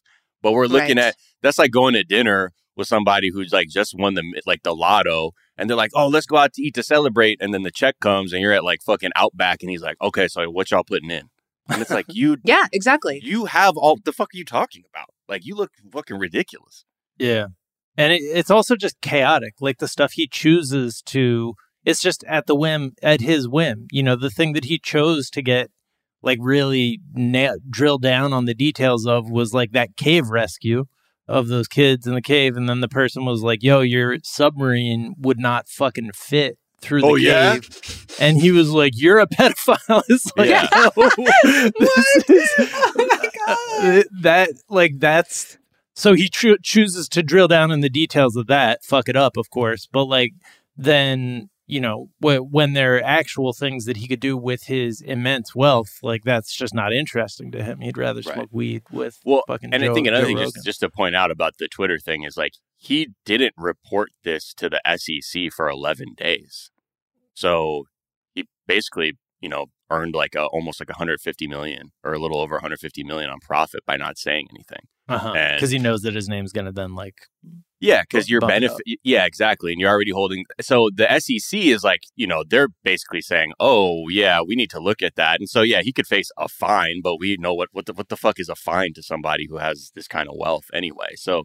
but 0.43 0.53
we're 0.53 0.67
looking 0.67 0.97
Right. 0.97 1.07
at 1.09 1.17
that's 1.43 1.59
like 1.59 1.73
going 1.73 1.95
to 1.95 2.05
dinner 2.05 2.53
with 2.77 2.87
somebody 2.87 3.31
who's 3.33 3.53
like 3.53 3.69
just 3.69 3.93
won 3.99 4.15
the 4.15 4.23
like 4.47 4.63
the 4.63 4.75
lotto 4.75 5.33
and 5.57 5.69
they're 5.69 5.77
like 5.77 5.91
oh 5.95 6.07
let's 6.07 6.27
go 6.27 6.37
out 6.37 6.53
to 6.55 6.63
eat 6.63 6.75
to 6.77 6.83
celebrate 6.85 7.37
and 7.43 7.53
then 7.53 7.65
the 7.65 7.73
check 7.73 7.97
comes 8.01 8.33
and 8.33 8.41
you're 8.41 8.53
at 8.53 8.63
like 8.63 8.81
fucking 8.87 9.11
outback 9.17 9.63
and 9.63 9.71
he's 9.71 9.83
like 9.83 9.97
okay 10.01 10.29
so 10.29 10.49
what 10.49 10.71
y'all 10.71 10.85
putting 10.85 11.11
in 11.11 11.29
and 11.69 11.83
it's 11.83 11.91
like 11.91 12.07
you 12.21 12.37
yeah 12.45 12.67
exactly 12.73 13.21
you 13.25 13.47
have 13.47 13.77
all 13.77 13.99
the 14.05 14.13
fuck 14.13 14.29
are 14.33 14.37
you 14.39 14.45
talking 14.45 14.85
about 14.95 15.09
like 15.29 15.45
you 15.45 15.57
look 15.57 15.73
fucking 15.93 16.19
ridiculous 16.19 16.85
Yeah. 17.19 17.47
And 18.01 18.13
it, 18.13 18.23
it's 18.23 18.49
also 18.53 18.77
just 18.77 19.01
chaotic. 19.01 19.55
Like 19.61 19.79
the 19.79 19.89
stuff 19.89 20.13
he 20.13 20.29
chooses 20.29 21.03
to, 21.07 21.55
it's 21.89 22.01
just 22.03 22.23
at 22.25 22.47
the 22.47 22.55
whim, 22.55 22.93
at 23.03 23.21
his 23.21 23.49
whim. 23.49 23.87
You 23.91 24.03
know, 24.03 24.17
the 24.17 24.31
thing 24.31 24.53
that 24.53 24.65
he 24.67 24.79
chose 24.79 25.31
to 25.31 25.43
get 25.43 25.71
like 26.23 26.39
really 26.41 27.01
na- 27.15 27.57
drill 27.71 27.99
down 27.99 28.33
on 28.33 28.45
the 28.45 28.55
details 28.55 29.07
of 29.07 29.31
was 29.31 29.55
like 29.55 29.73
that 29.73 29.97
cave 29.97 30.29
rescue 30.31 30.85
of 31.27 31.49
those 31.49 31.69
kids 31.69 32.07
in 32.07 32.15
the 32.15 32.23
cave. 32.23 32.57
And 32.57 32.69
then 32.69 32.81
the 32.81 32.89
person 32.89 33.25
was 33.25 33.43
like, 33.43 33.63
yo, 33.63 33.81
your 33.81 34.17
submarine 34.23 35.15
would 35.19 35.39
not 35.39 35.69
fucking 35.69 36.11
fit 36.15 36.59
through 36.81 37.01
the 37.03 37.07
Oh, 37.07 37.17
cave. 37.17 37.25
yeah? 37.25 37.59
And 38.27 38.41
he 38.41 38.51
was 38.51 38.71
like, 38.71 38.93
you're 38.97 39.19
a 39.19 39.27
pedophile. 39.27 40.03
It's 40.09 40.31
like, 40.37 40.49
Yeah. 40.51 40.69
Oh, 40.75 40.91
no, 41.19 41.71
this 42.29 42.51
oh 42.59 42.63
is- 42.63 42.71
oh 42.75 42.93
my 42.97 43.31
god 43.47 44.05
that 44.23 44.51
like 44.69 44.99
that's 44.99 45.57
so 45.95 46.15
he 46.15 46.29
cho- 46.29 46.57
chooses 46.63 47.09
to 47.09 47.23
drill 47.23 47.49
down 47.49 47.71
in 47.71 47.81
the 47.81 47.89
details 47.89 48.37
of 48.37 48.47
that 48.49 48.83
fuck 48.85 49.09
it 49.09 49.17
up 49.17 49.37
of 49.37 49.49
course 49.51 49.89
but 49.91 50.05
like 50.05 50.33
then 50.77 51.49
you 51.69 51.81
know 51.81 52.09
when 52.21 52.73
there 52.73 52.97
are 52.97 53.05
actual 53.05 53.53
things 53.53 53.85
that 53.85 53.99
he 53.99 54.09
could 54.09 54.19
do 54.21 54.37
with 54.37 54.65
his 54.65 55.01
immense 55.01 55.55
wealth 55.55 55.99
like 56.03 56.25
that's 56.25 56.55
just 56.57 56.75
not 56.75 56.93
interesting 56.93 57.53
to 57.53 57.63
him. 57.63 57.81
He'd 57.81 57.97
rather 57.97 58.23
Right. 58.25 58.35
smoke 58.35 58.49
weed 58.51 58.83
with 58.91 59.21
well 59.25 59.43
fucking 59.47 59.73
and 59.73 59.85
i 59.85 59.93
think 59.93 60.07
another 60.07 60.25
Joe 60.25 60.29
thing 60.29 60.39
just, 60.39 60.65
just 60.65 60.81
to 60.81 60.91
point 60.91 61.15
out 61.15 61.31
about 61.31 61.59
the 61.59 61.69
twitter 61.69 61.99
thing 61.99 62.25
is 62.25 62.37
like 62.37 62.55
he 62.77 63.09
didn't 63.25 63.55
report 63.57 64.11
this 64.25 64.55
to 64.55 64.71
the 64.71 64.81
sec 64.97 65.53
for 65.53 65.69
11 65.69 66.15
days. 66.17 66.71
So 67.35 67.85
he 68.35 68.47
basically 68.67 69.19
you 69.41 69.49
know 69.49 69.67
earned 69.91 70.15
like 70.15 70.35
a, 70.35 70.45
almost 70.47 70.81
like 70.81 70.89
150 70.89 71.47
million 71.47 71.91
or 72.05 72.13
a 72.13 72.19
little 72.19 72.41
over 72.41 72.57
150 72.57 73.05
million 73.05 73.31
on 73.31 73.39
profit 73.41 73.81
by 73.87 73.97
not 73.97 74.19
saying 74.19 74.47
anything 74.55 74.87
uh-huh 75.09 75.55
because 75.55 75.71
he 75.71 75.79
knows 75.79 76.03
that 76.03 76.15
his 76.15 76.29
name's 76.29 76.53
gonna 76.53 76.73
then 76.73 76.95
like 76.95 77.15
Yeah, 77.81 78.03
because 78.03 78.29
you're 78.29 78.41
benefit. 78.41 78.81
Yeah, 79.05 79.25
exactly, 79.25 79.73
and 79.73 79.81
you're 79.81 79.91
already 79.91 80.11
holding. 80.11 80.45
So 80.61 80.91
the 80.93 81.07
SEC 81.21 81.61
is 81.61 81.85
like, 81.85 82.01
you 82.17 82.27
know, 82.27 82.43
they're 82.47 82.69
basically 82.83 83.21
saying, 83.21 83.53
"Oh, 83.61 84.09
yeah, 84.09 84.41
we 84.43 84.57
need 84.57 84.71
to 84.71 84.81
look 84.81 85.01
at 85.01 85.15
that." 85.15 85.39
And 85.39 85.49
so, 85.49 85.63
yeah, 85.63 85.83
he 85.83 85.93
could 85.93 86.07
face 86.07 86.31
a 86.37 86.49
fine, 86.49 87.01
but 87.03 87.17
we 87.21 87.37
know 87.39 87.55
what 87.55 87.69
what 87.73 87.87
the 87.87 87.93
what 87.93 88.09
the 88.09 88.17
fuck 88.17 88.41
is 88.41 88.49
a 88.49 88.57
fine 88.57 88.95
to 88.95 89.03
somebody 89.03 89.47
who 89.49 89.59
has 89.59 89.93
this 89.95 90.09
kind 90.09 90.29
of 90.29 90.35
wealth 90.37 90.65
anyway. 90.75 91.15
So 91.15 91.45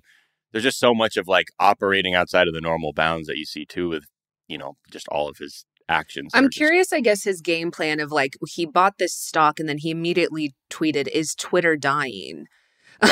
there's 0.52 0.64
just 0.64 0.80
so 0.80 0.94
much 0.94 1.18
of 1.18 1.28
like 1.28 1.48
operating 1.60 2.16
outside 2.16 2.48
of 2.48 2.54
the 2.54 2.62
normal 2.62 2.94
bounds 2.94 3.28
that 3.28 3.38
you 3.38 3.46
see 3.46 3.66
too 3.66 3.90
with, 3.90 4.06
you 4.48 4.58
know, 4.58 4.74
just 4.92 5.08
all 5.10 5.30
of 5.30 5.38
his 5.38 5.66
actions. 5.94 6.32
I'm 6.34 6.46
are 6.46 6.50
just- 6.50 6.58
curious, 6.58 6.92
I 6.92 7.00
guess, 7.00 7.24
his 7.24 7.40
game 7.42 7.72
plan 7.72 8.00
of 8.00 8.12
like 8.12 8.36
he 8.50 8.66
bought 8.66 8.98
this 8.98 9.14
stock 9.16 9.60
and 9.60 9.70
then 9.70 9.78
he 9.78 9.92
immediately 9.92 10.54
tweeted, 10.70 11.08
Is 11.08 11.36
Twitter 11.36 11.76
dying? 11.78 12.48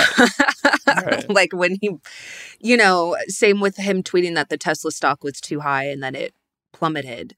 Right. 0.88 1.30
like 1.30 1.54
when 1.54 1.78
he, 1.82 1.92
you 2.60 2.76
know, 2.76 3.16
same 3.28 3.62
with 3.62 3.78
him 3.78 4.04
tweeting 4.04 4.36
that 4.36 4.50
the 4.50 4.58
Tesla 4.58 4.92
stock 4.92 5.24
was 5.24 5.40
too 5.40 5.62
high 5.62 5.86
and 5.86 6.04
then 6.04 6.16
it 6.16 6.34
plummeted. 6.74 7.34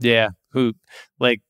Yeah, 0.00 0.30
who 0.52 0.74
like 1.20 1.40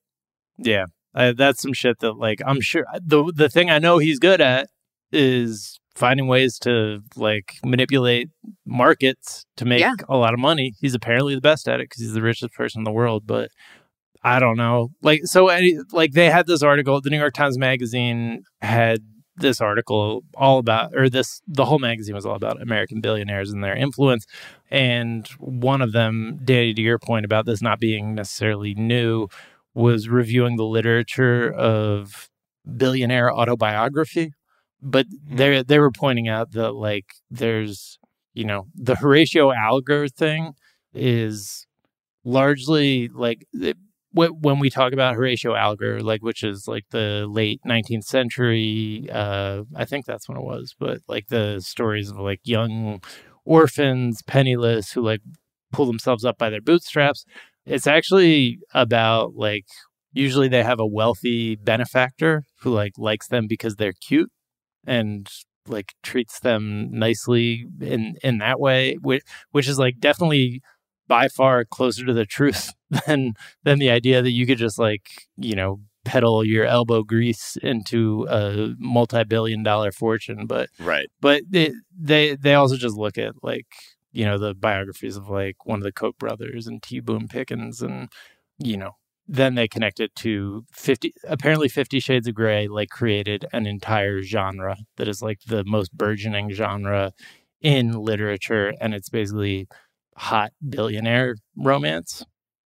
yeah, 0.58 0.86
uh, 1.14 1.32
that's 1.36 1.62
some 1.62 1.72
shit 1.72 2.00
that 2.00 2.12
like 2.14 2.40
I'm 2.44 2.60
sure 2.60 2.84
the 3.00 3.32
the 3.34 3.48
thing 3.48 3.70
I 3.70 3.78
know 3.78 3.96
he's 3.98 4.18
good 4.18 4.40
at 4.42 4.68
is 5.10 5.77
finding 5.98 6.26
ways 6.28 6.58
to 6.60 7.00
like 7.16 7.54
manipulate 7.64 8.28
markets 8.64 9.44
to 9.56 9.64
make 9.64 9.80
Yeah. 9.80 9.94
a 10.08 10.16
lot 10.16 10.32
of 10.34 10.40
money. 10.40 10.72
He's 10.80 10.94
apparently 10.94 11.34
the 11.34 11.40
best 11.40 11.68
at 11.68 11.80
it 11.80 11.88
cuz 11.90 12.00
he's 12.00 12.12
the 12.14 12.22
richest 12.22 12.54
person 12.54 12.80
in 12.80 12.84
the 12.84 12.92
world, 12.92 13.24
but 13.26 13.50
I 14.22 14.38
don't 14.38 14.56
know. 14.56 14.90
Like 15.02 15.22
so 15.24 15.48
any 15.48 15.78
like 15.92 16.12
they 16.12 16.30
had 16.30 16.46
this 16.46 16.62
article, 16.62 17.00
the 17.00 17.10
New 17.10 17.18
York 17.18 17.34
Times 17.34 17.58
magazine 17.58 18.42
had 18.60 19.00
this 19.36 19.60
article 19.60 20.22
all 20.34 20.58
about 20.58 20.94
or 20.96 21.08
this 21.08 21.40
the 21.46 21.64
whole 21.64 21.78
magazine 21.78 22.14
was 22.14 22.26
all 22.26 22.34
about 22.34 22.60
American 22.60 23.00
billionaires 23.00 23.50
and 23.52 23.62
their 23.62 23.76
influence 23.76 24.26
and 24.70 25.28
one 25.38 25.80
of 25.80 25.92
them, 25.92 26.40
Dani, 26.44 26.74
to 26.74 26.82
your 26.82 26.98
point 26.98 27.24
about 27.24 27.46
this 27.46 27.62
not 27.62 27.78
being 27.80 28.14
necessarily 28.16 28.74
new, 28.74 29.28
was 29.74 30.08
reviewing 30.08 30.56
the 30.56 30.64
literature 30.64 31.52
of 31.52 32.28
billionaire 32.76 33.32
autobiography. 33.32 34.32
But 34.80 35.06
they 35.28 35.62
they 35.62 35.78
were 35.78 35.90
pointing 35.90 36.28
out 36.28 36.52
that 36.52 36.72
like 36.72 37.06
there's 37.30 37.98
you 38.34 38.44
know 38.44 38.66
the 38.74 38.94
Horatio 38.96 39.52
Alger 39.52 40.08
thing 40.08 40.52
is 40.94 41.66
largely 42.24 43.08
like 43.08 43.46
it, 43.52 43.76
when 44.12 44.58
we 44.58 44.70
talk 44.70 44.92
about 44.92 45.14
Horatio 45.14 45.54
Alger, 45.54 46.00
like 46.00 46.22
which 46.22 46.42
is 46.42 46.66
like 46.66 46.84
the 46.90 47.26
late 47.28 47.60
19th 47.66 48.04
century, 48.04 49.08
uh, 49.12 49.62
I 49.76 49.84
think 49.84 50.06
that's 50.06 50.28
when 50.28 50.38
it 50.38 50.44
was, 50.44 50.74
but 50.78 51.00
like 51.08 51.28
the 51.28 51.60
stories 51.60 52.10
of 52.10 52.18
like 52.18 52.40
young 52.44 53.02
orphans, 53.44 54.22
penniless, 54.26 54.92
who 54.92 55.02
like 55.02 55.20
pull 55.72 55.86
themselves 55.86 56.24
up 56.24 56.38
by 56.38 56.50
their 56.50 56.60
bootstraps. 56.62 57.24
It's 57.66 57.86
actually 57.86 58.58
about 58.72 59.34
like 59.34 59.66
usually 60.12 60.48
they 60.48 60.62
have 60.62 60.80
a 60.80 60.86
wealthy 60.86 61.56
benefactor 61.56 62.44
who 62.62 62.72
like 62.72 62.92
likes 62.96 63.28
them 63.28 63.46
because 63.46 63.76
they're 63.76 63.92
cute 63.92 64.30
and 64.88 65.28
like 65.68 65.92
treats 66.02 66.40
them 66.40 66.88
nicely 66.90 67.66
in 67.80 68.16
in 68.24 68.38
that 68.38 68.58
way, 68.58 68.96
which 69.02 69.22
which 69.52 69.68
is 69.68 69.78
like 69.78 70.00
definitely 70.00 70.62
by 71.06 71.28
far 71.28 71.64
closer 71.64 72.04
to 72.04 72.12
the 72.12 72.26
truth 72.26 72.72
than 73.06 73.34
than 73.64 73.78
the 73.78 73.90
idea 73.90 74.22
that 74.22 74.30
you 74.30 74.46
could 74.46 74.58
just 74.58 74.78
like 74.78 75.26
you 75.36 75.54
know 75.54 75.80
peddle 76.04 76.42
your 76.42 76.64
elbow 76.64 77.02
grease 77.02 77.56
into 77.62 78.26
a 78.30 78.74
multi-billion 78.78 79.62
dollar 79.62 79.92
fortune 79.92 80.46
but 80.46 80.70
right. 80.78 81.08
but 81.20 81.42
they 81.50 81.70
they 81.98 82.34
they 82.34 82.54
also 82.54 82.76
just 82.76 82.96
look 82.96 83.18
at 83.18 83.34
like 83.42 83.66
you 84.12 84.24
know 84.24 84.38
the 84.38 84.54
biographies 84.54 85.16
of 85.18 85.28
like 85.28 85.66
one 85.66 85.80
of 85.80 85.82
the 85.82 85.92
koch 85.92 86.16
brothers 86.18 86.66
and 86.66 86.82
t 86.82 87.00
boone 87.00 87.28
pickens 87.28 87.82
and 87.82 88.08
you 88.58 88.76
know 88.76 88.92
then 89.28 89.54
they 89.54 89.68
connect 89.68 90.00
it 90.00 90.14
to 90.16 90.64
50 90.72 91.12
apparently 91.24 91.68
50 91.68 92.00
shades 92.00 92.26
of 92.26 92.34
gray 92.34 92.66
like 92.66 92.88
created 92.88 93.44
an 93.52 93.66
entire 93.66 94.22
genre 94.22 94.76
that 94.96 95.06
is 95.06 95.20
like 95.22 95.40
the 95.46 95.62
most 95.64 95.92
burgeoning 95.92 96.50
genre 96.50 97.12
in 97.60 97.92
literature 97.92 98.72
and 98.80 98.94
it's 98.94 99.10
basically 99.10 99.68
hot 100.16 100.52
billionaire 100.68 101.36
romance 101.56 102.24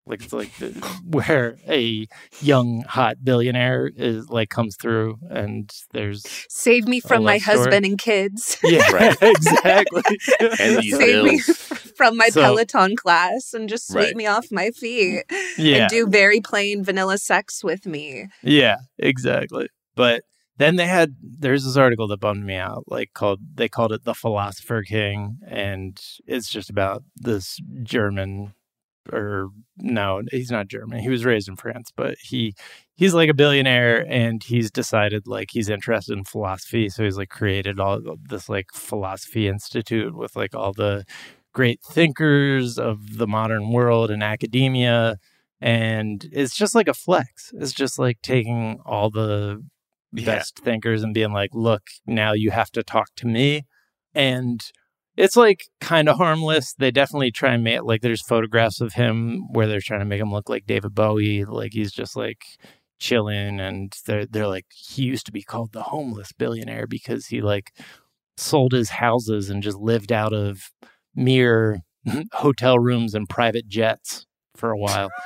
like 0.07 0.23
it's 0.23 0.33
like 0.33 0.55
the, 0.57 0.69
where 1.05 1.57
a 1.69 2.07
young 2.41 2.83
hot 2.83 3.17
billionaire 3.23 3.91
is 3.95 4.29
like 4.29 4.51
comes 4.51 4.77
through 4.77 5.17
and 5.31 5.71
there's 5.93 6.25
save 6.49 6.87
me 6.87 7.01
from 7.01 7.25
my 7.25 7.39
story. 7.39 7.57
husband 7.57 7.87
and 7.87 7.99
kids 7.99 8.59
yeah 8.65 8.91
right 8.91 9.17
exactly 9.23 10.03
and 10.59 10.79
these 10.79 10.97
save 10.97 11.25
bills. 11.25 11.90
From 12.01 12.17
my 12.17 12.29
So- 12.31 12.41
peloton 12.43 12.97
class 12.97 13.53
and 13.53 13.69
just 13.69 13.87
sweep 13.89 14.05
Right. 14.05 14.17
me 14.17 14.27
off 14.27 14.47
my 14.51 14.71
feet 14.71 15.25
yeah 15.59 15.83
and 15.83 15.91
do 15.91 16.07
very 16.07 16.41
plain 16.41 16.83
vanilla 16.83 17.19
sex 17.19 17.63
with 17.63 17.85
me 17.87 18.27
Yeah, 18.43 18.77
exactly. 18.99 19.69
But 19.97 20.23
then 20.57 20.77
they 20.77 20.87
had 20.87 21.17
there's 21.23 21.65
this 21.65 21.77
article 21.77 22.07
that 22.09 22.21
bummed 22.21 22.45
me 22.45 22.55
out, 22.55 22.85
like 22.87 23.11
called 23.15 23.41
they 23.55 23.69
called 23.69 23.93
it 23.93 24.05
the 24.05 24.15
Philosopher 24.15 24.83
King, 24.83 25.39
and 25.47 25.99
it's 26.27 26.49
just 26.51 26.69
about 26.71 27.03
this 27.17 27.59
German 27.83 28.53
or 29.13 29.49
no, 29.79 30.23
he's 30.31 30.51
not 30.51 30.69
German. 30.69 31.01
He 31.01 31.09
was 31.09 31.25
raised 31.25 31.49
in 31.49 31.57
France, 31.57 31.91
but 31.97 32.17
he 32.21 32.55
he's 32.95 33.15
like 33.15 33.31
a 33.31 33.35
billionaire 33.35 34.05
and 34.09 34.43
he's 34.45 34.71
decided 34.71 35.27
like 35.27 35.49
he's 35.53 35.71
interested 35.71 36.17
in 36.17 36.25
philosophy, 36.25 36.89
so 36.91 37.05
he's 37.05 37.17
like 37.17 37.31
created 37.31 37.81
all 37.81 38.01
this 38.29 38.49
like 38.49 38.67
philosophy 38.75 39.49
institute 39.49 40.15
with 40.15 40.37
like 40.37 40.55
all 40.55 40.73
the 40.75 41.05
great 41.53 41.81
thinkers 41.83 42.79
of 42.79 43.19
the 43.19 43.27
modern 43.27 43.71
world 43.71 44.11
and 44.11 44.23
academia 44.23 45.17
and 45.61 46.27
it's 46.33 46.57
just 46.57 46.75
like 46.75 46.89
a 46.89 46.95
flex. 46.95 47.53
It's 47.55 47.73
just 47.73 47.99
like 47.99 48.19
taking 48.23 48.81
all 48.87 49.11
the 49.11 49.63
Yeah. 50.13 50.25
best 50.25 50.59
thinkers 50.59 51.03
and 51.03 51.13
being 51.13 51.33
like, 51.33 51.51
look, 51.53 51.83
now 52.07 52.33
you 52.33 52.51
have 52.51 52.71
to 52.73 52.83
talk 52.83 53.09
to 53.17 53.27
me. 53.27 53.65
And 54.15 54.61
it's 55.17 55.37
like 55.37 55.65
kind 55.81 56.09
of 56.09 56.17
harmless. 56.17 56.73
They 56.73 56.91
definitely 56.91 57.31
try 57.31 57.53
and 57.55 57.63
make 57.65 57.83
like 57.83 58.01
there's 58.01 58.23
photographs 58.23 58.81
of 58.81 58.95
him 58.95 59.53
where 59.53 59.67
they're 59.67 59.81
trying 59.83 60.01
to 60.01 60.07
make 60.07 60.21
him 60.21 60.33
look 60.33 60.49
like 60.49 60.65
David 60.67 60.95
Bowie, 60.95 61.45
like 61.45 61.73
he's 61.75 61.93
just 61.93 62.17
like 62.17 62.43
chilling 62.99 63.61
and 63.61 63.95
they're 64.07 64.25
they're 64.27 64.47
like 64.47 64.67
he 64.75 65.03
used 65.03 65.27
to 65.27 65.33
be 65.33 65.43
called 65.43 65.73
the 65.73 65.83
homeless 65.85 66.33
billionaire 66.33 66.87
because 66.87 67.27
he 67.27 67.41
like 67.41 67.73
sold 68.37 68.73
his 68.73 68.91
houses 68.91 69.51
and 69.51 69.63
just 69.63 69.79
lived 69.79 70.13
out 70.13 70.33
of 70.33 70.71
mere 71.15 71.81
hotel 72.33 72.79
rooms 72.79 73.15
and 73.15 73.29
private 73.29 73.69
jets 73.69 74.27
for 74.57 74.71
a 74.71 74.77
while. 74.79 75.11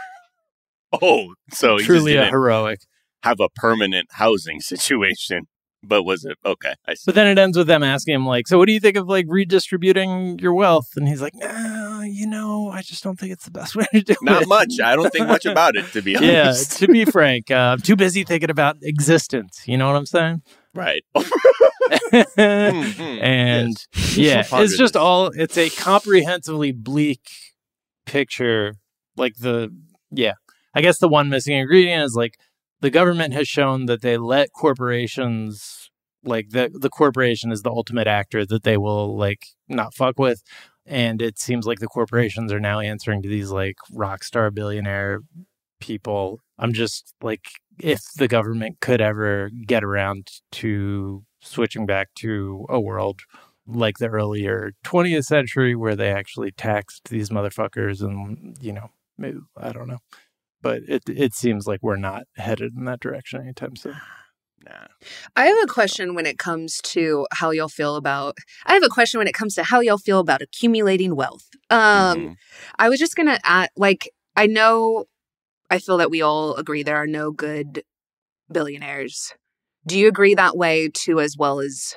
Oh, 1.03 1.35
so 1.51 1.76
he 1.78 1.85
Truly 1.85 2.14
a 2.14 2.26
heroic. 2.26 2.78
have 3.24 3.41
a 3.41 3.49
permanent 3.49 4.07
housing 4.12 4.61
situation. 4.61 5.49
But 5.82 6.05
was 6.05 6.24
it 6.24 6.39
okay? 6.47 6.74
I 6.87 6.95
see. 6.95 7.03
But 7.07 7.16
then 7.16 7.26
it 7.26 7.37
ends 7.37 7.59
with 7.59 7.66
them 7.66 7.82
asking 7.82 8.14
him, 8.14 8.24
like, 8.24 8.47
so 8.47 8.57
what 8.59 8.66
do 8.68 8.72
you 8.72 8.78
think 8.80 8.97
of 8.97 9.09
like 9.09 9.26
redistributing 9.28 10.39
your 10.39 10.55
wealth? 10.55 10.87
And 10.97 11.09
he's 11.09 11.20
like, 11.20 11.35
nah, 11.35 12.03
you 12.03 12.26
know, 12.28 12.70
I 12.70 12.80
just 12.82 13.03
don't 13.03 13.18
think 13.18 13.32
it's 13.32 13.45
the 13.45 13.51
best 13.51 13.74
way 13.74 13.85
to 13.93 14.01
do 14.03 14.14
Not 14.22 14.43
it. 14.43 14.49
Not 14.49 14.49
much. 14.49 14.80
I 14.80 14.95
don't 14.95 15.11
think 15.12 15.26
much 15.26 15.45
about 15.47 15.74
it, 15.76 15.85
to 15.95 16.01
be 16.01 16.16
honest. 16.16 16.80
Yeah, 16.80 16.87
to 16.87 16.93
be 16.93 17.05
frank, 17.05 17.51
uh, 17.51 17.55
I'm 17.74 17.80
too 17.80 17.97
busy 17.97 18.22
thinking 18.24 18.49
about 18.51 18.76
existence. 18.82 19.62
You 19.66 19.76
know 19.76 19.89
what 19.89 19.97
I'm 19.97 20.07
saying? 20.07 20.43
Right. 20.74 21.04
and 22.36 23.76
Yes. 24.16 24.50
yeah, 24.50 24.60
it's 24.60 24.76
just 24.76 24.96
all, 24.96 25.28
it's 25.28 25.56
a 25.56 25.70
comprehensively 25.70 26.72
bleak 26.72 27.20
picture. 28.06 28.74
Like 29.16 29.36
the, 29.36 29.70
yeah, 30.10 30.34
I 30.74 30.80
guess 30.82 30.98
the 30.98 31.08
one 31.08 31.28
missing 31.28 31.56
ingredient 31.56 32.04
is 32.04 32.14
like 32.14 32.38
the 32.80 32.90
government 32.90 33.34
has 33.34 33.48
shown 33.48 33.86
that 33.86 34.02
they 34.02 34.16
let 34.16 34.52
corporations 34.52 35.90
like 36.24 36.50
the 36.50 36.70
the 36.72 36.90
corporation 36.90 37.52
is 37.52 37.62
the 37.62 37.70
ultimate 37.70 38.06
actor 38.06 38.44
that 38.46 38.62
they 38.62 38.76
will 38.76 39.16
like 39.16 39.46
not 39.68 39.94
fuck 39.94 40.18
with 40.18 40.42
and 40.86 41.22
it 41.22 41.38
seems 41.38 41.66
like 41.66 41.78
the 41.78 41.86
corporations 41.86 42.52
are 42.52 42.60
now 42.60 42.80
answering 42.80 43.22
to 43.22 43.28
these 43.28 43.50
like 43.50 43.76
rock 43.92 44.24
star 44.24 44.50
billionaire 44.50 45.20
people 45.80 46.40
i'm 46.58 46.72
just 46.72 47.14
like 47.22 47.44
if 47.78 48.00
the 48.16 48.28
government 48.28 48.80
could 48.80 49.00
ever 49.00 49.50
get 49.66 49.82
around 49.84 50.28
to 50.52 51.24
switching 51.40 51.86
back 51.86 52.08
to 52.16 52.66
a 52.68 52.80
world 52.80 53.20
like 53.66 53.98
the 53.98 54.06
earlier 54.08 54.72
20th 54.84 55.24
century 55.24 55.74
where 55.74 55.96
they 55.96 56.10
actually 56.10 56.50
taxed 56.52 57.08
these 57.08 57.30
motherfuckers 57.30 58.02
and 58.02 58.56
you 58.60 58.72
know 58.72 58.90
maybe 59.18 59.38
i 59.56 59.72
don't 59.72 59.88
know 59.88 59.98
but 60.62 60.82
it 60.88 61.02
it 61.08 61.34
seems 61.34 61.66
like 61.66 61.80
we're 61.82 61.96
not 61.96 62.24
headed 62.36 62.74
in 62.76 62.84
that 62.84 63.00
direction 63.00 63.40
anytime 63.40 63.74
soon 63.76 63.96
Nah. 64.64 64.86
I 65.36 65.44
have 65.44 65.58
a 65.62 65.66
question 65.66 66.14
when 66.14 66.24
it 66.24 66.38
comes 66.38 66.80
to 66.84 67.26
how 67.32 67.50
y'all 67.50 67.68
feel 67.68 67.96
about. 67.96 68.38
I 68.64 68.72
have 68.72 68.82
a 68.82 68.88
question 68.88 69.18
when 69.18 69.28
it 69.28 69.34
comes 69.34 69.54
to 69.56 69.62
how 69.62 69.80
y'all 69.80 69.98
feel 69.98 70.20
about 70.20 70.40
accumulating 70.40 71.14
wealth. 71.14 71.50
Um, 71.68 71.78
Mhm. 72.18 72.36
I 72.78 72.88
was 72.88 72.98
just 72.98 73.14
gonna 73.14 73.38
add, 73.44 73.68
like, 73.76 74.08
I 74.36 74.46
know, 74.46 75.04
I 75.74 75.80
feel 75.80 75.98
that 75.98 76.10
we 76.10 76.22
all 76.22 76.54
agree 76.54 76.84
there 76.84 76.98
are 77.02 77.06
no 77.08 77.32
good 77.32 77.82
billionaires. 78.48 79.34
Do 79.84 79.98
you 79.98 80.06
agree 80.06 80.36
that 80.36 80.56
way 80.56 80.88
too, 80.88 81.18
as 81.18 81.36
well 81.36 81.58
as 81.58 81.96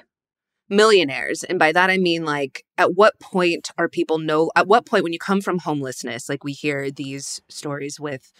millionaires? 0.67 1.43
And 1.43 1.59
by 1.59 1.71
that 1.73 1.91
I 1.91 1.97
mean, 1.97 2.25
like, 2.25 2.65
at 2.79 2.95
what 2.95 3.19
point 3.19 3.69
are 3.77 3.87
people 3.87 4.17
no? 4.17 4.49
At 4.55 4.65
what 4.65 4.87
point, 4.87 5.03
when 5.03 5.13
you 5.13 5.19
come 5.19 5.41
from 5.41 5.59
homelessness, 5.59 6.27
like 6.27 6.43
we 6.43 6.53
hear 6.53 6.89
these 6.89 7.39
stories 7.49 7.99
with 7.99 8.33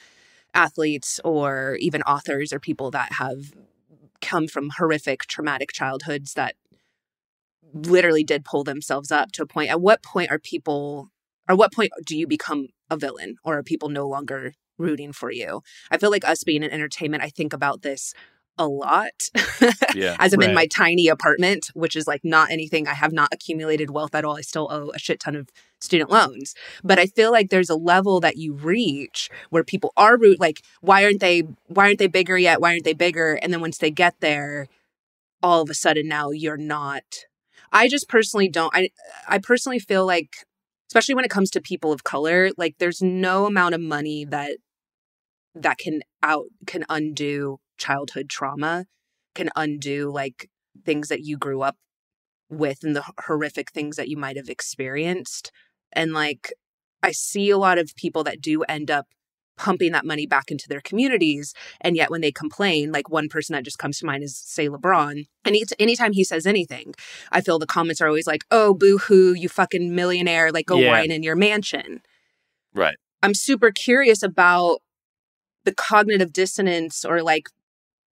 athletes 0.56 1.20
or 1.24 1.78
even 1.82 2.02
authors 2.02 2.52
or 2.52 2.60
people 2.60 2.90
that 2.90 3.14
have 3.14 3.54
come 4.20 4.48
from 4.48 4.72
horrific 4.80 5.28
traumatic 5.28 5.72
childhoods 5.72 6.34
that 6.34 6.56
literally 7.76 8.24
did 8.24 8.44
pull 8.44 8.64
themselves 8.64 9.12
up 9.12 9.32
to 9.34 9.44
a 9.44 9.46
point 9.46 9.70
at 9.70 9.80
what 9.80 10.02
point 10.02 10.32
are 10.32 10.40
people 10.40 11.10
or 11.48 11.56
what 11.56 11.72
point 11.72 11.92
do 12.08 12.18
you 12.18 12.26
become 12.26 12.70
a 12.90 12.98
villain 12.98 13.36
or 13.44 13.60
are 13.60 13.64
people 13.64 13.90
no 13.90 14.08
longer 14.08 14.56
rooting 14.78 15.14
for 15.14 15.32
you. 15.32 15.62
I 15.92 15.98
feel 15.98 16.12
like 16.12 16.28
us 16.28 16.44
being 16.44 16.64
in 16.64 16.72
entertainment 16.72 17.24
i 17.24 17.30
think 17.30 17.54
about 17.54 17.82
this 17.82 18.14
a 18.58 18.68
lot 18.68 19.12
Yeah. 19.94 20.16
as 20.20 20.34
i'm 20.34 20.42
in 20.42 20.54
my 20.54 20.66
tiny 20.66 21.08
apartment 21.08 21.70
which 21.74 21.96
is 21.96 22.08
like 22.08 22.22
not 22.24 22.50
anything 22.52 22.88
i 22.88 22.94
have 22.94 23.12
not 23.14 23.30
accumulated 23.32 23.92
wealth 23.92 24.16
at 24.16 24.26
all 24.26 24.38
i 24.38 24.42
still 24.42 24.68
owe 24.72 24.90
a 24.96 25.00
shit 25.00 25.20
ton 25.20 25.36
of 25.36 25.50
student 25.80 26.10
loans. 26.10 26.56
But 26.84 26.98
i 26.98 27.06
feel 27.06 27.32
like 27.32 27.50
there's 27.50 27.70
a 27.70 27.76
level 27.76 28.20
that 28.22 28.38
you 28.38 28.54
reach 28.54 29.30
where 29.52 29.64
people 29.64 29.94
are 29.96 30.18
root 30.18 30.40
like 30.40 30.64
why 30.82 31.04
aren't 31.04 31.20
they 31.20 31.44
why 31.68 31.86
aren't 31.88 32.00
they 32.00 32.08
bigger 32.08 32.38
yet? 32.38 32.60
Why 32.62 32.72
aren't 32.72 32.84
they 32.84 32.94
bigger? 32.94 33.36
And 33.36 33.54
then 33.54 33.62
once 33.62 33.78
they 33.78 33.92
get 33.92 34.16
there 34.20 34.68
all 35.44 35.62
of 35.62 35.70
a 35.70 35.76
sudden 35.76 36.08
now 36.08 36.32
you're 36.32 36.58
not. 36.58 37.04
I 37.72 37.88
just 37.90 38.10
personally 38.10 38.48
don't 38.50 38.74
i 38.76 38.90
i 39.28 39.38
personally 39.38 39.80
feel 39.80 40.06
like 40.06 40.46
especially 40.90 41.16
when 41.16 41.26
it 41.26 41.32
comes 41.32 41.50
to 41.52 41.62
people 41.62 41.92
of 41.92 42.04
color 42.04 42.50
like 42.58 42.76
there's 42.80 43.02
no 43.02 43.46
amount 43.46 43.76
of 43.76 43.82
money 43.82 44.26
that 44.26 44.58
that 45.56 45.78
can 45.78 46.02
out 46.24 46.46
can 46.66 46.86
undo 46.90 47.60
childhood 47.78 48.30
trauma 48.30 48.86
can 49.36 49.50
undo 49.56 50.10
like 50.12 50.50
things 50.86 51.10
that 51.10 51.22
you 51.22 51.38
grew 51.38 51.62
up 51.62 51.78
with 52.50 52.84
and 52.84 52.96
the 52.96 53.04
horrific 53.26 53.72
things 53.72 53.96
that 53.98 54.08
you 54.08 54.18
might 54.18 54.38
have 54.38 54.50
experienced 54.50 55.52
and 55.92 56.14
like 56.14 56.54
i 57.04 57.12
see 57.12 57.50
a 57.50 57.58
lot 57.58 57.78
of 57.78 57.96
people 57.96 58.24
that 58.24 58.42
do 58.42 58.64
end 58.64 58.90
up 58.90 59.08
pumping 59.58 59.92
that 59.92 60.06
money 60.06 60.28
back 60.28 60.52
into 60.52 60.68
their 60.70 60.82
communities 60.82 61.54
and 61.82 61.96
yet 61.96 62.12
when 62.12 62.22
they 62.22 62.32
complain 62.32 62.92
like 62.92 63.10
one 63.10 63.28
person 63.28 63.54
that 63.54 63.64
just 63.66 63.80
comes 63.80 63.98
to 63.98 64.06
mind 64.06 64.24
is 64.24 64.38
say 64.38 64.70
lebron 64.70 65.26
and 65.44 65.56
each, 65.56 65.74
anytime 65.80 66.14
he 66.14 66.24
says 66.24 66.46
anything 66.46 66.94
i 67.32 67.42
feel 67.42 67.58
the 67.58 67.66
comments 67.66 68.00
are 68.00 68.08
always 68.08 68.28
like 68.28 68.44
oh 68.52 68.74
boo 68.76 69.00
hoo 69.00 69.34
you 69.34 69.50
fucking 69.50 69.96
millionaire 69.96 70.52
like 70.52 70.68
go 70.68 70.78
Yeah. 70.78 70.90
whine 70.92 71.12
in 71.12 71.24
your 71.24 71.36
mansion 71.36 72.02
Right. 72.74 72.98
I'm 73.24 73.34
super 73.34 73.72
curious 73.72 74.22
about 74.22 74.82
the 75.68 75.74
cognitive 75.74 76.32
dissonance 76.32 77.04
or 77.04 77.22
like, 77.22 77.50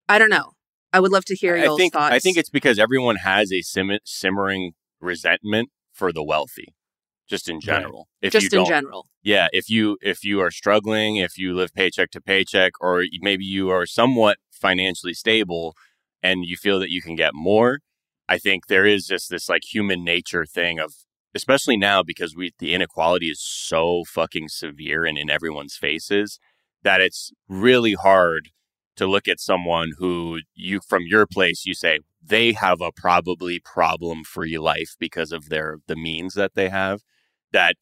I 0.09 0.19
don't 0.19 0.29
know. 0.29 0.51
I 0.91 0.99
would 0.99 1.11
love 1.11 1.23
to 1.25 1.35
hear 1.35 1.55
I 1.55 1.63
your 1.63 1.77
think 1.77 1.93
thoughts. 1.93 2.13
I 2.13 2.19
think 2.19 2.35
it's 2.35 2.49
because 2.49 2.77
everyone 2.77 3.15
has 3.15 3.51
a 3.51 3.61
sim- 3.61 3.99
simmering 4.03 4.73
resentment 4.99 5.69
for 5.93 6.11
the 6.11 6.21
wealthy, 6.21 6.75
just 7.29 7.49
in 7.49 7.61
general. 7.61 8.09
If 8.21 8.33
you 8.33 8.41
just 8.41 8.53
in 8.53 8.65
general. 8.65 9.07
yeah, 9.23 9.47
if 9.53 9.69
you 9.69 9.97
if 10.01 10.25
you 10.25 10.41
are 10.41 10.51
struggling, 10.51 11.15
if 11.15 11.37
you 11.37 11.53
live 11.53 11.73
paycheck 11.73 12.11
to 12.11 12.21
paycheck, 12.21 12.73
or 12.81 13.03
maybe 13.21 13.45
you 13.45 13.69
are 13.69 13.85
somewhat 13.85 14.37
financially 14.51 15.13
stable, 15.13 15.75
and 16.21 16.43
you 16.43 16.57
feel 16.57 16.79
that 16.79 16.91
you 16.91 17.01
can 17.01 17.15
get 17.15 17.31
more, 17.33 17.79
I 18.27 18.37
think 18.37 18.67
there 18.67 18.85
is 18.85 19.07
just 19.07 19.29
this 19.29 19.47
like 19.47 19.63
human 19.63 20.03
nature 20.03 20.45
thing 20.45 20.79
of, 20.79 20.93
especially 21.33 21.77
now 21.77 22.03
because 22.03 22.35
we 22.35 22.51
the 22.59 22.73
inequality 22.73 23.27
is 23.27 23.41
so 23.41 24.03
fucking 24.05 24.49
severe 24.49 25.05
and 25.05 25.17
in 25.17 25.29
everyone's 25.29 25.77
faces 25.77 26.37
that 26.85 27.01
it's 27.01 27.33
really 27.49 27.93
hard 27.93 28.51
to 28.95 29.07
look 29.07 29.27
at 29.27 29.41
someone 29.41 29.91
who 29.97 30.39
you 30.53 30.79
from 30.79 31.01
your 31.05 31.25
place 31.27 31.65
you 31.65 31.73
say 31.73 31.99
they 32.23 32.53
have 32.53 32.79
a 32.79 32.91
probably 32.91 33.59
problem 33.59 34.23
free 34.23 34.57
life 34.57 34.95
because 34.99 35.33
of 35.33 35.49
their 35.49 35.79
the 35.87 35.95
means 35.97 36.35
that 36.35 36.53
they 36.55 36.69
have 36.69 37.01
that 37.51 37.75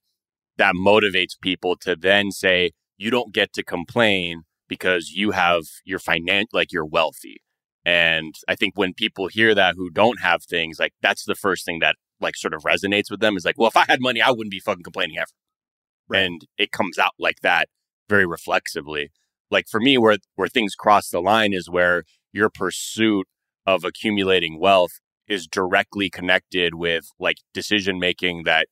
that 0.57 0.73
motivates 0.73 1.39
people 1.39 1.75
to 1.75 1.95
then 1.95 2.31
say 2.31 2.71
you 2.97 3.11
don't 3.11 3.33
get 3.33 3.53
to 3.53 3.63
complain 3.63 4.43
because 4.67 5.11
you 5.11 5.31
have 5.31 5.63
your 5.83 5.99
finan 5.99 6.45
like 6.53 6.71
you're 6.71 6.85
wealthy. 6.85 7.37
And 7.85 8.33
i 8.47 8.55
think 8.55 8.77
when 8.77 8.93
people 8.93 9.27
hear 9.27 9.53
that 9.53 9.75
who 9.75 9.89
don't 9.89 10.21
have 10.21 10.43
things 10.43 10.79
like 10.79 10.93
that's 11.01 11.25
the 11.25 11.35
first 11.35 11.65
thing 11.65 11.79
that 11.79 11.97
like 12.21 12.37
sort 12.37 12.53
of 12.53 12.63
resonates 12.63 13.11
with 13.11 13.19
them 13.19 13.35
is 13.35 13.43
like 13.43 13.57
well 13.57 13.67
if 13.67 13.75
i 13.75 13.83
had 13.85 13.99
money 13.99 14.21
i 14.21 14.31
wouldn't 14.31 14.51
be 14.51 14.59
fucking 14.61 14.83
complaining 14.83 15.17
ever. 15.17 15.27
And 16.13 16.45
it 16.57 16.71
comes 16.71 16.97
out 16.97 17.13
like 17.19 17.41
that 17.41 17.67
very 18.09 18.25
reflexively 18.25 19.09
like 19.51 19.67
for 19.69 19.79
me 19.79 19.97
where 19.97 20.17
where 20.35 20.47
things 20.47 20.75
cross 20.75 21.09
the 21.09 21.21
line 21.21 21.53
is 21.53 21.69
where 21.69 22.03
your 22.31 22.49
pursuit 22.49 23.27
of 23.65 23.83
accumulating 23.83 24.59
wealth 24.59 24.99
is 25.27 25.47
directly 25.47 26.09
connected 26.09 26.75
with 26.75 27.05
like 27.19 27.37
decision 27.53 27.99
making 27.99 28.43
that 28.43 28.67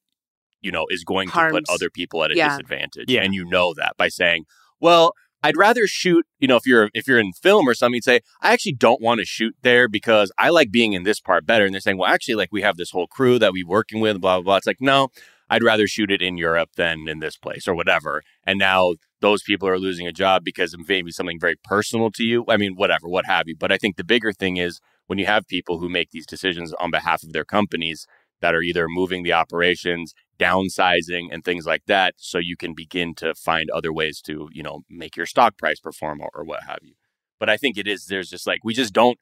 you 0.62 0.72
know 0.72 0.86
is 0.90 1.04
going 1.04 1.28
to 1.30 1.34
put 1.52 1.64
other 1.70 1.90
people 1.90 2.24
at 2.24 2.32
a 2.32 2.36
Yeah. 2.36 2.50
disadvantage 2.50 3.06
Yeah. 3.10 3.22
and 3.24 3.34
you 3.34 3.46
know 3.46 3.74
that 3.76 3.94
by 3.98 4.10
saying 4.10 4.46
well 4.80 5.14
i'd 5.44 5.58
rather 5.58 5.88
shoot 5.88 6.26
you 6.40 6.48
know 6.48 6.58
if 6.58 6.66
you're 6.68 6.90
if 6.94 7.08
you're 7.08 7.20
in 7.20 7.32
film 7.34 7.68
or 7.68 7.74
something 7.74 7.96
you'd 7.96 8.04
say 8.04 8.20
i 8.42 8.52
actually 8.52 8.74
don't 8.74 9.02
want 9.02 9.20
to 9.20 9.26
shoot 9.26 9.56
there 9.62 9.88
because 9.88 10.32
i 10.38 10.50
like 10.50 10.72
being 10.72 10.94
in 10.94 11.04
this 11.04 11.20
part 11.20 11.46
better 11.46 11.66
and 11.66 11.74
they're 11.74 11.80
saying 11.82 11.98
well 11.98 12.12
actually 12.12 12.36
like 12.36 12.50
we 12.52 12.62
have 12.62 12.78
this 12.78 12.92
whole 12.92 13.08
crew 13.08 13.40
that 13.40 13.54
we're 13.54 13.66
working 13.68 14.02
with 14.02 14.20
blah 14.20 14.36
blah 14.38 14.44
blah 14.44 14.56
it's 14.58 14.68
like 14.68 14.82
no 14.82 15.08
i'd 15.50 15.64
rather 15.64 15.88
shoot 15.88 16.12
it 16.12 16.22
in 16.22 16.38
europe 16.38 16.70
than 16.76 17.08
in 17.08 17.20
this 17.20 17.38
place 17.38 17.68
or 17.68 17.74
whatever 17.74 18.22
and 18.46 18.60
now 18.60 18.94
those 19.22 19.44
people 19.44 19.68
are 19.68 19.80
losing 19.80 20.08
a 20.08 20.12
job 20.12 20.44
because 20.44 20.74
of 20.74 20.88
maybe 20.88 21.12
something 21.12 21.40
very 21.40 21.56
personal 21.64 22.10
to 22.12 22.24
you. 22.24 22.44
I 22.50 22.58
mean 22.58 22.76
whatever 22.76 23.08
what 23.08 23.26
have 23.26 23.48
you. 23.48 23.56
But 23.58 23.72
i 23.72 23.78
think 23.78 23.96
the 23.96 24.04
bigger 24.04 24.34
thing 24.34 24.58
is 24.58 24.80
when 25.08 25.20
you 25.20 25.26
have 25.26 25.48
people 25.48 25.80
who 25.80 25.90
make 25.90 26.10
these 26.12 26.26
decisions 26.26 26.74
on 26.80 26.92
behalf 26.92 27.24
of 27.24 27.32
their 27.34 27.46
companies 27.46 28.06
that 28.42 28.56
are 28.56 28.62
either 28.62 28.88
moving 28.90 29.24
the 29.24 29.34
operations 29.34 30.14
downsizing 30.40 31.28
and 31.32 31.44
things 31.44 31.66
like 31.66 31.84
that 31.86 32.16
so 32.18 32.38
you 32.40 32.58
can 32.58 32.74
begin 32.74 33.14
to 33.16 33.34
find 33.36 33.70
other 33.70 33.94
ways 33.94 34.22
to 34.22 34.50
you 34.52 34.64
know 34.64 34.82
make 34.90 35.16
your 35.16 35.26
stock 35.26 35.58
price 35.58 35.80
perform 35.80 36.20
or, 36.22 36.30
or 36.34 36.44
what 36.44 36.64
have 36.64 36.80
you. 36.82 36.94
But 37.40 37.50
i 37.50 37.58
think 37.58 37.78
it 37.78 37.88
is 37.88 38.06
there's 38.06 38.30
just 38.30 38.48
like 38.48 38.60
we 38.64 38.74
just 38.74 38.94
don't 38.94 39.18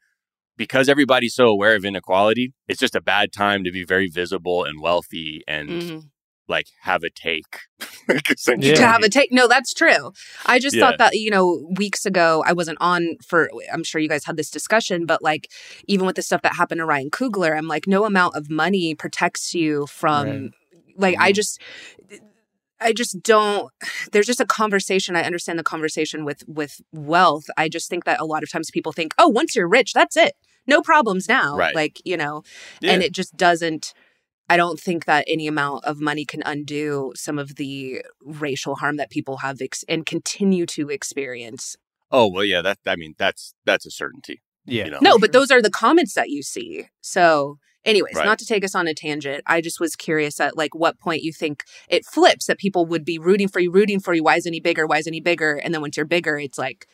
because 0.57 0.89
everybody's 0.89 1.35
so 1.35 1.47
aware 1.47 1.75
of 1.75 1.85
inequality 1.85 2.53
it's 2.67 2.79
just 2.79 2.95
a 2.95 3.01
bad 3.01 3.31
time 3.31 3.63
to 3.63 3.71
be 3.71 3.83
very 3.83 4.07
visible 4.07 4.63
and 4.63 4.81
wealthy 4.81 5.41
and 5.47 5.69
Mhm. 5.69 6.09
Like 6.49 6.67
have 6.81 7.03
a 7.03 7.09
take 7.09 7.59
Like. 8.07 8.23
Yeah. 8.59 8.73
to 8.75 8.87
have 8.87 9.03
a 9.03 9.09
take. 9.09 9.31
No, 9.31 9.47
that's 9.47 9.73
true. 9.73 10.11
I 10.45 10.59
just 10.59 10.75
Yeah. 10.75 10.81
thought 10.89 10.97
that, 10.97 11.13
you 11.15 11.29
know, 11.29 11.67
weeks 11.77 12.05
ago, 12.05 12.43
I 12.45 12.53
wasn't 12.53 12.79
on 12.81 13.17
for, 13.25 13.49
I'm 13.71 13.83
sure 13.83 14.01
you 14.01 14.09
guys 14.09 14.25
had 14.25 14.35
this 14.35 14.49
discussion, 14.49 15.05
but 15.05 15.21
like, 15.21 15.49
even 15.87 16.05
with 16.07 16.15
the 16.15 16.21
stuff 16.23 16.41
that 16.41 16.55
happened 16.55 16.79
to 16.79 16.85
Ryan 16.85 17.11
Coogler, 17.11 17.55
I'm 17.57 17.67
like, 17.67 17.85
no 17.87 18.05
amount 18.05 18.35
of 18.35 18.49
money 18.49 18.95
protects 18.95 19.53
you 19.53 19.85
from, 19.87 20.25
Right. 20.27 20.51
like, 20.97 21.15
I 21.19 21.31
Mhm. 21.31 21.35
just, 21.35 21.61
I 22.81 22.93
just 22.93 23.21
don't. 23.21 23.69
There's 24.13 24.25
just 24.25 24.39
a 24.39 24.45
conversation. 24.45 25.15
I 25.17 25.23
understand 25.23 25.59
the 25.59 25.63
conversation 25.63 26.23
with 26.23 26.43
with 26.47 26.79
wealth. 26.93 27.43
I 27.57 27.67
just 27.67 27.89
think 27.89 28.05
that 28.05 28.21
a 28.21 28.25
lot 28.25 28.41
of 28.41 28.49
times 28.49 28.71
people 28.71 28.93
think, 28.93 29.13
oh, 29.17 29.27
once 29.27 29.53
you're 29.53 29.67
rich, 29.67 29.91
that's 29.93 30.15
it, 30.15 30.31
no 30.65 30.81
problems 30.81 31.27
now. 31.27 31.57
Right. 31.57 31.75
Like 31.75 31.99
you 32.05 32.15
know, 32.15 32.43
Yeah. 32.79 32.93
and 32.93 33.03
it 33.03 33.11
just 33.13 33.35
doesn't 33.35 33.93
i 34.49 34.57
don't 34.57 34.79
think 34.79 35.05
that 35.05 35.23
any 35.27 35.47
amount 35.47 35.83
of 35.85 35.99
money 35.99 36.25
can 36.25 36.41
undo 36.45 37.11
some 37.15 37.37
of 37.39 37.55
the 37.55 38.01
racial 38.25 38.75
harm 38.75 38.97
that 38.97 39.09
people 39.09 39.37
have 39.37 39.61
ex- 39.61 39.85
and 39.87 40.05
continue 40.05 40.65
to 40.65 40.89
experience. 40.89 41.75
Oh 42.11 42.27
well 42.27 42.43
yeah 42.43 42.61
that 42.61 42.79
i 42.87 42.95
mean 42.95 43.13
that's 43.17 43.53
that's 43.65 43.85
a 43.85 43.91
certainty 43.91 44.41
Yeah. 44.65 44.85
you 44.85 44.91
know? 44.91 44.99
no 45.01 45.19
but 45.19 45.31
those 45.31 45.51
are 45.51 45.61
the 45.61 45.69
comments 45.69 46.13
that 46.15 46.29
you 46.29 46.41
see. 46.43 46.87
So 47.01 47.57
anyways 47.85 48.15
Right. 48.15 48.25
not 48.25 48.39
to 48.39 48.45
take 48.45 48.65
us 48.65 48.75
on 48.75 48.87
a 48.87 48.93
tangent 48.93 49.41
i 49.47 49.61
just 49.61 49.79
was 49.79 49.95
curious 49.95 50.39
at 50.39 50.57
like 50.57 50.73
what 50.75 50.99
point 50.99 51.21
you 51.23 51.31
think 51.31 51.63
it 51.87 52.03
flips 52.05 52.45
that 52.47 52.57
people 52.57 52.85
would 52.85 53.05
be 53.05 53.17
rooting 53.17 53.47
for 53.47 53.59
you 53.61 53.71
rooting 53.71 53.99
for 54.01 54.13
you 54.13 54.23
why 54.23 54.35
isn't 54.35 54.51
he 54.53 54.59
bigger? 54.59 54.85
Why 54.85 54.97
isn't 54.97 55.13
he 55.13 55.21
bigger? 55.21 55.53
And 55.55 55.73
then 55.73 55.81
once 55.81 55.95
you're 55.95 56.05
bigger 56.17 56.37
it's 56.37 56.57
like 56.57 56.87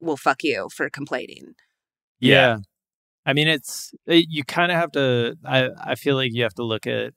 well 0.00 0.16
fuck 0.16 0.42
you 0.42 0.68
for 0.76 0.88
complaining. 0.90 1.54
Yeah. 2.18 2.58
I 3.26 3.32
mean, 3.34 3.48
it's 3.48 3.92
it, 4.06 4.26
you 4.30 4.44
kind 4.44 4.72
of 4.72 4.78
have 4.78 4.92
to. 4.92 5.36
I 5.44 5.70
I 5.84 5.94
feel 5.96 6.16
like 6.16 6.30
you 6.32 6.44
have 6.44 6.54
to 6.54 6.64
look 6.64 6.86
at 6.86 7.12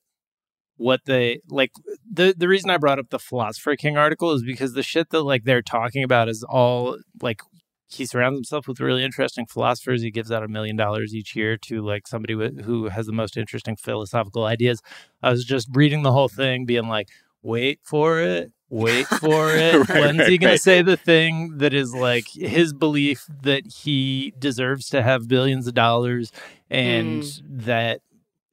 what 0.77 1.01
they 1.05 1.41
like. 1.49 1.71
the 2.11 2.33
The 2.37 2.47
reason 2.49 2.69
I 2.71 2.77
brought 2.77 2.99
up 2.99 3.09
the 3.11 3.19
Philosopher 3.19 3.75
King 3.77 3.97
article 3.97 4.31
is 4.33 4.43
because 4.43 4.73
the 4.73 4.83
shit 4.83 5.11
that 5.11 5.23
like 5.23 5.43
they're 5.45 5.61
talking 5.61 6.03
about 6.03 6.29
is 6.29 6.43
all 6.43 6.97
like 7.21 7.41
he 7.89 8.05
surrounds 8.05 8.37
himself 8.37 8.67
with 8.67 8.79
really 8.79 9.03
interesting 9.03 9.45
philosophers. 9.47 10.01
He 10.03 10.11
gives 10.11 10.31
out 10.31 10.43
a 10.43 10.47
million 10.47 10.75
dollars 10.75 11.13
each 11.15 11.35
year 11.35 11.57
to 11.57 11.81
like 11.81 12.07
somebody 12.07 12.35
with, 12.35 12.63
who 12.65 12.89
has 12.89 13.07
the 13.07 13.13
most 13.13 13.37
interesting 13.37 13.75
philosophical 13.75 14.45
ideas. 14.45 14.81
I 15.23 15.31
was 15.31 15.45
just 15.45 15.69
reading 15.73 16.03
the 16.03 16.11
whole 16.13 16.29
thing, 16.29 16.65
being 16.65 16.87
like, 16.87 17.09
"Wait 17.43 17.79
for 17.83 18.19
it." 18.21 18.51
Wait 18.69 19.07
for 19.07 19.49
it. 19.55 19.87
Right, 19.89 20.01
When's 20.01 20.25
he 20.25 20.37
going 20.37 20.51
right. 20.51 20.57
to 20.57 20.61
say 20.61 20.81
the 20.81 20.97
thing 20.97 21.57
that 21.57 21.73
is 21.73 21.93
like 21.93 22.25
his 22.33 22.73
belief 22.73 23.25
that 23.41 23.63
he 23.65 24.33
deserves 24.37 24.89
to 24.89 25.01
have 25.01 25.27
billions 25.27 25.67
of 25.67 25.73
dollars 25.73 26.31
and 26.69 27.23
that, 27.43 28.01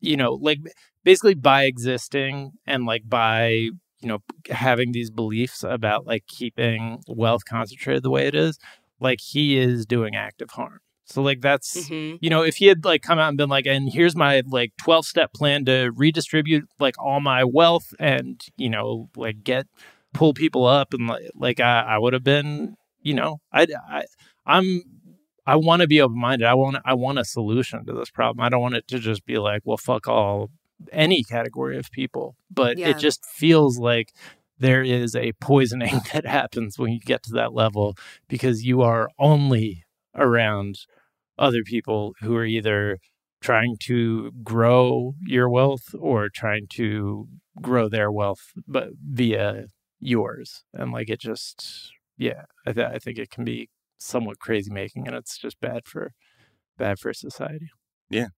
you 0.01 0.17
know, 0.17 0.35
like 0.35 0.59
basically 1.05 1.35
by 1.35 1.65
existing 1.65 2.53
and 2.67 2.87
like 2.87 3.09
by, 3.09 3.49
you 3.51 3.73
know, 4.09 4.19
having 4.51 4.93
these 4.93 5.11
beliefs 5.11 5.63
about 5.63 6.07
like 6.07 6.27
keeping 6.27 7.03
wealth 7.07 7.45
concentrated 7.45 8.03
the 8.03 8.11
way 8.11 8.27
it 8.27 8.35
is, 8.35 8.59
like 9.01 9.21
he 9.21 9.57
is 9.59 9.85
doing 9.87 10.15
active 10.17 10.51
harm. 10.51 10.81
So 11.05 11.23
like 11.23 11.41
that's 11.41 11.89
Mhm. 11.89 12.19
you 12.21 12.31
know, 12.31 12.43
if 12.43 12.57
he 12.57 12.67
had 12.67 12.85
like 12.85 13.03
come 13.03 13.19
out 13.19 13.29
and 13.29 13.37
been 13.37 13.49
like, 13.49 13.67
and 13.67 13.89
here's 13.93 14.17
my 14.17 14.43
like 14.47 14.73
12 14.79 15.07
step 15.07 15.33
plan 15.33 15.65
to 15.67 15.91
redistribute 15.95 16.69
like 16.81 16.95
all 16.99 17.21
my 17.21 17.45
wealth 17.45 17.95
and, 17.99 18.43
you 18.57 18.69
know, 18.71 19.09
like 19.17 19.45
get 19.45 19.67
pull 20.17 20.35
people 20.35 20.67
up 20.67 20.95
and 20.95 21.07
like, 21.07 21.31
like 21.35 21.61
I, 21.61 21.81
I 21.83 21.99
would 21.99 22.13
have 22.13 22.25
been, 22.25 22.77
you 23.03 23.15
know, 23.15 23.39
I, 23.53 23.67
I, 23.89 24.05
I'm, 24.47 24.83
I 25.47 25.57
want 25.57 25.83
to 25.83 25.89
be 25.89 26.01
open 26.01 26.19
minded. 26.19 26.47
I 26.47 26.55
want, 26.55 26.77
I 26.85 26.95
want 26.95 27.19
a 27.19 27.25
solution 27.25 27.85
to 27.87 27.93
this 27.93 28.11
problem. 28.11 28.45
I 28.45 28.49
don't 28.49 28.61
want 28.61 28.75
it 28.75 28.89
to 28.89 28.99
just 28.99 29.25
be 29.25 29.39
like, 29.39 29.63
well, 29.65 29.77
fuck 29.77 30.09
all 30.09 30.51
any 30.93 31.23
category 31.23 31.79
of 31.79 31.91
people, 31.91 32.37
but 32.51 32.79
Yeah. 32.79 32.89
it 32.89 32.99
just 32.99 33.25
feels 33.25 33.79
like 33.79 34.13
there 34.59 34.83
is 34.83 35.15
a 35.15 35.33
poisoning 35.35 36.01
that 36.13 36.27
happens 36.27 36.79
when 36.79 36.93
you 36.93 37.01
get 37.01 37.23
to 37.25 37.33
that 37.35 37.53
level 37.53 37.95
because 38.29 38.65
you 38.65 38.83
are 38.83 39.09
only 39.19 39.85
around 40.15 40.77
other 41.39 41.63
people 41.65 42.15
who 42.21 42.35
are 42.35 42.45
either 42.47 42.99
trying 43.43 43.77
to 43.85 44.33
grow 44.43 45.15
your 45.27 45.49
wealth 45.49 45.95
or 45.99 46.29
trying 46.29 46.67
to 46.71 47.29
grow 47.61 47.89
their 47.89 48.11
wealth 48.11 48.53
but 48.67 48.89
via 49.03 49.67
yours 50.01 50.63
and 50.75 50.93
like 50.93 51.09
it 51.09 51.21
just 51.21 51.93
yeah 52.19 52.43
i, 52.67 52.73
th- 52.73 52.87
I 52.95 52.99
think 52.99 53.19
it 53.19 53.31
can 53.31 53.45
be 53.45 53.69
somewhat 53.99 54.39
crazy 54.39 54.71
making 54.71 55.07
and 55.07 55.17
it's 55.17 55.39
just 55.39 55.59
bad 55.61 55.87
for 55.87 56.13
bad 56.77 56.99
for 56.99 57.13
society 57.13 57.71
yeah 58.11 58.29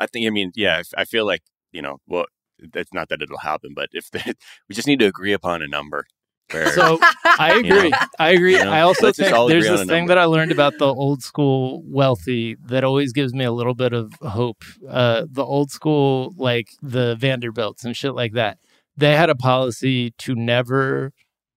I 0.00 0.06
think, 0.06 0.26
I 0.28 0.30
mean, 0.30 0.52
yeah, 0.54 0.80
i 0.96 1.04
feel 1.04 1.26
like, 1.26 1.42
you 1.72 1.82
know, 1.82 1.98
well, 2.06 2.26
that's 2.72 2.92
not 2.94 3.08
that 3.08 3.20
it'll 3.20 3.38
happen, 3.38 3.72
but 3.74 3.88
if 3.92 4.10
the, 4.12 4.22
we 4.68 4.74
just 4.76 4.86
need 4.86 5.00
to 5.00 5.06
agree 5.06 5.32
upon 5.32 5.60
a 5.60 5.66
number. 5.66 6.06
Where, 6.52 6.72
so 6.72 6.98
i 7.38 7.52
You 7.54 7.62
know? 7.64 7.76
agree 7.78 7.94
i 8.18 8.30
agree 8.30 8.52
You 8.56 8.64
know? 8.64 8.70
i 8.70 8.80
also 8.80 9.12
think 9.12 9.30
there's 9.48 9.68
this 9.68 9.80
thing 9.80 10.04
number. 10.04 10.14
that 10.14 10.18
i 10.18 10.24
learned 10.24 10.50
about 10.50 10.78
the 10.78 10.86
old 10.86 11.22
school 11.22 11.82
wealthy 11.86 12.56
that 12.66 12.84
always 12.84 13.12
gives 13.12 13.34
me 13.34 13.44
a 13.44 13.52
little 13.52 13.74
bit 13.74 13.92
of 13.92 14.14
hope 14.22 14.62
uh 14.88 15.26
the 15.30 15.44
old 15.44 15.70
school 15.70 16.32
like 16.38 16.68
the 16.80 17.16
vanderbilts 17.16 17.84
and 17.84 17.94
shit 17.96 18.14
like 18.14 18.32
that 18.32 18.58
they 18.98 19.16
had 19.16 19.30
a 19.30 19.34
policy 19.34 20.12
to 20.18 20.34
never 20.34 21.12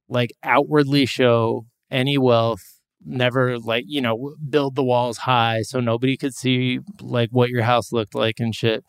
like 0.08 0.32
outwardly 0.44 1.06
show 1.06 1.66
any 1.90 2.18
wealth 2.18 2.62
never 3.04 3.58
like 3.58 3.84
you 3.88 4.00
know 4.00 4.36
build 4.50 4.76
the 4.76 4.84
walls 4.84 5.20
high 5.20 5.62
so 5.64 5.80
nobody 5.80 6.16
could 6.16 6.36
see 6.36 6.80
like 7.02 7.30
what 7.32 7.50
your 7.50 7.64
house 7.64 7.92
looked 7.92 8.14
like 8.14 8.40
and 8.40 8.54
shit 8.56 8.86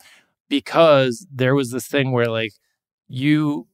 because 0.49 1.25
there 1.31 1.55
was 1.55 1.71
this 1.71 1.87
thing 1.87 2.11
where 2.11 2.27
like 2.27 2.51
you 3.07 3.67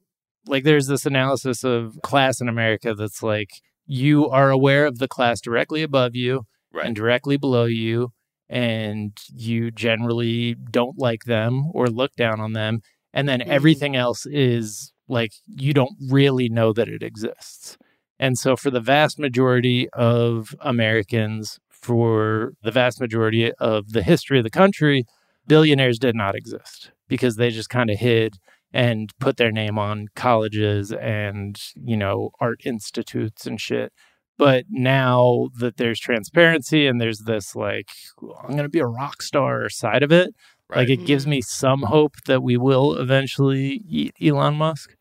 like 0.48 0.64
there's 0.64 0.88
this 0.88 1.06
analysis 1.06 1.64
of 1.64 1.98
class 2.04 2.40
in 2.40 2.48
America 2.48 2.94
that's 2.94 3.22
like 3.22 3.50
you 3.86 4.30
are 4.30 4.50
aware 4.50 4.86
of 4.86 5.00
the 5.00 5.08
class 5.08 5.42
directly 5.42 5.82
above 5.84 6.16
you 6.16 6.46
Right. 6.72 6.86
and 6.86 6.96
directly 6.96 7.36
below 7.38 7.66
you, 7.66 8.12
and 8.48 9.18
you 9.34 9.72
generally 9.72 10.54
don't 10.54 11.00
like 11.00 11.24
them 11.24 11.72
or 11.74 11.88
look 11.88 12.16
down 12.16 12.40
on 12.40 12.54
them. 12.54 12.82
And 13.14 13.28
then 13.28 13.40
mm. 13.40 13.48
everything 13.48 13.96
else 13.96 14.26
is 14.26 14.94
like 15.08 15.32
you 15.48 15.74
don't 15.74 15.96
really 16.10 16.50
know 16.50 16.74
that 16.74 16.88
it 16.88 17.04
exists. 17.04 17.78
And 18.20 18.38
so, 18.38 18.56
for 18.56 18.70
the 18.70 18.82
vast 18.82 19.18
majority 19.18 19.90
of 19.92 20.56
Americans, 20.60 21.60
for 21.70 22.54
the 22.64 22.72
vast 22.72 23.00
majority 23.00 23.52
of 23.54 23.94
the 23.94 24.04
history 24.04 24.38
of 24.38 24.44
the 24.44 24.50
country, 24.50 25.06
billionaires 25.48 26.00
did 26.00 26.16
not 26.16 26.36
exist 26.36 26.92
because 27.08 27.36
they 27.38 27.50
just 27.50 27.70
kind 27.70 27.90
of 27.90 27.98
hid 27.98 28.38
and 28.72 29.12
put 29.20 29.38
their 29.38 29.52
name 29.52 29.80
on 29.80 30.08
colleges 30.16 30.92
and, 30.92 31.60
you 31.76 31.98
know, 31.98 32.30
art 32.40 32.62
institutes 32.66 33.48
and 33.48 33.60
shit. 33.60 33.92
But 34.38 34.66
now 34.70 35.50
that 35.58 35.78
there's 35.78 36.00
transparency 36.00 36.88
and 36.88 37.02
there's 37.02 37.20
this 37.20 37.56
like, 37.56 37.90
I'm 38.22 38.52
going 38.52 38.64
to 38.64 38.70
be 38.70 38.80
a 38.80 38.86
rock 38.86 39.22
star 39.22 39.70
side 39.70 40.04
of 40.04 40.12
it, 40.12 40.34
like 40.78 40.90
it 40.90 41.06
gives 41.06 41.26
me 41.28 41.42
some 41.42 41.84
hope 41.84 42.16
that 42.28 42.42
we 42.44 42.58
will 42.58 42.96
eventually 42.96 43.82
eat 43.88 44.14
Elon 44.22 44.56
Musk. 44.56 44.96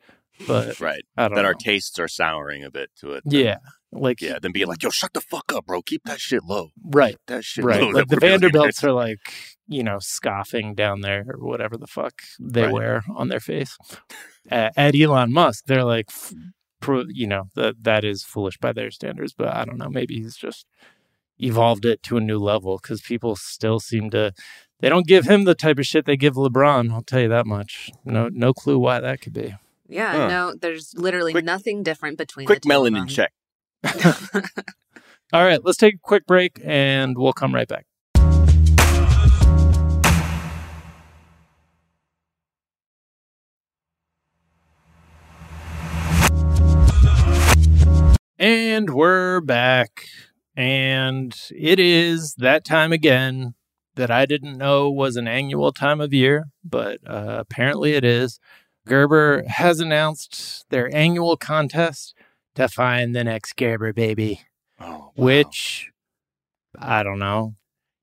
But 0.47 0.81
right. 0.81 1.03
That 1.17 1.45
our 1.45 1.55
tastes 1.55 1.99
are 1.99 2.09
souring 2.09 2.65
a 2.65 2.71
bit 2.71 2.91
to 3.01 3.13
it. 3.13 3.25
yeah, 3.27 3.57
like 3.93 4.21
Yeah. 4.21 4.39
Then 4.41 4.53
being 4.53 4.69
like, 4.69 4.83
yo, 4.83 4.91
shut 4.91 5.13
the 5.13 5.21
fuck 5.21 5.53
up, 5.53 5.67
bro. 5.67 5.83
Keep 5.83 6.05
that 6.05 6.21
shit 6.21 6.45
low. 6.45 6.69
right, 6.85 7.17
That 7.27 7.45
shit 7.45 7.65
right. 7.65 7.81
low. 7.83 7.89
Like 7.89 8.09
that 8.09 8.15
the 8.15 8.21
Vanderbilts 8.21 8.83
are 8.85 8.93
like, 8.93 9.19
you 9.67 9.83
know, 9.83 9.99
scoffing 10.01 10.75
down 10.75 11.01
there 11.01 11.25
or 11.29 11.45
whatever 11.47 11.77
the 11.77 11.87
fuck 11.89 12.15
they 12.41 12.63
Right. 12.65 12.73
wear 12.73 13.03
on 13.15 13.29
their 13.29 13.41
face. 13.41 13.77
Uh, 14.51 14.71
at 14.77 14.95
Elon 14.95 15.33
Musk, 15.33 15.65
they're 15.67 15.85
like, 15.85 16.09
you 17.09 17.27
know, 17.27 17.45
that 17.57 17.83
that 17.83 18.05
is 18.05 18.23
foolish 18.23 18.57
by 18.59 18.73
their 18.73 18.91
standards. 18.93 19.35
But 19.37 19.49
I 19.49 19.65
don't 19.65 19.77
know. 19.79 19.89
Maybe 19.91 20.15
he's 20.21 20.37
just 20.37 20.67
evolved 21.41 21.85
it 21.85 22.03
to 22.05 22.17
a 22.17 22.21
new 22.21 22.39
level 22.39 22.79
because 22.81 23.01
people 23.03 23.35
still 23.37 23.81
seem 23.81 24.11
to. 24.11 24.33
They 24.81 24.89
don't 24.89 25.07
give 25.07 25.25
him 25.27 25.45
the 25.45 25.55
type 25.57 25.79
of 25.79 25.87
shit 25.87 26.05
they 26.05 26.17
give 26.17 26.35
LeBron. 26.35 26.93
I'll 26.93 27.03
tell 27.03 27.21
you 27.21 27.29
that 27.29 27.47
much. 27.47 27.91
No, 28.05 28.29
hmm. 28.29 28.39
no 28.39 28.53
clue 28.55 28.79
why 28.79 29.01
that 29.01 29.21
could 29.21 29.33
be. 29.33 29.55
Yeah, 29.89 30.13
Huh. 30.13 30.29
no, 30.29 30.55
there's 30.55 30.95
literally 30.97 31.33
Quick- 31.33 31.45
nothing 31.45 31.83
different 31.83 32.19
between 32.19 32.47
Quick 32.47 32.63
the 32.63 32.69
two 32.69 32.73
of 32.75 32.83
melanin 32.93 32.95
them. 32.95 33.09
check. 33.09 33.33
All 35.33 35.43
right, 35.45 35.63
let's 35.65 35.79
take 35.79 35.95
a 35.97 35.99
quick 35.99 36.27
break 36.27 36.61
and 36.65 37.17
we'll 37.19 37.33
come 37.33 37.55
right 37.55 37.69
back. 37.69 37.87
And 48.39 48.91
we're 48.91 49.41
back. 49.41 50.07
And 50.57 51.35
it 51.51 51.79
is 51.81 52.35
that 52.35 52.65
time 52.65 52.93
again 52.93 53.55
that 53.99 54.11
I 54.11 54.25
didn't 54.27 54.57
know 54.57 54.91
was 54.91 55.17
an 55.17 55.29
annual 55.29 55.73
time 55.73 56.01
of 56.01 56.15
year, 56.15 56.47
but 56.65 56.99
uh, 57.07 57.37
apparently 57.41 57.93
it 57.93 58.05
is. 58.05 58.41
Gerber 58.87 59.45
has 59.47 59.81
announced 59.81 60.65
their 60.71 60.93
annual 60.97 61.37
contest 61.37 62.15
to 62.55 62.69
find 62.69 63.15
the 63.15 63.23
next 63.25 63.55
Gerber 63.57 63.93
baby 63.93 64.41
Oh, 64.81 64.87
wow. 64.87 65.13
which 65.17 65.91
I 66.79 67.03
don't 67.03 67.19
know. 67.19 67.55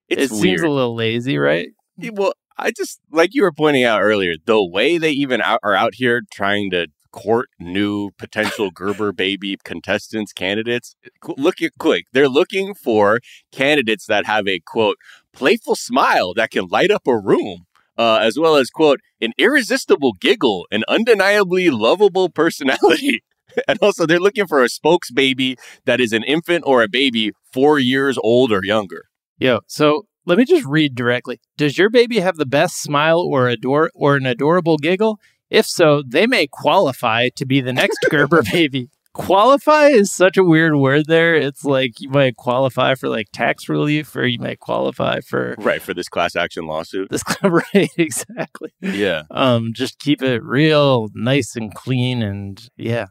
it's 0.09 0.23
it 0.23 0.31
weird. 0.31 0.41
seems 0.41 0.61
a 0.61 0.69
little 0.69 0.93
lazy, 0.95 1.37
right? 1.37 1.69
Well, 2.11 2.33
I 2.57 2.71
just 2.71 2.99
like 3.11 3.29
you 3.33 3.41
were 3.43 3.51
pointing 3.53 3.83
out 3.85 4.01
earlier, 4.01 4.35
the 4.45 4.63
way 4.63 4.97
they 4.97 5.11
even 5.11 5.41
out, 5.41 5.59
are 5.63 5.73
out 5.75 5.95
here 5.95 6.21
trying 6.31 6.69
to 6.71 6.87
court 7.15 7.47
new 7.59 8.11
potential 8.17 8.69
Gerber 8.71 9.13
baby 9.13 9.57
contestants, 9.63 10.33
candidates. 10.33 10.95
Look 11.37 11.61
at 11.61 11.71
quick. 11.79 12.05
They're 12.11 12.29
looking 12.29 12.75
for 12.75 13.21
candidates 13.51 14.05
that 14.07 14.25
have 14.25 14.47
a 14.47 14.59
quote 14.59 14.97
playful 15.33 15.75
smile 15.75 16.33
that 16.35 16.51
can 16.51 16.67
light 16.67 16.91
up 16.91 17.07
a 17.07 17.17
room. 17.17 17.65
Uh, 17.97 18.19
as 18.21 18.37
well 18.37 18.57
as 18.57 18.69
quote 18.69 18.99
an 19.21 19.31
irresistible 19.37 20.11
giggle, 20.19 20.67
an 20.69 20.83
undeniably 20.89 21.69
lovable 21.69 22.29
personality, 22.29 23.23
and 23.69 23.79
also 23.81 24.05
they're 24.05 24.19
looking 24.19 24.47
for 24.47 24.61
a 24.61 24.67
spokes 24.67 25.09
baby 25.11 25.55
that 25.85 26.01
is 26.01 26.11
an 26.11 26.21
infant 26.23 26.65
or 26.67 26.83
a 26.83 26.89
baby 26.89 27.31
four 27.53 27.79
years 27.79 28.17
old 28.17 28.51
or 28.51 28.59
younger. 28.65 29.05
Yo, 29.37 29.61
so 29.65 30.07
let 30.25 30.37
me 30.37 30.43
just 30.43 30.65
read 30.65 30.93
directly. 30.93 31.39
Does 31.55 31.77
your 31.77 31.89
baby 31.89 32.19
have 32.19 32.35
the 32.35 32.45
best 32.45 32.81
smile 32.81 33.19
or 33.19 33.47
adore 33.47 33.91
or 33.95 34.17
an 34.17 34.25
adorable 34.25 34.77
giggle? 34.77 35.17
If 35.49 35.65
so, 35.65 36.01
they 36.07 36.27
may 36.27 36.47
qualify 36.47 37.29
to 37.35 37.45
be 37.45 37.61
the 37.61 37.73
next 37.73 37.99
Gerber 38.09 38.43
baby. 38.51 38.89
Qualify 39.13 39.87
is 39.87 40.11
such 40.11 40.35
a 40.35 40.43
weird 40.43 40.75
word 40.75 41.05
there. 41.05 41.35
It's 41.35 41.63
like 41.63 42.01
you 42.01 42.09
might 42.09 42.35
qualify 42.35 42.95
for 42.95 43.07
like 43.07 43.27
tax 43.31 43.69
relief 43.69 44.13
or 44.13 44.25
you 44.27 44.39
might 44.39 44.59
qualify 44.59 45.21
for 45.21 45.55
Right 45.57 45.81
for 45.81 45.93
this 45.93 46.09
class 46.09 46.35
action 46.35 46.65
lawsuit. 46.67 47.09
this 47.09 47.23
right 47.43 47.89
exactly. 47.97 48.71
Yeah. 48.81 49.23
um 49.31 49.71
just 49.73 49.99
keep 49.99 50.21
it 50.21 50.43
real 50.43 51.07
nice 51.13 51.55
and 51.55 51.73
clean 51.73 52.21
and 52.21 52.67
yeah 52.75 53.05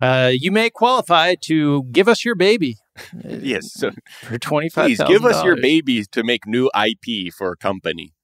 uh 0.00 0.30
you 0.32 0.50
may 0.50 0.70
qualify 0.70 1.34
to 1.42 1.82
give 1.92 2.08
us 2.08 2.24
your 2.24 2.34
baby 2.34 2.76
Yes. 3.22 3.74
So 3.74 3.90
for 4.22 4.38
25 4.38 4.86
please 4.86 5.00
give 5.06 5.26
us 5.26 5.44
your 5.44 5.56
baby 5.60 6.04
to 6.12 6.22
make 6.24 6.46
new 6.46 6.70
IP 6.74 7.30
for 7.30 7.52
a 7.52 7.56
company. 7.58 8.14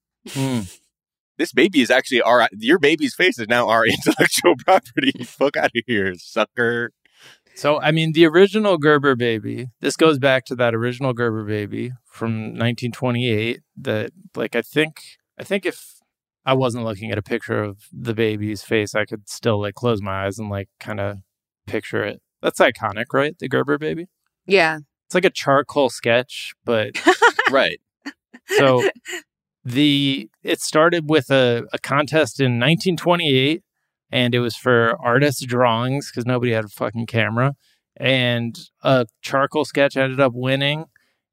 This 1.38 1.52
baby 1.52 1.80
is 1.80 1.90
actually 1.90 2.20
our 2.22 2.48
your 2.58 2.78
baby's 2.78 3.14
face 3.14 3.38
is 3.38 3.48
now 3.48 3.68
our 3.68 3.86
intellectual 3.96 4.54
property. 4.56 5.12
Fuck 5.24 5.56
out 5.56 5.66
of 5.76 5.82
here, 5.86 6.14
sucker. 6.16 6.90
so 7.54 7.80
i 7.80 7.90
mean 7.90 8.12
the 8.12 8.24
original 8.26 8.78
gerber 8.78 9.16
baby 9.16 9.68
this 9.80 9.96
goes 9.96 10.18
back 10.18 10.44
to 10.44 10.54
that 10.54 10.74
original 10.74 11.12
gerber 11.12 11.44
baby 11.44 11.90
from 12.04 12.30
1928 12.54 13.60
that 13.76 14.10
like 14.36 14.54
i 14.54 14.62
think 14.62 15.02
i 15.40 15.42
think 15.42 15.66
if 15.66 15.94
i 16.46 16.52
wasn't 16.54 16.84
looking 16.84 17.10
at 17.10 17.18
a 17.18 17.22
picture 17.22 17.60
of 17.62 17.78
the 17.92 18.14
baby's 18.14 18.62
face 18.62 18.94
i 18.94 19.04
could 19.04 19.28
still 19.28 19.60
like 19.60 19.74
close 19.74 20.00
my 20.00 20.24
eyes 20.26 20.38
and 20.38 20.48
like 20.50 20.68
kind 20.78 21.00
of 21.00 21.16
picture 21.66 22.04
it 22.04 22.20
that's 22.42 22.60
iconic 22.60 23.06
right 23.12 23.36
the 23.40 23.48
gerber 23.48 23.76
baby 23.78 24.06
Yeah. 24.46 24.78
it's 25.06 25.14
like 25.16 25.24
a 25.24 25.30
charcoal 25.30 25.90
sketch 25.90 26.52
but 26.64 26.92
Right. 27.50 27.80
So 28.58 28.88
the 29.68 30.30
it 30.42 30.60
started 30.60 31.08
with 31.08 31.30
a, 31.30 31.66
a 31.72 31.78
contest 31.78 32.40
in 32.40 32.58
1928 32.58 33.62
and 34.10 34.34
it 34.34 34.40
was 34.40 34.56
for 34.56 34.96
artist 35.00 35.46
drawings 35.46 36.10
because 36.10 36.26
nobody 36.26 36.52
had 36.52 36.64
a 36.64 36.68
fucking 36.68 37.06
camera. 37.06 37.54
And 37.96 38.58
a 38.82 39.06
charcoal 39.20 39.64
sketch 39.64 39.96
ended 39.96 40.20
up 40.20 40.32
winning 40.34 40.86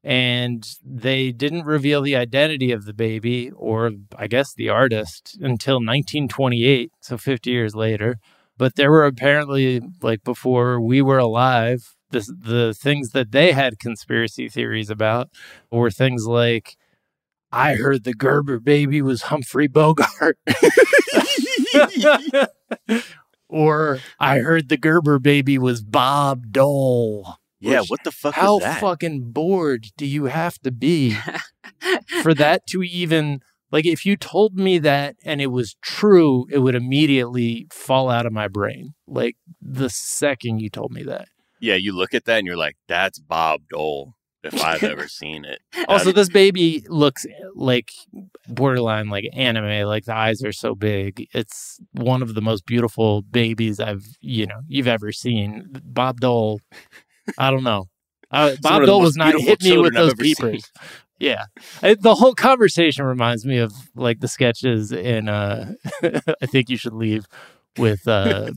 and 0.03 0.67
they 0.83 1.31
didn't 1.31 1.65
reveal 1.65 2.01
the 2.01 2.15
identity 2.15 2.71
of 2.71 2.85
the 2.85 2.93
baby 2.93 3.49
or 3.51 3.91
i 4.15 4.27
guess 4.27 4.53
the 4.53 4.69
artist 4.69 5.35
until 5.41 5.75
1928 5.75 6.91
so 7.01 7.17
50 7.17 7.49
years 7.49 7.75
later. 7.75 8.17
But 8.57 8.75
there 8.75 8.89
were 8.89 9.05
apparently 9.05 9.81
like 10.01 10.23
before 10.23 10.79
we 10.79 11.01
were 11.01 11.17
alive 11.17 11.95
the, 12.11 12.35
the 12.39 12.73
things 12.73 13.09
that 13.11 13.31
they 13.31 13.51
had 13.51 13.79
conspiracy 13.79 14.47
theories 14.47 14.89
about 14.89 15.29
were 15.71 15.91
things 15.91 16.25
like 16.25 16.77
I 17.51 17.75
heard 17.75 18.03
the 18.03 18.13
Gerber 18.13 18.59
baby 18.59 19.01
was 19.01 19.23
Humphrey 19.23 19.67
Bogart. 19.67 20.37
or 23.47 23.99
I 24.19 24.39
heard 24.39 24.69
the 24.69 24.77
Gerber 24.77 25.19
baby 25.19 25.57
was 25.57 25.81
Bob 25.81 26.51
Dole. 26.51 27.35
Yeah, 27.59 27.81
Which- 27.81 27.89
what 27.89 28.03
the 28.03 28.11
fuck 28.11 28.35
How 28.35 28.57
is 28.57 28.63
that? 28.63 28.73
How 28.75 28.79
fucking 28.89 29.31
bored 29.31 29.87
do 29.97 30.05
you 30.05 30.25
have 30.25 30.59
to 30.59 30.71
be 30.71 31.17
for 32.21 32.33
that 32.33 32.67
to 32.67 32.83
even 32.83 33.41
like 33.71 33.85
if 33.85 34.05
you 34.05 34.15
told 34.17 34.55
me 34.55 34.77
that 34.79 35.15
and 35.23 35.41
it 35.41 35.47
was 35.47 35.75
true, 35.81 36.45
it 36.49 36.59
would 36.59 36.75
immediately 36.75 37.67
fall 37.71 38.09
out 38.09 38.25
of 38.25 38.33
my 38.33 38.47
brain. 38.47 38.93
Like 39.07 39.37
the 39.61 39.89
second 39.89 40.59
you 40.59 40.69
told 40.69 40.91
me 40.91 41.03
that. 41.03 41.27
yeah, 41.59 41.75
you 41.75 41.95
look 41.95 42.13
at 42.13 42.25
that 42.25 42.39
and 42.39 42.47
you're 42.47 42.57
like, 42.57 42.77
that's 42.87 43.19
Bob 43.19 43.61
Dole 43.69 44.15
if 44.45 44.61
I've 44.63 44.83
ever 44.83 45.07
seen 45.07 45.45
it. 45.45 45.59
Also, 45.87 46.11
this 46.11 46.29
baby 46.29 46.83
looks 46.89 47.25
like 47.53 47.91
borderline 48.47 49.09
like 49.09 49.25
anime. 49.33 49.87
Like 49.87 50.05
the 50.05 50.15
eyes 50.15 50.43
are 50.43 50.51
so 50.51 50.73
big. 50.75 51.27
It's 51.33 51.79
one 51.91 52.21
of 52.21 52.33
the 52.33 52.41
most 52.41 52.65
beautiful 52.65 53.21
babies 53.23 53.79
I've 53.79 54.05
you 54.21 54.45
know 54.47 54.61
you've 54.67 54.87
ever 54.87 55.11
seen. 55.11 55.67
Bob 55.83 56.19
Dole, 56.21 56.59
I 57.37 57.51
don't 57.51 57.63
know. 57.63 57.85
Uh, 58.31 58.55
Bob 58.61 58.85
Dole 58.85 59.01
was 59.01 59.15
not 59.15 59.39
hit 59.39 59.61
me 59.63 59.77
with 59.77 59.93
those 59.93 60.13
peepers. 60.15 60.71
Yeah, 61.19 61.45
I- 61.83 61.95
the 61.95 62.15
whole 62.15 62.33
conversation 62.33 63.05
reminds 63.05 63.45
me 63.45 63.57
of 63.59 63.71
like 63.95 64.19
the 64.19 64.27
sketches 64.27 64.91
in 64.91 65.29
uh, 65.29 65.73
I 66.41 66.45
think 66.45 66.69
you 66.69 66.77
should 66.77 66.93
leave 66.93 67.25
with 67.77 68.07
uh, 68.07 68.51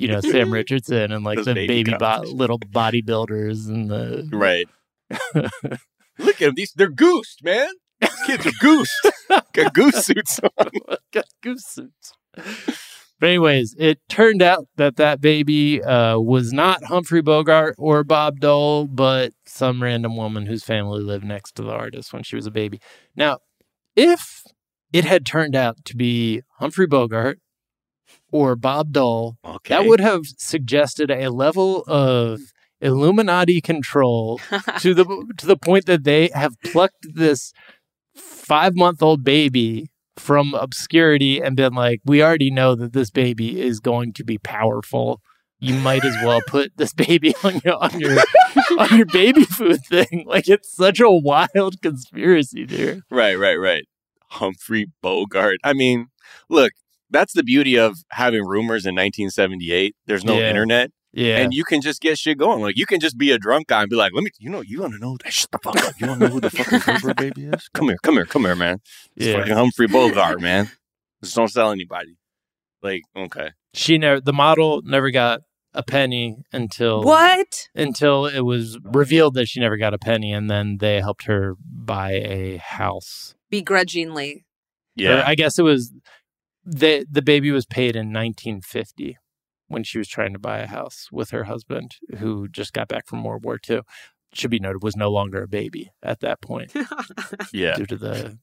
you 0.00 0.08
know 0.08 0.20
Sam 0.20 0.52
Richardson 0.52 1.12
and 1.12 1.24
like 1.24 1.36
Those 1.36 1.44
the 1.46 1.54
baby 1.54 1.84
baby 1.84 1.96
bo- 1.98 2.22
little 2.26 2.58
bodybuilders 2.58 3.68
and 3.68 3.90
the 3.90 4.28
right. 4.32 4.68
Look 6.18 6.40
at 6.42 6.46
them. 6.46 6.54
These 6.56 6.72
they're 6.76 6.90
goosed, 6.90 7.42
man. 7.42 7.70
These 8.00 8.22
kids 8.26 8.46
are 8.46 8.52
goosed. 8.60 9.08
Got 9.52 9.74
goose 9.74 10.04
suits 10.04 10.40
on. 10.58 10.68
got 11.12 11.24
goose 11.42 11.64
suits. 11.66 12.12
But 12.34 13.28
anyways, 13.28 13.76
it 13.78 14.00
turned 14.08 14.42
out 14.42 14.66
that 14.76 14.96
that 14.96 15.20
baby 15.20 15.82
uh, 15.82 16.18
was 16.18 16.52
not 16.52 16.82
Humphrey 16.84 17.22
Bogart 17.22 17.76
or 17.78 18.02
Bob 18.02 18.40
Dole, 18.40 18.86
but 18.88 19.32
some 19.46 19.80
random 19.82 20.16
woman 20.16 20.46
whose 20.46 20.64
family 20.64 21.00
lived 21.00 21.24
next 21.24 21.54
to 21.56 21.62
the 21.62 21.70
artist 21.70 22.12
when 22.12 22.24
she 22.24 22.34
was 22.34 22.46
a 22.46 22.50
baby. 22.50 22.80
Now, 23.14 23.38
if 23.94 24.42
it 24.92 25.04
had 25.04 25.24
turned 25.24 25.54
out 25.54 25.84
to 25.84 25.96
be 25.96 26.42
Humphrey 26.58 26.86
Bogart 26.86 27.38
or 28.32 28.56
Bob 28.56 28.92
Dole, 28.92 29.36
Okay. 29.44 29.74
that 29.74 29.86
would 29.86 30.00
have 30.00 30.22
suggested 30.38 31.10
a 31.10 31.28
level 31.28 31.84
of 31.86 32.40
Illuminati 32.82 33.60
control 33.60 34.40
to 34.80 34.92
the 34.92 35.04
to 35.38 35.46
the 35.46 35.56
point 35.56 35.86
that 35.86 36.04
they 36.04 36.28
have 36.34 36.54
plucked 36.64 37.06
this 37.14 37.52
five 38.14 38.74
month 38.74 39.02
old 39.02 39.24
baby 39.24 39.88
from 40.16 40.52
obscurity 40.54 41.40
and 41.40 41.56
been 41.56 41.72
like, 41.72 42.00
we 42.04 42.22
already 42.22 42.50
know 42.50 42.74
that 42.74 42.92
this 42.92 43.10
baby 43.10 43.60
is 43.62 43.80
going 43.80 44.12
to 44.12 44.24
be 44.24 44.36
powerful. 44.38 45.20
You 45.58 45.74
might 45.76 46.04
as 46.04 46.14
well 46.24 46.40
put 46.46 46.72
this 46.76 46.92
baby 46.92 47.34
on 47.44 47.60
your 47.64 47.82
on 47.82 47.98
your 48.00 48.18
on 48.78 48.96
your 48.96 49.06
baby 49.06 49.44
food 49.44 49.80
thing. 49.88 50.24
Like 50.26 50.48
it's 50.48 50.74
such 50.74 50.98
a 51.00 51.08
wild 51.10 51.80
conspiracy, 51.82 52.66
dude. 52.66 53.02
Right, 53.10 53.36
right, 53.38 53.56
right. 53.56 53.84
Humphrey 54.30 54.86
Bogart. 55.02 55.58
I 55.62 55.72
mean, 55.72 56.08
look, 56.48 56.72
that's 57.10 57.32
the 57.32 57.42
beauty 57.44 57.78
of 57.78 57.98
having 58.10 58.44
rumors 58.44 58.86
in 58.86 58.94
1978. 58.94 59.94
There's 60.06 60.24
no 60.24 60.38
Yeah. 60.38 60.48
internet, 60.48 60.90
Yeah. 61.14 61.38
and 61.38 61.52
you 61.52 61.64
can 61.64 61.82
just 61.82 62.00
get 62.00 62.18
shit 62.18 62.38
going. 62.38 62.62
Like 62.62 62.76
you 62.78 62.86
can 62.86 62.98
just 63.00 63.18
be 63.18 63.30
a 63.32 63.38
drunk 63.38 63.68
guy 63.68 63.82
and 63.82 63.90
be 63.90 63.96
like, 63.96 64.12
"Let 64.14 64.24
me, 64.24 64.30
you 64.38 64.48
know, 64.50 64.62
you 64.62 64.80
want 64.80 64.94
to 64.94 64.98
know? 64.98 65.16
that 65.22 65.32
Shut 65.32 65.50
the 65.50 65.58
fuck 65.58 65.76
up. 65.84 65.94
You 66.00 66.06
want 66.08 66.20
to 66.20 66.26
know 66.28 66.32
who 66.34 66.40
the 66.40 66.50
fucking 66.50 66.78
Gerber 66.80 67.14
baby 67.22 67.44
is? 67.46 67.68
Come 67.74 67.88
here, 67.88 67.98
come 68.02 68.14
here, 68.14 68.24
come 68.24 68.42
here, 68.42 68.56
man. 68.56 68.80
It's 69.16 69.26
Yeah. 69.26 69.38
fucking 69.40 69.54
Humphrey 69.54 69.86
Bogart, 69.88 70.40
man. 70.40 70.70
Just 71.22 71.36
don't 71.36 71.52
tell 71.52 71.70
anybody. 71.70 72.16
Like, 72.82 73.02
okay, 73.16 73.50
she 73.74 73.98
never 73.98 74.20
the 74.20 74.32
model 74.32 74.80
never 74.84 75.10
got 75.10 75.40
a 75.74 75.82
penny 75.82 76.36
until 76.52 77.02
What? 77.02 77.68
until 77.74 78.26
it 78.26 78.40
was 78.40 78.78
revealed 78.82 79.34
that 79.34 79.46
she 79.46 79.60
never 79.60 79.76
got 79.76 79.94
a 79.94 79.98
penny 79.98 80.32
and 80.32 80.50
then 80.50 80.78
they 80.80 81.00
helped 81.00 81.24
her 81.24 81.54
buy 81.62 82.12
a 82.12 82.56
house. 82.56 83.34
Begrudgingly. 83.50 84.44
Or 84.98 85.02
yeah, 85.02 85.22
I 85.26 85.34
guess 85.34 85.58
it 85.58 85.62
was 85.62 85.92
the 86.64 87.06
the 87.10 87.22
baby 87.22 87.50
was 87.50 87.66
paid 87.66 87.96
in 87.96 88.12
1950 88.12 89.16
when 89.72 89.82
she 89.84 89.98
was 89.98 90.08
trying 90.08 90.32
to 90.32 90.38
buy 90.38 90.58
a 90.58 90.66
house 90.66 91.08
with 91.10 91.30
her 91.30 91.44
husband 91.44 91.96
who 92.18 92.46
just 92.48 92.72
got 92.72 92.88
back 92.88 93.06
from 93.06 93.24
World 93.24 93.44
War 93.44 93.58
II. 93.68 93.80
Should 94.34 94.50
be 94.50 94.58
noted 94.60 94.82
was 94.82 94.96
no 94.96 95.10
longer 95.10 95.42
a 95.42 95.48
baby 95.48 95.90
at 96.02 96.20
that 96.20 96.40
point 96.40 96.72
yeah. 97.52 97.74
due 97.74 97.84
to 97.86 97.96
the 97.96 98.38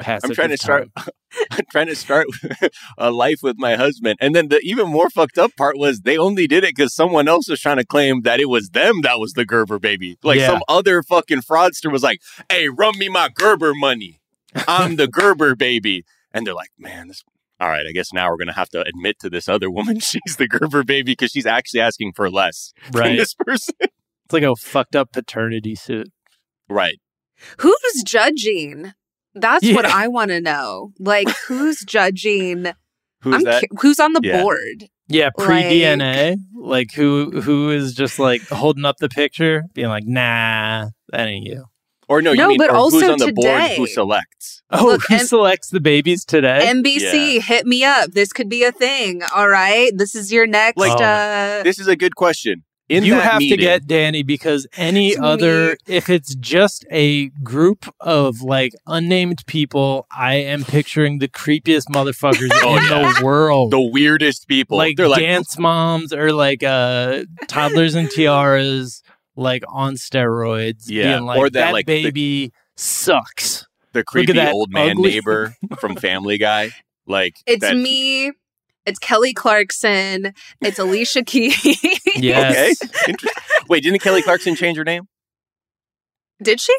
passage. 0.00 0.30
I'm 0.30 0.34
trying 0.34 0.48
to 0.48 0.54
of 0.54 0.60
start. 0.60 0.88
time. 0.94 1.06
I'm 1.52 1.64
trying 1.70 1.86
to 1.86 1.96
start 1.96 2.26
a 2.98 3.10
life 3.10 3.38
with 3.42 3.56
my 3.58 3.76
husband, 3.76 4.18
and 4.20 4.34
then 4.34 4.48
the 4.48 4.60
even 4.60 4.88
more 4.88 5.08
fucked 5.08 5.38
up 5.38 5.52
part 5.56 5.78
was 5.78 6.00
they 6.00 6.18
only 6.18 6.46
did 6.46 6.64
it 6.64 6.74
because 6.76 6.94
someone 6.94 7.28
else 7.28 7.48
was 7.48 7.60
trying 7.60 7.78
to 7.78 7.86
claim 7.86 8.22
that 8.22 8.40
it 8.40 8.48
was 8.50 8.70
them 8.70 9.00
that 9.02 9.18
was 9.18 9.32
the 9.32 9.46
Gerber 9.46 9.78
baby. 9.78 10.18
Like 10.22 10.38
Yeah. 10.38 10.48
some 10.48 10.62
other 10.68 11.02
fucking 11.02 11.40
fraudster 11.42 11.90
was 11.90 12.02
like, 12.02 12.20
"Hey, 12.50 12.68
run 12.68 12.98
me 12.98 13.08
my 13.08 13.28
Gerber 13.34 13.72
money. 13.74 14.20
I'm 14.68 14.96
the 14.96 15.08
Gerber 15.08 15.54
baby," 15.54 16.04
and 16.32 16.46
they're 16.46 16.54
like, 16.54 16.72
"Man, 16.78 17.08
this." 17.08 17.22
All 17.62 17.68
right, 17.68 17.86
I 17.88 17.92
guess 17.92 18.12
now 18.12 18.28
we're 18.28 18.36
gonna 18.38 18.52
have 18.54 18.68
to 18.70 18.82
admit 18.82 19.18
to 19.20 19.30
this 19.30 19.48
other 19.48 19.70
woman 19.70 20.00
she's 20.10 20.36
the 20.36 20.48
Gerber 20.48 20.82
baby 20.82 21.12
because 21.12 21.30
she's 21.30 21.46
actually 21.46 21.80
asking 21.80 22.12
for 22.16 22.28
less 22.28 22.72
from 22.90 23.00
Right. 23.00 23.16
this 23.18 23.34
person. 23.34 23.74
It's 24.24 24.32
like 24.32 24.42
a 24.44 24.56
fucked 24.56 24.96
up 24.96 25.12
paternity 25.12 25.74
suit. 25.74 26.08
right. 26.68 26.98
Who's 27.58 28.02
judging? 28.04 28.92
That's 29.34 29.70
what 29.72 29.84
I 29.84 30.08
want 30.08 30.30
to 30.30 30.40
know. 30.40 30.92
Like, 30.98 31.28
who's 31.48 31.80
judging? 31.86 32.66
Who's 33.22 33.34
I'm 33.34 33.42
that? 33.44 33.60
cu- 33.62 33.76
who's 33.80 33.98
on 34.00 34.12
the 34.14 34.20
Yeah. 34.22 34.40
board? 34.42 34.88
Yeah, 35.08 35.30
pre 35.36 35.62
DNA. 35.64 36.36
Like 36.54 36.92
who 36.94 37.40
who 37.42 37.70
is 37.70 37.94
just 37.94 38.18
like 38.18 38.42
holding 38.48 38.84
up 38.84 38.96
the 38.98 39.08
picture, 39.08 39.64
being 39.74 39.88
like, 39.88 40.04
nah, 40.06 40.88
that 41.10 41.28
ain't 41.28 41.46
you. 41.46 41.64
Or 42.12 42.20
no, 42.22 42.34
No, 42.34 42.48
mean 42.48 42.58
but 42.58 42.68
or 42.70 42.74
who's 42.76 42.94
also 42.94 43.12
on 43.12 43.18
the 43.18 43.32
board 43.32 43.62
today. 43.62 43.76
who 43.76 43.86
selects? 43.86 44.62
Oh, 44.70 44.84
Look, 44.86 45.02
who 45.08 45.14
and- 45.16 45.26
selects 45.28 45.68
the 45.70 45.80
babies 45.80 46.24
today? 46.26 46.60
NBC, 46.66 47.40
hit 47.40 47.66
me 47.66 47.84
up. 47.84 48.10
This 48.12 48.32
could 48.32 48.48
be 48.50 48.64
a 48.64 48.72
thing. 48.72 49.22
All 49.34 49.48
right. 49.48 49.90
This 49.96 50.14
is 50.14 50.30
your 50.32 50.46
next. 50.46 50.76
Like- 50.76 51.00
uh, 51.00 51.62
This 51.62 51.78
is 51.78 51.88
a 51.88 51.96
good 51.96 52.14
question. 52.16 52.64
In 52.88 53.04
you 53.04 53.14
have 53.14 53.38
meeting, 53.38 53.56
to 53.58 53.62
get 53.64 53.86
Dani 53.86 54.26
because 54.26 54.66
any 54.76 55.16
other, 55.16 55.70
me. 55.70 55.94
if 55.96 56.10
it's 56.10 56.34
just 56.34 56.84
a 56.90 57.28
group 57.42 57.86
of 58.00 58.42
like 58.42 58.72
unnamed 58.86 59.44
people, 59.46 60.06
I 60.14 60.34
am 60.34 60.62
picturing 60.64 61.18
the 61.18 61.28
creepiest 61.28 61.84
motherfuckers 61.88 62.50
Oh, 62.62 62.76
in 62.76 62.82
yeah. 62.84 63.14
the 63.18 63.24
world. 63.24 63.70
the 63.70 63.80
weirdest 63.80 64.46
people. 64.46 64.76
like 64.76 64.96
They're 64.98 65.08
like, 65.08 65.20
dance 65.22 65.58
moms 65.58 66.12
or 66.12 66.32
like 66.32 66.62
uh 66.62 67.24
toddlers 67.48 67.94
and 67.94 68.10
tiaras, 68.10 69.02
like 69.36 69.62
on 69.68 69.94
steroids. 69.94 70.84
Yeah, 70.86 71.14
being 71.14 71.24
like, 71.26 71.38
or 71.38 71.50
that, 71.50 71.66
that 71.66 71.72
like, 71.72 71.86
the- 71.86 72.02
baby 72.04 72.52
sucks. 72.76 73.66
the 73.92 74.04
creepy 74.04 74.32
that 74.34 74.52
old 74.52 74.70
man 74.72 74.92
ugly- 74.92 75.10
neighbor 75.12 75.54
from 75.80 75.96
Family 75.96 76.38
Guy. 76.38 76.70
Like 77.06 77.36
it's 77.46 77.60
that- 77.62 77.76
me. 77.76 78.32
It's 78.84 78.98
Kelly 78.98 79.32
Clarkson. 79.32 80.32
It's 80.60 80.78
Alicia 80.80 81.22
Keys. 81.26 81.56
Yes. 82.16 82.76
Okay. 83.08 83.14
Wait, 83.68 83.84
didn't 83.84 84.00
Kelly 84.00 84.22
Clarkson 84.22 84.56
change 84.56 84.76
her 84.76 84.82
name? 84.82 85.04
Did 86.42 86.60
she? 86.60 86.74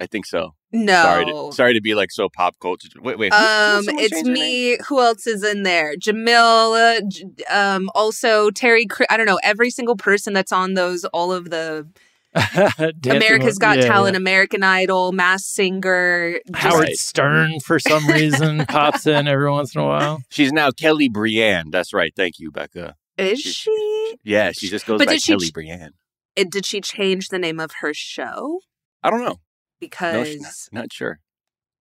I 0.00 0.06
think 0.06 0.26
so. 0.26 0.54
No. 0.72 1.02
Sorry, 1.02 1.24
to, 1.24 1.50
sorry 1.52 1.74
to 1.74 1.80
be 1.80 1.94
like 1.94 2.10
so 2.12 2.28
pop 2.28 2.56
culture. 2.60 2.88
Wait, 3.00 3.18
wait. 3.18 3.32
who- 3.32 3.38
Um, 3.38 3.82
someone 3.84 4.04
it's 4.04 4.12
change 4.14 4.26
her 4.26 4.32
name? 4.32 4.42
me. 4.42 4.78
Who 4.88 5.00
else 5.00 5.26
is 5.26 5.42
in 5.42 5.62
there? 5.64 5.96
Jamil. 5.96 6.98
uh, 6.98 7.00
J- 7.08 7.44
Um, 7.52 7.90
also 7.94 8.50
Terry. 8.50 8.86
I 9.10 9.16
don't 9.16 9.26
know 9.26 9.40
every 9.42 9.70
single 9.70 9.96
person 9.96 10.32
that's 10.34 10.52
on 10.52 10.74
those. 10.74 11.04
All 11.06 11.32
of 11.32 11.50
the 11.50 11.88
Dancing 12.34 12.92
America's 13.16 13.54
with- 13.54 13.60
Got 13.60 13.78
yeah, 13.78 13.86
Talent, 13.86 14.14
yeah. 14.14 14.18
American 14.18 14.62
Idol, 14.62 15.12
Mass 15.12 15.46
Singer. 15.46 16.38
just- 16.46 16.54
Howard 16.64 16.84
Right. 16.84 16.96
Stern 16.98 17.60
for 17.60 17.78
some 17.78 18.06
reason 18.06 18.64
pops 18.68 19.06
in 19.06 19.26
every 19.26 19.50
once 19.50 19.74
in 19.74 19.80
a 19.80 19.86
while. 19.86 20.22
She's 20.28 20.52
now 20.52 20.70
Kelly 20.70 21.08
Brianne. 21.08 21.70
That's 21.72 21.92
right. 21.92 22.12
Thank 22.14 22.38
you, 22.38 22.50
Becca. 22.52 22.94
Is 23.16 23.40
she? 23.40 24.16
Yeah, 24.22 24.52
she 24.52 24.68
just 24.68 24.86
goes 24.86 24.98
But 24.98 25.08
by 25.08 25.14
did 25.14 25.22
she 25.22 25.32
Kelly 25.32 25.48
ch- 25.48 25.52
Brianne. 25.52 25.90
It, 26.36 26.50
did 26.52 26.64
she 26.66 26.80
change 26.80 27.28
the 27.28 27.38
name 27.38 27.58
of 27.58 27.72
her 27.80 27.92
show? 27.92 28.60
I 29.02 29.10
don't 29.10 29.24
know. 29.24 29.38
No, 29.80 29.86
Because. 29.86 30.28
she's 30.28 30.68
not, 30.72 30.82
not 30.82 30.92
sure. 30.92 31.20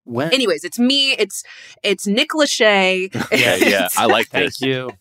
When? 0.04 0.34
Anyways, 0.34 0.64
it's 0.64 0.80
me. 0.80 1.12
It's 1.14 1.43
it's 1.84 2.08
Nick 2.08 2.30
Lachey. 2.30 3.14
Yeah, 3.38 3.56
yeah. 3.56 3.88
I 3.98 4.06
like 4.06 4.28
Thank 4.28 4.62
you. 4.62 4.91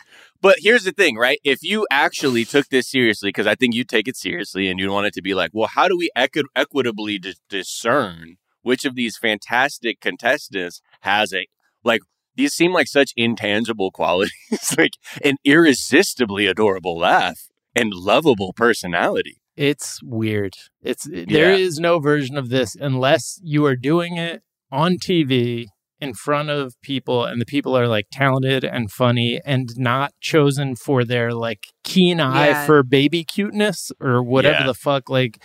But 0.43 0.57
here's 0.61 0.85
the 0.85 0.93
thing, 0.93 1.17
right? 1.17 1.39
If 1.45 1.63
you 1.63 1.87
actually 1.91 2.45
took 2.45 2.69
this 2.69 2.91
seriously, 2.91 3.29
because 3.29 3.47
I 3.47 3.55
think 3.55 3.75
you 3.75 3.85
take 3.85 4.07
it 4.09 4.17
seriously 4.17 4.69
and 4.69 4.79
you 4.79 4.91
want 4.91 5.07
it 5.07 5.15
to 5.15 5.23
be 5.23 5.35
like, 5.35 5.51
well, 5.55 5.69
how 5.69 5.89
do 5.89 5.97
we 5.97 6.11
equi- 6.15 6.43
equitably 6.55 7.19
dis- 7.19 7.41
discern 7.49 8.37
which 8.63 8.85
of 8.85 8.97
these 8.97 9.17
fantastic 9.17 10.01
contestants 10.01 10.83
has 11.01 11.33
a, 11.33 11.47
like, 11.85 12.01
these 12.35 12.53
seem 12.53 12.73
like 12.73 12.89
such 12.89 13.13
intangible 13.17 13.91
qualities, 13.93 14.75
like 14.77 14.93
an 15.25 15.37
irresistibly 15.45 16.47
adorable 16.47 16.99
laugh 16.99 17.49
and 17.75 17.95
lovable 17.95 18.53
personality. 18.53 19.41
It's 19.57 20.03
weird. 20.03 20.55
It's 20.83 21.05
there 21.05 21.53
Yeah. 21.53 21.57
is 21.57 21.79
no 21.81 21.99
version 21.99 22.37
of 22.37 22.49
this 22.51 22.75
unless 22.77 23.41
you 23.43 23.65
are 23.65 23.77
doing 23.77 24.17
it 24.19 24.43
on 24.71 24.97
TV 24.99 25.67
in 25.99 26.13
front 26.13 26.51
of 26.51 26.75
people 26.83 27.25
and 27.25 27.41
the 27.41 27.47
people 27.47 27.77
are 27.77 27.89
like 27.89 28.07
talented 28.13 28.65
and 28.65 28.91
funny 28.91 29.41
and 29.47 29.71
not 29.79 30.13
chosen 30.21 30.77
for 30.77 31.05
their 31.05 31.33
like 31.33 31.69
keen 31.85 32.21
eye 32.21 32.49
Yeah. 32.49 32.67
for 32.67 32.83
baby 32.83 33.25
cuteness 33.25 33.91
or 33.99 34.23
whatever 34.23 34.59
Yeah. 34.61 34.67
the 34.67 34.75
fuck 34.75 35.09
like 35.09 35.43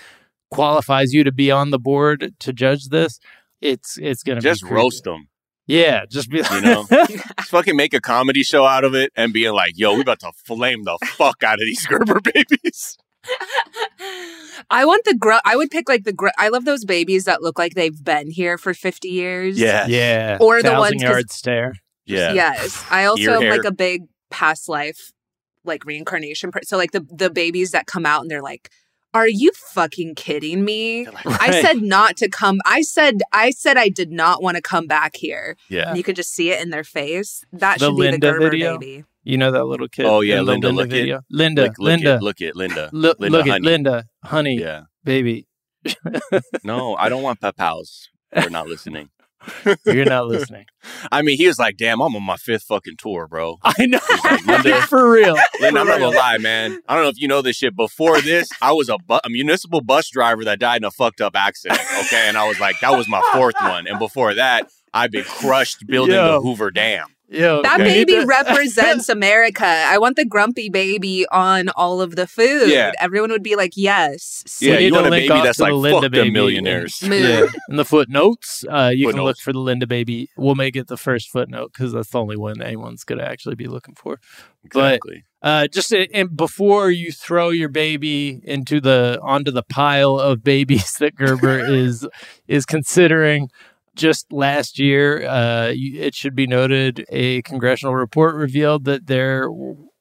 qualifies 0.49 1.13
you 1.13 1.23
to 1.23 1.31
be 1.31 1.49
on 1.49 1.69
the 1.69 1.79
board 1.79 2.33
to 2.39 2.51
judge 2.51 2.89
this. 2.89 3.17
It's 3.61 3.97
it's 3.97 4.23
gonna 4.23 4.41
Just 4.41 4.63
be 4.63 4.69
roast 4.75 5.05
them, 5.05 5.29
Yeah, 5.67 6.03
just 6.09 6.29
be 6.29 6.37
you 6.39 6.61
know? 6.61 6.85
Just 6.91 7.49
fucking 7.49 7.77
make 7.77 7.93
a 7.93 8.01
comedy 8.01 8.43
show 8.43 8.65
out 8.65 8.83
of 8.83 8.93
it 8.93 9.13
and 9.15 9.31
being 9.31 9.53
like, 9.53 9.73
yo, 9.75 9.93
we 9.95 10.01
about 10.01 10.19
to 10.21 10.31
flame 10.45 10.83
the 10.83 10.97
fuck 11.05 11.43
out 11.43 11.53
of 11.61 11.65
these 11.65 11.85
Gerber 11.85 12.19
babies. 12.33 12.97
I 14.69 14.85
want 14.85 15.03
the 15.05 15.15
gr. 15.15 15.33
I 15.45 15.55
would 15.55 15.69
pick 15.71 15.87
like 15.89 16.03
the 16.03 16.13
gr. 16.13 16.27
I 16.37 16.49
love 16.49 16.65
those 16.65 16.85
babies 16.85 17.25
that 17.25 17.41
look 17.41 17.57
like 17.59 17.73
they've 17.73 18.03
been 18.03 18.29
here 18.31 18.57
for 18.57 18.73
fifty 18.73 19.09
years. 19.09 19.59
yeah, 19.59 19.85
Yeah. 19.87 20.37
Or 20.39 20.57
the 20.61 20.69
thousand 20.69 20.79
ones 20.79 20.91
'cause- 20.93 21.01
yard 21.11 21.31
stare. 21.31 21.73
Yeah. 22.05 22.33
Yes. 22.33 22.83
I 22.89 23.05
also 23.05 23.21
Ear 23.21 23.31
am 23.37 23.49
like 23.49 23.63
a 23.63 23.71
big 23.71 24.03
past 24.29 24.67
life, 24.67 25.11
like 25.63 25.85
reincarnation. 25.85 26.51
Per- 26.51 26.61
so 26.63 26.77
like 26.77 26.91
the 26.91 27.05
the 27.11 27.29
babies 27.29 27.71
that 27.71 27.85
come 27.85 28.05
out 28.05 28.21
and 28.21 28.29
they're 28.31 28.41
like, 28.41 28.69
"Are 29.13 29.27
you 29.27 29.51
fucking 29.53 30.15
kidding 30.15 30.65
me?" 30.65 31.05
I 31.07 31.11
Right. 31.25 31.61
said 31.65 31.81
not 31.81 32.17
to 32.17 32.27
come. 32.29 32.59
I 32.65 32.81
said 32.81 33.21
I 33.31 33.51
said 33.51 33.77
I 33.77 33.89
did 33.89 34.11
not 34.11 34.41
want 34.41 34.55
to 34.57 34.61
come 34.61 34.87
back 34.87 35.15
here. 35.15 35.55
Yeah. 35.69 35.89
And 35.89 35.97
you 35.97 36.03
could 36.03 36.15
just 36.15 36.33
see 36.33 36.51
it 36.51 36.61
in 36.61 36.69
their 36.71 36.83
face. 36.83 37.43
That 37.53 37.79
The 37.79 37.85
should 37.87 37.97
be 37.97 38.11
the 38.11 38.17
Gerber 38.17 38.49
video? 38.49 38.77
baby. 38.77 39.03
You 39.23 39.37
know 39.37 39.51
that 39.51 39.65
little 39.65 39.87
mm-hmm. 39.87 40.01
kid. 40.01 40.05
Oh, 40.09 40.21
yeah, 40.21 40.39
in 40.39 40.45
the 40.45 40.51
Linda, 40.53 40.69
look 40.71 40.87
it. 40.87 40.91
video. 40.91 41.21
Linda, 41.29 41.61
Look, 41.63 41.69
look 41.77 41.87
Linda, 41.87 42.15
It, 42.15 42.21
look 42.21 42.41
it, 42.41 42.55
Linda. 42.55 42.89
look, 42.91 43.19
Linda, 43.19 43.37
look 43.37 43.47
at 43.47 43.51
honey. 43.51 43.65
Linda, 43.65 44.05
honey, 44.23 44.59
Yeah. 44.59 44.83
baby. 45.03 45.47
No, 46.63 46.95
I 46.95 47.09
don't 47.09 47.23
want 47.23 47.39
papaus. 47.41 48.07
We're 48.35 48.49
not 48.49 48.67
listening. 48.67 49.09
You're 49.85 50.05
not 50.05 50.27
listening. 50.35 50.65
I 51.11 51.23
mean, 51.23 51.37
he 51.37 51.47
was 51.47 51.57
like, 51.57 51.75
"Damn, 51.77 51.99
I'm 52.01 52.15
on 52.15 52.21
my 52.23 52.37
fifth 52.37 52.63
fucking 52.63 52.97
tour, 52.97 53.27
bro." 53.27 53.57
I 53.63 53.87
know. 53.87 53.99
like, 54.23 54.45
Linda- 54.63 54.81
For 54.83 55.09
real. 55.11 55.35
Lynn, 55.59 55.75
I'm 55.77 55.87
not 55.87 55.99
gonna 55.99 56.15
lie, 56.15 56.37
man. 56.37 56.79
I 56.87 56.93
don't 56.95 57.03
know 57.03 57.09
if 57.09 57.19
you 57.19 57.27
know 57.27 57.41
this 57.41 57.57
shit. 57.57 57.75
Before 57.75 58.21
this, 58.21 58.49
I 58.61 58.71
was 58.73 58.87
a, 58.89 58.97
bu- 58.99 59.19
a 59.23 59.29
municipal 59.29 59.81
bus 59.81 60.09
driver 60.09 60.43
that 60.45 60.59
died 60.59 60.77
in 60.81 60.83
a 60.85 60.91
fucked 60.91 61.21
up 61.21 61.35
accident. 61.35 61.79
Okay, 62.05 62.27
and 62.27 62.37
I 62.37 62.47
was 62.47 62.59
like, 62.59 62.79
that 62.81 62.95
was 62.95 63.07
my 63.07 63.21
fourth 63.33 63.55
one. 63.59 63.87
And 63.87 63.97
before 63.97 64.35
that, 64.35 64.69
I've 64.93 65.11
been 65.11 65.23
crushed 65.25 65.87
building 65.87 66.15
Yo. 66.15 66.33
the 66.33 66.41
Hoover 66.41 66.69
Dam. 66.69 67.07
Yo, 67.31 67.61
That 67.61 67.79
Okay. 67.79 68.03
baby 68.03 68.25
represents 68.25 69.07
America. 69.07 69.65
I 69.65 69.97
want 69.97 70.17
the 70.17 70.25
grumpy 70.25 70.69
baby 70.69 71.25
on 71.31 71.69
all 71.69 72.01
of 72.01 72.15
the 72.17 72.27
food. 72.27 72.69
Yeah. 72.69 72.91
Everyone 72.99 73.31
would 73.31 73.41
be 73.43 73.55
like, 73.55 73.71
yes. 73.77 74.43
Yeah, 74.59 74.75
need 74.77 74.87
you 74.87 74.93
want 74.93 75.07
a 75.07 75.09
link 75.09 75.29
baby 75.29 75.41
that's 75.41 75.57
to 75.57 75.63
the 75.63 75.71
like 75.71 75.81
Linda 75.81 75.95
fuck 75.95 76.01
them 76.03 76.11
baby 76.11 76.29
millionaires. 76.31 77.01
Mood. 77.01 77.21
Yeah. 77.23 77.45
In 77.69 77.77
the 77.77 77.85
footnotes, 77.85 78.65
uh, 78.69 78.91
you 78.93 79.07
can 79.09 79.21
look 79.21 79.37
for 79.37 79.53
the 79.53 79.59
Linda 79.59 79.87
baby. 79.87 80.29
We'll 80.35 80.55
make 80.55 80.75
it 80.75 80.87
the 80.87 80.97
first 80.97 81.29
footnote 81.29 81.71
because 81.73 81.93
that's 81.93 82.09
the 82.09 82.19
only 82.19 82.35
one 82.35 82.61
anyone's 82.61 83.05
going 83.05 83.19
to 83.19 83.25
actually 83.27 83.55
be 83.55 83.67
looking 83.67 83.95
for. 83.95 84.19
But- 84.73 84.95
Exactly. 84.95 85.23
Uh, 85.43 85.67
just 85.67 85.91
uh, 85.91 86.05
and 86.13 86.37
before 86.37 86.91
you 86.91 87.11
throw 87.11 87.49
your 87.49 87.67
baby 87.69 88.39
into 88.43 88.79
the 88.79 89.17
onto 89.23 89.49
the 89.49 89.63
pile 89.63 90.19
of 90.19 90.43
babies 90.43 90.93
that 90.99 91.15
Gerber 91.15 91.57
is 91.65 92.07
is 92.47 92.63
considering, 92.67 93.49
just 93.95 94.31
last 94.31 94.79
year, 94.79 95.25
uh, 95.27 95.71
it 95.73 96.15
should 96.15 96.35
be 96.35 96.47
noted, 96.47 97.05
a 97.09 97.41
congressional 97.43 97.95
report 97.95 98.35
revealed 98.35 98.85
that 98.85 99.07
there 99.07 99.49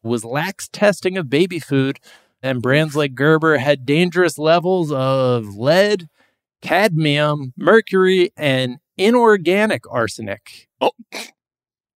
was 0.03 0.25
lax 0.25 0.69
testing 0.69 1.17
of 1.17 1.29
baby 1.29 1.59
food, 1.59 1.99
and 2.43 2.63
brands 2.63 2.97
like 2.97 3.15
Gerber 3.15 3.59
had 3.59 3.85
dangerous 3.85 4.39
levels 4.39 4.91
of 4.93 5.57
lead, 5.57 6.09
cadmium, 6.63 7.53
mercury, 7.57 8.33
and 8.37 8.79
inorganic 8.97 9.83
arsenic. 9.91 10.69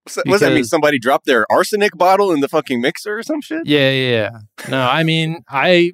So, 0.06 0.22
what 0.26 0.32
does 0.32 0.40
that 0.40 0.54
mean? 0.54 0.64
Somebody 0.64 0.98
dropped 0.98 1.24
their 1.24 1.50
arsenic 1.50 1.96
bottle 1.96 2.30
in 2.30 2.40
the 2.40 2.48
fucking 2.48 2.80
mixer 2.80 3.18
or 3.18 3.22
some 3.22 3.40
shit? 3.40 3.62
Yeah, 3.64 3.90
yeah, 3.90 4.10
yeah. 4.10 4.30
No, 4.68 4.82
I 4.82 5.02
mean, 5.02 5.42
I, 5.48 5.92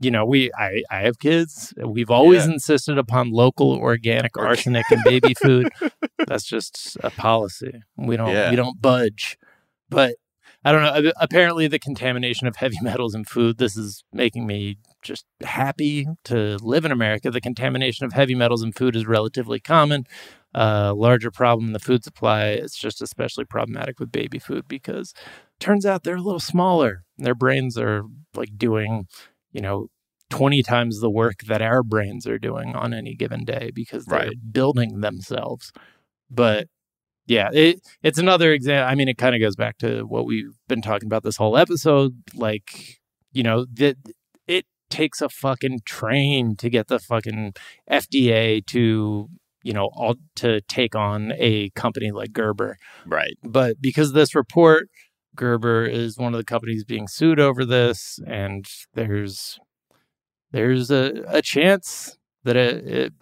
you 0.00 0.10
know, 0.10 0.24
we, 0.24 0.50
I, 0.58 0.82
I 0.90 1.00
have 1.02 1.18
kids. 1.18 1.74
We've 1.76 2.10
always 2.10 2.46
Yeah. 2.46 2.52
insisted 2.54 2.98
upon 2.98 3.30
local 3.30 3.72
organic 3.72 4.36
arsenic 4.38 4.86
and 4.90 5.02
baby 5.04 5.34
food. 5.34 5.68
That's 6.26 6.44
just 6.44 6.96
a 7.02 7.10
policy. 7.10 7.82
We 7.96 8.16
don't, 8.16 8.30
Yeah. 8.32 8.50
we 8.50 8.56
don't 8.56 8.80
budge. 8.80 9.36
But 9.88 10.16
I 10.64 10.72
don't 10.72 10.82
know. 11.04 11.12
Apparently, 11.20 11.66
the 11.68 11.78
contamination 11.78 12.46
of 12.46 12.56
heavy 12.56 12.76
metals 12.82 13.14
in 13.14 13.24
food. 13.24 13.58
This 13.58 13.76
is 13.76 14.04
making 14.12 14.46
me 14.46 14.76
just 15.02 15.24
happy 15.42 16.06
to 16.24 16.56
live 16.60 16.84
in 16.84 16.92
America. 16.92 17.30
The 17.30 17.40
contamination 17.40 18.04
of 18.06 18.12
heavy 18.12 18.34
metals 18.34 18.62
in 18.62 18.72
food 18.72 18.94
is 18.96 19.06
relatively 19.06 19.58
common. 19.60 20.04
Uh, 20.54 20.92
larger 20.96 21.30
problem 21.30 21.68
in 21.68 21.72
the 21.72 21.78
food 21.78 22.02
supply. 22.04 22.46
It's 22.48 22.76
just 22.76 23.00
especially 23.00 23.44
problematic 23.44 23.98
with 24.00 24.10
baby 24.12 24.38
food 24.38 24.66
because 24.68 25.14
turns 25.60 25.86
out 25.86 26.02
they're 26.02 26.16
a 26.16 26.20
little 26.20 26.40
smaller. 26.40 27.04
Their 27.16 27.34
brains 27.36 27.78
are 27.78 28.02
like 28.34 28.58
doing, 28.58 29.06
you 29.52 29.60
know, 29.60 29.88
20 30.30 30.62
times 30.62 31.00
the 31.00 31.10
work 31.10 31.40
that 31.48 31.60
our 31.60 31.82
brains 31.82 32.26
are 32.26 32.38
doing 32.38 32.74
on 32.76 32.94
any 32.94 33.14
given 33.14 33.44
day 33.44 33.70
because 33.74 34.04
they're 34.06 34.26
Right. 34.28 34.52
building 34.52 35.00
themselves. 35.00 35.72
But 36.30 36.68
yeah, 37.26 37.50
it, 37.52 37.80
it's 38.02 38.18
another 38.18 38.52
example. 38.52 38.88
I 38.90 38.94
mean, 38.94 39.08
it 39.08 39.18
kind 39.18 39.34
of 39.34 39.40
goes 39.40 39.56
back 39.56 39.78
to 39.78 40.02
what 40.02 40.26
we've 40.26 40.56
been 40.68 40.82
talking 40.82 41.06
about 41.06 41.22
this 41.24 41.36
whole 41.36 41.56
episode. 41.56 42.22
Like, 42.34 43.00
you 43.32 43.42
know, 43.42 43.66
that 43.74 43.96
it 44.46 44.66
takes 44.88 45.20
a 45.20 45.28
fucking 45.28 45.80
train 45.84 46.56
to 46.56 46.70
get 46.70 46.88
the 46.88 46.98
fucking 46.98 47.54
FDA 47.90 48.64
to, 48.66 49.28
you 49.62 49.72
know, 49.72 49.90
all 49.94 50.14
to 50.36 50.60
take 50.62 50.94
on 50.96 51.32
a 51.36 51.70
company 51.70 52.10
like 52.12 52.32
Gerber. 52.32 52.76
Right. 53.06 53.36
But 53.44 53.80
because 53.80 54.12
this 54.12 54.34
report, 54.34 54.88
Gerber 55.36 55.84
is 55.84 56.18
one 56.18 56.34
of 56.34 56.38
the 56.38 56.44
companies 56.44 56.84
being 56.84 57.08
sued 57.08 57.40
over 57.40 57.64
this, 57.64 58.18
and 58.26 58.66
there's 58.94 59.58
there's 60.50 60.90
a, 60.90 61.24
a 61.28 61.42
chance 61.42 62.18
that 62.44 62.56
it, 62.56 62.86
it 62.86 63.12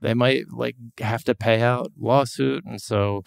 they 0.00 0.14
might 0.14 0.50
like 0.50 0.76
have 1.00 1.24
to 1.24 1.34
pay 1.34 1.62
out 1.62 1.92
lawsuit, 1.98 2.64
and 2.64 2.80
so 2.80 3.22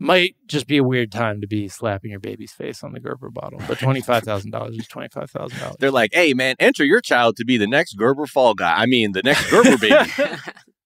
might 0.00 0.36
just 0.46 0.66
be 0.68 0.76
a 0.76 0.84
weird 0.84 1.10
time 1.10 1.40
to 1.40 1.46
be 1.46 1.66
slapping 1.68 2.12
your 2.12 2.20
baby's 2.20 2.52
face 2.52 2.84
on 2.84 2.92
the 2.92 3.00
Gerber 3.00 3.30
bottle. 3.30 3.60
But 3.66 3.78
twenty 3.80 4.00
five 4.00 4.22
thousand 4.22 4.50
dollars 4.50 4.76
is 4.76 4.86
twenty 4.86 5.08
five 5.08 5.30
thousand 5.30 5.58
dollars. 5.58 5.76
They're 5.78 5.90
like, 5.90 6.10
hey, 6.12 6.34
man, 6.34 6.56
enter 6.58 6.84
your 6.84 7.00
child 7.00 7.36
to 7.36 7.44
be 7.44 7.56
the 7.56 7.66
next 7.66 7.94
Gerber 7.94 8.26
fall 8.26 8.54
guy. 8.54 8.74
I 8.76 8.86
mean, 8.86 9.12
the 9.12 9.22
next 9.22 9.50
Gerber 9.50 9.76
baby. 9.78 10.10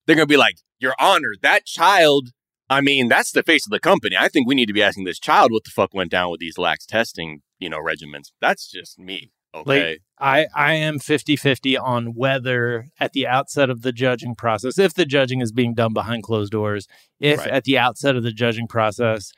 They're 0.07 0.17
going 0.17 0.27
to 0.27 0.33
be 0.33 0.37
like, 0.37 0.57
Your 0.81 0.95
Honor, 0.99 1.33
that 1.43 1.65
child, 1.65 2.31
I 2.71 2.81
mean, 2.81 3.09
that's 3.09 3.33
the 3.33 3.43
face 3.43 3.67
of 3.67 3.71
the 3.71 3.81
company. 3.81 4.17
I 4.19 4.29
think 4.29 4.49
we 4.49 4.55
need 4.55 4.67
to 4.67 4.73
be 4.73 4.83
asking 4.83 5.05
this 5.05 5.19
child 5.19 5.53
what 5.53 5.65
the 5.65 5.71
fuck 5.71 5.93
went 5.93 6.11
down 6.11 6.31
with 6.31 6.41
these 6.41 6.57
lax 6.59 6.87
testing, 6.87 7.43
you 7.59 7.69
know, 7.69 7.79
regimens. 7.79 8.33
That's 8.41 8.71
just 8.71 8.99
me. 8.99 9.31
Okay. 9.55 9.99
I, 10.19 10.47
I 10.55 10.73
am 10.75 10.99
50 10.99 11.37
50 11.37 11.77
on 11.77 12.15
whether 12.15 12.87
at 12.99 13.13
the 13.13 13.27
outset 13.27 13.69
of 13.69 13.83
the 13.83 13.93
judging 13.93 14.35
process, 14.35 14.79
if 14.79 14.95
the 14.95 15.05
judging 15.05 15.43
is 15.43 15.53
being 15.53 15.75
done 15.75 15.93
behind 15.93 16.23
closed 16.23 16.53
doors, 16.53 16.87
if 17.21 17.41
Right. 17.41 17.49
at 17.49 17.65
the 17.65 17.77
outset 17.77 18.17
of 18.17 18.23
the 18.23 18.33
judging 18.33 18.67
process, 18.67 19.33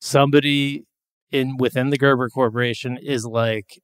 somebody 0.00 0.84
in 1.30 1.58
within 1.58 1.90
the 1.90 1.98
Gerber 1.98 2.30
Corporation 2.30 2.96
is 2.96 3.26
like, 3.26 3.82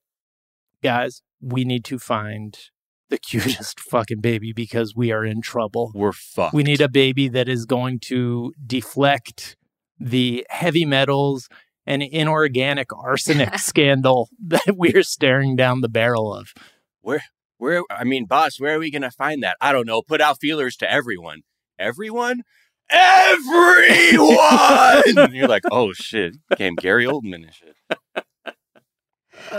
guys, 0.83 1.21
we 1.43 1.65
need 1.65 1.85
to 1.85 1.99
find 1.99 2.59
the 3.11 3.19
cutest 3.19 3.81
fucking 3.91 4.21
baby 4.21 4.53
because 4.53 4.95
we 4.95 5.13
are 5.13 5.25
in 5.25 5.41
trouble. 5.41 5.93
We're 5.95 6.13
fucked. 6.13 6.55
We 6.55 6.63
need 6.63 6.81
a 6.81 6.89
baby 6.89 7.29
that 7.29 7.49
is 7.49 7.67
going 7.67 8.01
to 8.01 8.53
deflect 8.67 9.57
the 9.99 10.47
heavy 10.51 10.85
metals 10.85 11.49
and 11.87 12.03
inorganic 12.03 12.89
arsenic 12.97 13.59
scandal 13.59 14.29
that 14.47 14.77
we're 14.77 15.03
staring 15.03 15.57
down 15.57 15.81
the 15.81 15.89
barrel 15.89 16.35
of. 16.35 16.53
Where, 17.01 17.25
where 17.59 17.83
I 17.91 18.05
mean, 18.05 18.27
boss, 18.27 18.59
where 18.59 18.77
are 18.77 18.79
we 18.79 18.91
going 18.91 19.03
to 19.03 19.11
find 19.11 19.43
that? 19.43 19.57
I 19.61 19.73
don't 19.73 19.87
know. 19.87 20.03
Put 20.03 20.21
out 20.21 20.41
feelers 20.41 20.77
to 20.79 20.91
everyone. 20.91 21.43
Everyone? 21.79 22.43
Everyone! 22.91 24.29
You're 25.33 25.49
like, 25.49 25.65
oh 25.71 25.93
shit. 25.95 26.37
Became 26.51 26.75
Gary 26.75 27.07
Oldman 27.07 27.45
and 27.45 27.55
shit. 27.55 27.75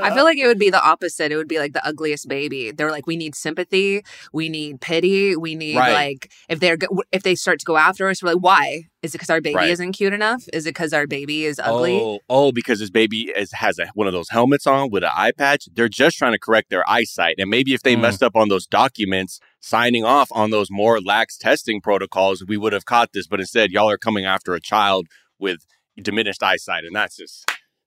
I 0.02 0.14
feel 0.14 0.24
like 0.24 0.38
it 0.38 0.48
would 0.48 0.60
be 0.60 0.70
the 0.70 0.84
opposite. 0.84 1.32
It 1.32 1.38
would 1.38 1.48
be 1.48 1.60
like 1.60 1.74
the 1.74 1.86
ugliest 1.86 2.28
baby. 2.28 2.72
They're 2.72 2.92
like, 2.92 3.08
we 3.08 3.16
need 3.16 3.36
sympathy, 3.36 4.04
we 4.34 4.50
need 4.50 4.82
pity, 4.82 5.36
we 5.36 5.56
need 5.56 5.76
Right. 5.78 5.94
like 5.94 6.32
if 6.50 6.60
they're 6.60 6.78
if 7.12 7.24
they 7.24 7.36
start 7.36 7.60
to 7.60 7.66
go 7.66 7.78
after 7.78 8.08
us, 8.10 8.22
we're 8.22 8.34
like, 8.34 8.44
why? 8.44 8.84
Is 9.02 9.14
it 9.14 9.18
because 9.20 9.30
our 9.30 9.42
baby 9.42 9.56
Right. 9.56 9.70
isn't 9.70 9.92
cute 9.92 10.14
enough? 10.14 10.44
Is 10.52 10.66
it 10.66 10.70
because 10.72 10.92
our 10.92 11.06
baby 11.06 11.46
is 11.46 11.60
ugly? 11.64 11.94
Oh, 11.96 12.20
oh, 12.30 12.52
because 12.52 12.80
his 12.80 12.90
baby 12.90 13.32
is, 13.36 13.52
has 13.54 13.78
a, 13.78 13.88
one 13.94 14.08
of 14.08 14.14
those 14.14 14.30
helmets 14.30 14.66
on 14.66 14.90
with 14.90 15.04
an 15.04 15.12
eye 15.16 15.32
patch. 15.32 15.68
They're 15.74 15.88
just 15.90 16.18
trying 16.18 16.34
to 16.34 16.40
correct 16.40 16.70
their 16.72 16.88
eyesight. 16.90 17.36
And 17.38 17.50
maybe 17.50 17.74
if 17.76 17.84
they 17.84 17.96
Mm. 17.96 18.02
messed 18.02 18.24
up 18.24 18.36
on 18.36 18.50
those 18.50 18.66
documents, 18.66 19.40
signing 19.60 20.04
off 20.04 20.30
on 20.32 20.50
those 20.50 20.70
more 20.72 21.00
lax 21.00 21.38
testing 21.38 21.82
protocols, 21.82 22.44
we 22.48 22.58
would 22.58 22.74
have 22.74 22.86
caught 22.86 23.12
this. 23.14 23.28
But 23.28 23.40
instead, 23.40 23.70
y'all 23.72 23.90
are 23.90 23.98
coming 23.98 24.26
after 24.26 24.54
a 24.56 24.60
child 24.62 25.06
with 25.40 25.66
diminished 26.02 26.42
eyesight. 26.42 26.84
And 26.84 26.96
that's 26.96 27.16
just, 27.18 27.46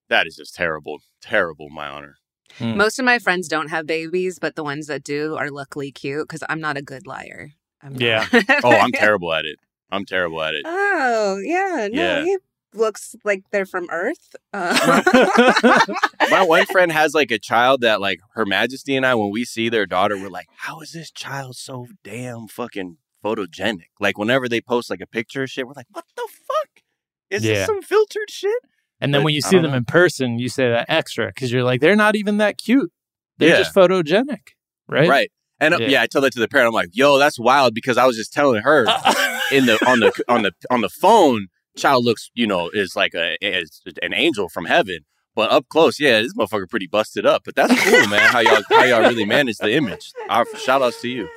that 0.09 0.27
is 0.27 0.37
just 0.37 0.55
terrible. 0.55 0.99
Terrible, 1.23 1.69
my 1.71 1.89
honor. 1.89 2.17
Most 2.61 2.99
of 2.99 3.05
my 3.05 3.19
friends 3.19 3.47
don't 3.47 3.69
have 3.69 3.87
babies, 3.87 4.39
but 4.41 4.57
the 4.57 4.65
ones 4.65 4.87
that 4.87 5.05
do 5.05 5.37
are 5.37 5.51
luckily 5.51 5.93
cute 5.93 6.27
because 6.27 6.43
I'm 6.49 6.61
not 6.61 6.77
a 6.77 6.83
good 6.83 7.07
liar. 7.07 7.51
I'm. 7.83 7.95
Yeah. 7.97 8.27
Oh, 8.65 8.71
I'm 8.71 8.91
terrible 8.93 9.33
at 9.33 9.45
it. 9.45 9.57
I'm 9.91 10.05
terrible 10.05 10.43
at 10.43 10.55
it. 10.55 10.63
Oh 10.65 11.39
yeah, 11.43 11.89
no, 11.91 12.03
Yeah. 12.03 12.25
he 12.25 12.39
looks 12.75 13.15
like 13.25 13.43
they're 13.53 13.67
from 13.67 13.87
Earth. 13.91 14.35
Uh, 14.53 15.03
My 16.31 16.43
one 16.43 16.67
friend 16.67 16.91
has 16.93 17.15
like 17.15 17.31
a 17.31 17.39
child 17.39 17.83
that 17.83 18.01
like 18.01 18.21
her 18.35 18.45
majesty 18.47 18.97
and 18.97 19.07
I, 19.07 19.15
when 19.15 19.31
we 19.31 19.45
see 19.45 19.69
their 19.69 19.87
daughter, 19.87 20.17
we're 20.17 20.29
like, 20.29 20.49
how 20.57 20.81
is 20.81 20.93
this 20.93 21.11
child 21.11 21.57
so 21.57 21.87
damn 22.03 22.49
fucking 22.49 22.97
photogenic? 23.25 23.89
Like 24.01 24.19
whenever 24.19 24.49
they 24.49 24.61
post 24.61 24.91
like 24.91 25.01
a 25.01 25.07
picture 25.07 25.43
of 25.45 25.51
shit, 25.51 25.67
we're 25.67 25.73
like, 25.77 25.87
what 25.93 26.05
the 26.17 26.27
fuck? 26.31 26.83
Is 27.31 27.45
Yeah. 27.45 27.55
this 27.55 27.67
some 27.67 27.83
filtered 27.83 28.31
shit? 28.31 28.63
And 29.01 29.15
then 29.15 29.21
But 29.21 29.27
when 29.27 29.35
you 29.35 29.41
see 29.41 29.59
them 29.59 29.71
know. 29.71 29.77
in 29.77 29.85
person, 29.85 30.39
you 30.39 30.49
say 30.49 30.69
that 30.69 30.87
extra 30.89 31.27
because 31.29 31.53
you're 31.53 31.63
like, 31.65 31.81
they're 31.81 31.97
not 31.97 32.17
even 32.17 32.39
that 32.39 32.59
cute. 32.59 32.91
They're 33.39 33.51
Yeah. 33.51 33.59
just 33.59 33.75
photogenic, 33.75 34.49
right? 34.89 35.09
Right. 35.09 35.31
And 35.61 35.75
uh, 35.75 35.79
Yeah. 35.81 35.89
yeah. 35.89 36.03
I 36.03 36.07
tell 36.07 36.21
that 36.23 36.33
to 36.33 36.41
the 36.41 36.49
parent. 36.49 36.69
I'm 36.69 36.75
like, 36.75 36.91
yo, 36.93 37.19
that's 37.19 37.39
wild 37.39 37.75
because 37.75 37.97
I 37.97 38.07
was 38.07 38.17
just 38.17 38.33
telling 38.33 38.63
her 38.63 38.81
in 39.53 39.67
the 39.67 39.79
on 39.87 40.01
the 40.01 40.13
on 40.29 40.43
the 40.43 40.53
on 40.71 40.81
the 40.81 40.89
phone, 40.89 41.47
child 41.77 42.05
looks, 42.05 42.31
you 42.35 42.47
know, 42.47 42.69
is 42.73 42.97
like 42.97 43.15
a 43.15 43.37
is 43.41 43.81
an 44.03 44.13
angel 44.15 44.49
from 44.49 44.65
heaven. 44.67 45.01
But 45.37 45.53
up 45.53 45.69
close, 45.69 46.01
yeah, 46.01 46.21
this 46.21 46.35
motherfucker 46.35 46.69
pretty 46.69 46.89
busted 46.89 47.25
up. 47.25 47.43
But 47.45 47.55
that's 47.55 47.73
cool, 47.85 48.09
man. 48.09 48.21
How 48.33 48.41
y'all 48.41 48.63
how 48.71 48.83
y'all 48.85 49.03
really 49.03 49.25
manage 49.25 49.59
the 49.59 49.73
image. 49.73 50.11
Our, 50.29 50.45
shout 50.57 50.83
outs 50.83 51.01
to 51.03 51.09
you. 51.09 51.29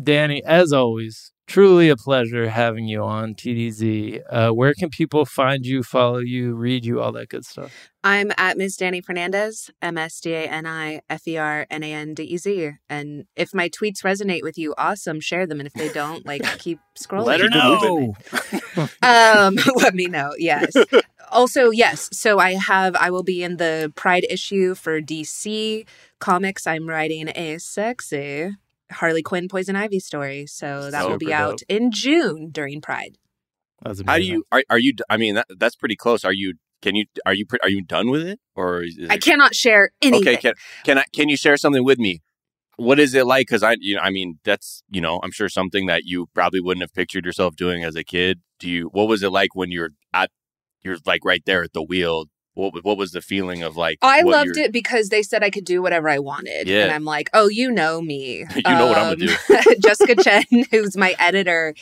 Dani, 0.00 0.42
as 0.46 0.72
always, 0.72 1.32
truly 1.48 1.88
a 1.88 1.96
pleasure 1.96 2.48
having 2.48 2.86
you 2.86 3.02
on 3.02 3.34
TDZ. 3.34 4.22
Uh, 4.30 4.50
where 4.50 4.74
can 4.74 4.90
people 4.90 5.24
find 5.24 5.66
you, 5.66 5.82
follow 5.82 6.18
you, 6.18 6.54
read 6.54 6.84
you, 6.84 7.00
all 7.00 7.10
that 7.12 7.30
good 7.30 7.44
stuff? 7.44 7.90
I'm 8.04 8.30
at 8.36 8.56
Ms. 8.56 8.76
Dani 8.76 9.04
Fernandez, 9.04 9.70
M 9.82 9.98
S 9.98 10.20
D 10.20 10.34
A 10.34 10.44
N 10.46 10.66
I 10.66 11.00
F 11.10 11.26
E 11.26 11.36
R 11.36 11.66
N 11.68 11.82
A 11.82 11.92
N 11.92 12.14
D 12.14 12.22
E 12.22 12.36
Z. 12.36 12.72
And 12.88 13.24
if 13.34 13.52
my 13.52 13.68
tweets 13.68 14.04
resonate 14.04 14.42
with 14.42 14.56
you, 14.56 14.74
awesome, 14.78 15.18
share 15.20 15.46
them. 15.46 15.58
And 15.58 15.66
if 15.66 15.72
they 15.72 15.88
don't, 15.88 16.24
like 16.24 16.42
keep 16.58 16.78
scrolling. 16.96 17.24
Let 17.24 17.40
her 17.40 17.48
know. 17.48 18.14
um, 19.02 19.56
let 19.76 19.94
me 19.94 20.06
know. 20.06 20.30
Yes. 20.38 20.72
also, 21.32 21.70
yes. 21.70 22.08
So 22.12 22.38
I 22.38 22.52
have. 22.52 22.94
I 22.94 23.10
will 23.10 23.24
be 23.24 23.42
in 23.42 23.56
the 23.56 23.92
Pride 23.96 24.26
issue 24.30 24.74
for 24.74 25.00
DC 25.00 25.86
Comics. 26.20 26.66
I'm 26.66 26.88
writing 26.88 27.30
a 27.34 27.58
sexy 27.58 28.52
Harley 28.92 29.22
Quinn 29.22 29.48
Poison 29.48 29.76
Ivy 29.76 30.00
story. 30.00 30.46
So 30.46 30.90
that 30.90 31.08
will 31.08 31.18
be 31.18 31.26
Super 31.26 31.36
out 31.36 31.62
in 31.68 31.90
June 31.90 32.50
during 32.50 32.80
Pride. 32.80 33.16
That's 33.82 34.02
How 34.06 34.16
do 34.16 34.24
you 34.24 34.44
are, 34.50 34.62
are 34.70 34.78
you? 34.78 34.94
I 35.08 35.16
mean, 35.16 35.36
that, 35.36 35.46
that's 35.58 35.76
pretty 35.76 35.96
close. 35.96 36.24
Are 36.24 36.32
you? 36.32 36.54
Can 36.82 36.96
you? 36.96 37.06
Are 37.24 37.34
you? 37.34 37.44
Are 37.62 37.68
you 37.68 37.82
done 37.82 38.10
with 38.10 38.26
it? 38.26 38.40
Or 38.54 38.82
is 38.82 38.98
I 39.08 39.14
it- 39.14 39.22
cannot 39.22 39.54
share 39.54 39.90
anything. 40.02 40.28
Okay, 40.28 40.36
can 40.36 40.54
can 40.84 40.98
I? 40.98 41.04
Can 41.12 41.28
you 41.28 41.36
share 41.36 41.56
something 41.56 41.84
with 41.84 41.98
me? 41.98 42.20
What 42.76 43.00
is 43.00 43.14
it 43.14 43.26
like? 43.26 43.46
Because 43.48 43.62
I, 43.64 43.76
you 43.80 43.96
know, 43.96 44.02
I 44.02 44.10
mean, 44.10 44.38
that's 44.44 44.82
you 44.88 45.00
know, 45.00 45.20
I'm 45.22 45.32
sure 45.32 45.48
something 45.48 45.86
that 45.86 46.04
you 46.04 46.26
probably 46.34 46.60
wouldn't 46.60 46.82
have 46.82 46.94
pictured 46.94 47.24
yourself 47.24 47.56
doing 47.56 47.84
as 47.84 47.94
a 47.96 48.04
kid. 48.04 48.40
Do 48.58 48.68
you? 48.68 48.88
What 48.92 49.08
was 49.08 49.22
it 49.22 49.30
like 49.30 49.54
when 49.54 49.70
you're 49.70 49.90
at? 50.12 50.30
You're 50.82 50.98
like 51.04 51.24
right 51.24 51.42
there 51.44 51.62
at 51.62 51.72
the 51.72 51.82
wheel. 51.82 52.26
What 52.58 52.84
What 52.84 52.98
was 52.98 53.12
the 53.12 53.22
feeling 53.22 53.62
of 53.62 53.76
like? 53.76 53.98
I 54.02 54.22
loved 54.22 54.56
you're- 54.56 54.64
it 54.64 54.72
because 54.72 55.08
they 55.08 55.22
said 55.22 55.44
I 55.44 55.50
could 55.50 55.64
do 55.64 55.80
whatever 55.80 56.08
I 56.08 56.18
wanted. 56.18 56.68
Yeah. 56.68 56.82
And 56.84 56.92
I'm 56.92 57.04
like, 57.04 57.30
oh, 57.32 57.48
you 57.48 57.70
know 57.70 58.00
me. 58.02 58.44
You 58.58 58.74
know 58.74 58.88
what 58.88 58.98
I'm 58.98 59.16
gonna 59.18 59.36
do. 59.48 59.74
Jessica 59.80 60.16
Chen, 60.16 60.44
who's 60.70 60.96
my 60.96 61.14
editor, 61.18 61.74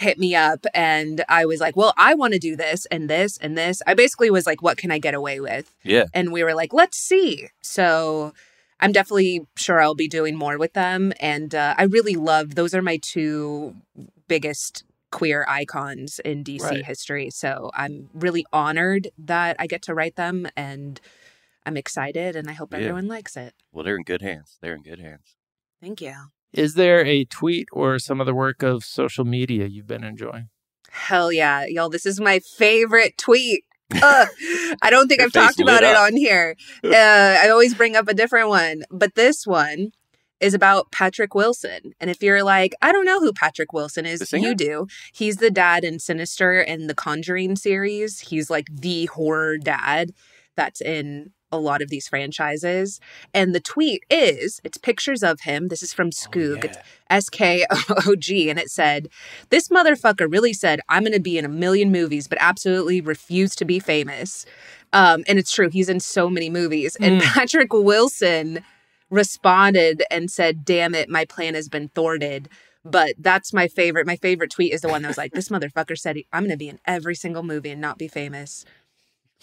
hit 0.00 0.18
me 0.18 0.34
up 0.34 0.66
and 0.74 1.24
I 1.28 1.46
was 1.46 1.60
like, 1.60 1.76
well, 1.76 1.94
I 1.96 2.14
want 2.14 2.32
to 2.34 2.38
do 2.38 2.56
this 2.56 2.86
and 2.86 3.08
this 3.08 3.38
and 3.38 3.56
this. 3.56 3.80
I 3.86 3.94
basically 3.94 4.30
was 4.30 4.46
like, 4.46 4.60
what 4.60 4.76
can 4.76 4.90
I 4.90 4.98
get 4.98 5.14
away 5.14 5.40
with? 5.40 5.72
Yeah. 5.84 6.06
And 6.12 6.32
we 6.32 6.42
were 6.42 6.54
like, 6.54 6.74
let's 6.74 6.98
see. 6.98 7.48
So 7.62 8.34
I'm 8.80 8.92
definitely 8.92 9.46
sure 9.56 9.80
I'll 9.80 9.94
be 9.94 10.08
doing 10.08 10.36
more 10.36 10.58
with 10.58 10.72
them. 10.74 11.12
And 11.20 11.54
uh, 11.54 11.74
I 11.78 11.84
really 11.84 12.16
love 12.16 12.56
those 12.56 12.74
are 12.74 12.82
my 12.82 12.98
two 13.00 13.76
biggest 14.28 14.84
queer 15.14 15.44
icons 15.48 16.18
in 16.24 16.42
DC 16.42 16.62
Right. 16.62 16.84
history. 16.84 17.30
So 17.30 17.70
I'm 17.74 18.10
really 18.12 18.44
honored 18.52 19.08
that 19.16 19.54
I 19.60 19.66
get 19.68 19.80
to 19.82 19.94
write 19.94 20.16
them 20.16 20.46
and 20.56 21.00
I'm 21.64 21.76
excited 21.76 22.34
and 22.36 22.50
I 22.50 22.52
hope 22.52 22.72
Yeah. 22.72 22.80
everyone 22.80 23.06
likes 23.06 23.36
it. 23.36 23.54
Well, 23.72 23.84
they're 23.84 23.96
in 23.96 24.02
good 24.02 24.22
hands. 24.22 24.58
They're 24.60 24.74
in 24.74 24.82
good 24.82 24.98
hands. 24.98 25.36
Thank 25.80 26.00
you. 26.00 26.14
Is 26.52 26.74
there 26.74 27.04
a 27.06 27.24
tweet 27.24 27.68
or 27.72 27.98
some 27.98 28.20
other 28.20 28.34
work 28.34 28.62
of 28.62 28.84
social 28.84 29.24
media 29.24 29.66
you've 29.66 29.86
been 29.86 30.04
enjoying? 30.04 30.48
Hell 30.90 31.32
yeah. 31.32 31.64
Y'all, 31.66 31.88
this 31.90 32.06
is 32.06 32.20
my 32.20 32.40
favorite 32.40 33.16
tweet. 33.16 33.64
Ugh. 33.92 34.28
I 34.82 34.90
don't 34.90 35.06
think 35.08 35.20
I've 35.20 35.32
talked 35.32 35.56
face 35.56 35.64
lit 35.64 35.78
about 35.78 35.82
it 35.84 35.96
on 35.96 36.16
here. 36.16 36.56
Uh, 36.84 37.38
I 37.42 37.48
always 37.50 37.74
bring 37.74 37.96
up 37.96 38.08
a 38.08 38.14
different 38.14 38.48
one, 38.48 38.82
but 38.90 39.14
this 39.14 39.46
one 39.46 39.92
is 40.40 40.54
about 40.54 40.90
Patrick 40.92 41.34
Wilson. 41.34 41.92
And 42.00 42.10
if 42.10 42.22
you're 42.22 42.42
like, 42.42 42.74
I 42.82 42.92
don't 42.92 43.06
know 43.06 43.20
who 43.20 43.32
Patrick 43.32 43.72
Wilson 43.72 44.04
is, 44.06 44.32
you 44.32 44.54
do. 44.54 44.86
He's 45.12 45.36
the 45.36 45.50
dad 45.50 45.84
in 45.84 45.98
Sinister 45.98 46.60
and 46.60 46.88
the 46.90 46.94
Conjuring 46.94 47.56
series. 47.56 48.20
He's 48.20 48.50
like 48.50 48.66
the 48.70 49.06
horror 49.06 49.58
dad 49.58 50.12
that's 50.56 50.80
in 50.80 51.30
a 51.52 51.58
lot 51.58 51.80
of 51.82 51.88
these 51.88 52.08
franchises. 52.08 52.98
And 53.32 53.54
the 53.54 53.60
tweet 53.60 54.02
is 54.10 54.60
it's 54.64 54.76
pictures 54.76 55.22
of 55.22 55.42
him. 55.42 55.68
This 55.68 55.82
is 55.84 55.92
from 55.92 56.10
Skoog. 56.10 56.64
It's 56.64 56.78
S 57.10 57.28
K 57.28 57.64
O 58.06 58.16
G. 58.16 58.50
And 58.50 58.58
it 58.58 58.70
said, 58.70 59.08
This 59.50 59.68
motherfucker 59.68 60.30
really 60.30 60.52
said, 60.52 60.80
I'm 60.88 61.04
going 61.04 61.12
to 61.12 61.20
be 61.20 61.38
in 61.38 61.44
a 61.44 61.48
million 61.48 61.92
movies, 61.92 62.26
but 62.26 62.38
absolutely 62.40 63.00
refused 63.00 63.56
to 63.58 63.64
be 63.64 63.78
famous. 63.78 64.46
Um, 64.92 65.22
and 65.28 65.38
it's 65.38 65.52
true. 65.52 65.68
He's 65.70 65.88
in 65.88 66.00
so 66.00 66.28
many 66.28 66.50
movies. 66.50 66.96
And 66.96 67.20
Mm. 67.20 67.24
Patrick 67.34 67.72
Wilson 67.72 68.64
responded 69.10 70.02
and 70.10 70.30
said, 70.30 70.64
Damn 70.64 70.94
it, 70.94 71.08
my 71.08 71.24
plan 71.24 71.54
has 71.54 71.68
been 71.68 71.88
thwarted. 71.88 72.48
But 72.84 73.14
that's 73.18 73.52
my 73.54 73.66
favorite. 73.68 74.06
My 74.06 74.16
favorite 74.16 74.50
tweet 74.50 74.72
is 74.74 74.82
the 74.82 74.88
one 74.88 75.02
that 75.02 75.08
was 75.08 75.18
like, 75.18 75.32
This 75.32 75.48
motherfucker 75.48 75.96
said, 75.98 76.16
I'm 76.32 76.42
going 76.42 76.50
to 76.50 76.56
be 76.56 76.68
in 76.68 76.80
every 76.86 77.14
single 77.14 77.42
movie 77.42 77.70
and 77.70 77.80
not 77.80 77.98
be 77.98 78.08
famous. 78.08 78.64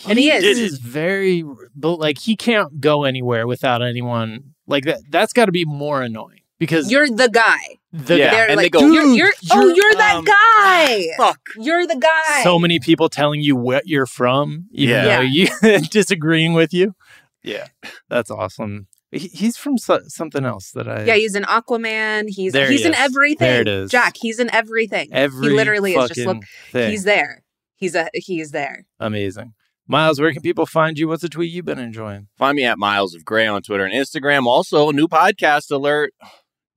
And 0.07 0.17
he 0.17 0.31
is. 0.31 0.43
It 0.43 0.57
is 0.57 0.79
very, 0.79 1.43
but 1.75 1.95
like 1.97 2.17
he 2.19 2.35
can't 2.35 2.79
go 2.81 3.03
anywhere 3.03 3.45
without 3.47 3.81
anyone. 3.81 4.53
Like 4.67 4.85
that. 4.85 4.99
That's 5.09 5.33
got 5.33 5.45
to 5.45 5.51
be 5.51 5.65
more 5.65 6.01
annoying 6.01 6.41
because 6.59 6.89
You're 6.91 7.09
the 7.09 7.29
guy. 7.29 7.77
the 7.91 8.17
Yeah, 8.17 8.31
They're 8.31 8.49
and 8.49 8.59
they 8.59 8.69
go, 8.69 8.79
you're, 8.79 9.03
"Dude, 9.03 9.17
you're, 9.17 9.33
oh, 9.51 9.61
you're, 9.67 9.75
you're 9.75 9.93
that 9.95 10.15
um, 10.15 10.25
guy. 10.25 11.07
Fuck. 11.17 11.39
You're 11.57 11.85
the 11.85 11.97
guy. 11.97 12.43
so 12.43 12.57
many 12.57 12.79
people 12.79 13.09
telling 13.09 13.41
you 13.41 13.55
what 13.55 13.87
you're 13.87 14.05
from, 14.05 14.67
even 14.71 14.95
Yeah. 14.95 15.17
though 15.17 15.21
you 15.23 15.47
disagreeing 15.89 16.53
with 16.53 16.73
you. 16.73 16.95
Yeah, 17.43 17.67
that's 18.07 18.31
awesome. 18.31 18.87
He, 19.11 19.27
he's 19.27 19.57
from 19.57 19.77
so, 19.77 19.99
something 20.07 20.45
else 20.45 20.71
that 20.71 20.87
I. 20.87 21.03
Yeah, 21.03 21.15
he's 21.15 21.35
an 21.35 21.43
Aquaman. 21.43 22.29
He's 22.29 22.53
There 22.53 22.67
he 22.67 22.77
he's 22.77 22.85
in 22.85 22.95
everything. 22.95 23.47
There 23.47 23.61
it 23.61 23.67
is. 23.67 23.91
Jack, 23.91 24.15
he's 24.17 24.39
in 24.39 24.49
everything. 24.53 25.09
every 25.11 25.49
he 25.49 25.55
literally 25.55 25.93
is 25.93 26.07
just 26.09 26.21
fucking 26.21 26.25
look. 26.25 26.43
thing. 26.71 26.91
He's 26.91 27.03
there. 27.03 27.43
He's 27.75 27.95
a 27.95 28.09
he's 28.13 28.51
there. 28.51 28.85
amazing. 28.99 29.53
Miles, 29.87 30.21
where 30.21 30.31
can 30.31 30.41
people 30.41 30.65
find 30.65 30.97
you? 30.97 31.09
What's 31.09 31.23
a 31.23 31.29
tweet 31.29 31.51
you've 31.51 31.65
been 31.65 31.79
enjoying? 31.79 32.27
Find 32.37 32.55
me 32.55 32.63
at 32.63 32.77
Miles 32.77 33.13
of 33.13 33.25
Gray 33.25 33.45
on 33.45 33.61
Twitter 33.61 33.83
and 33.83 33.93
Instagram. 33.93 34.45
Also, 34.45 34.89
a 34.89 34.93
new 34.93 35.07
podcast 35.07 35.69
alert. 35.69 36.13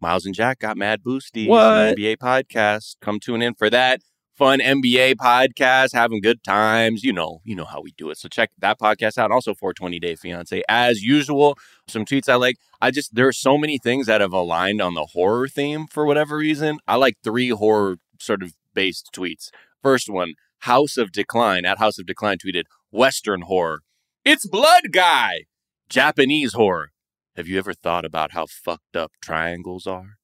Miles 0.01 0.26
and 0.26 0.35
Jack 0.35 0.59
got 0.59 0.76
Mad 0.76 1.03
Boosty. 1.05 1.47
What? 1.47 1.97
NBA 1.97 2.16
podcast. 2.16 2.97
Come 3.01 3.20
tune 3.20 3.41
in 3.41 3.55
for 3.55 3.70
that. 3.70 4.01
Fun 4.35 4.59
NBA 4.59 5.14
podcast, 5.14 5.93
having 5.93 6.20
good 6.20 6.43
times. 6.43 7.05
You 7.05 7.12
know, 7.12 7.41
you 7.45 7.55
know 7.55 7.64
how 7.64 7.80
we 7.80 7.93
do 7.97 8.11
it. 8.11 8.18
So 8.18 8.28
check 8.28 8.51
that 8.59 8.80
podcast 8.80 9.16
out. 9.16 9.30
Also 9.30 9.55
420 9.55 10.01
Day 10.01 10.16
Fiance. 10.16 10.62
As 10.68 11.03
usual, 11.03 11.57
some 11.87 12.05
tweets 12.05 12.28
I 12.28 12.35
like. 12.35 12.57
I 12.80 12.91
just 12.91 13.14
there 13.14 13.28
are 13.28 13.32
so 13.32 13.57
many 13.57 13.78
things 13.78 14.07
that 14.07 14.20
have 14.20 14.32
aligned 14.32 14.82
on 14.82 14.95
the 14.95 15.07
horror 15.12 15.47
theme 15.47 15.87
for 15.87 16.05
whatever 16.05 16.37
reason. 16.37 16.78
I 16.89 16.97
like 16.97 17.16
three 17.22 17.51
horror 17.51 17.99
sort 18.18 18.43
of 18.43 18.55
based 18.74 19.11
tweets. 19.14 19.51
First 19.82 20.09
one, 20.09 20.35
House 20.61 20.97
of 20.97 21.12
Decline 21.12 21.64
at 21.64 21.78
House 21.78 21.99
of 21.99 22.07
Decline 22.07 22.39
tweeted 22.39 22.64
Western 22.91 23.43
horror. 23.43 23.82
It's 24.24 24.49
Blood 24.49 24.91
Guy. 24.93 25.45
Japanese 25.89 26.55
horror. 26.55 26.91
Have 27.37 27.47
you 27.47 27.59
ever 27.59 27.74
thought 27.74 28.05
about 28.05 28.32
how 28.32 28.47
fucked 28.47 28.97
up 28.97 29.12
triangles 29.22 29.87
are? 29.87 30.16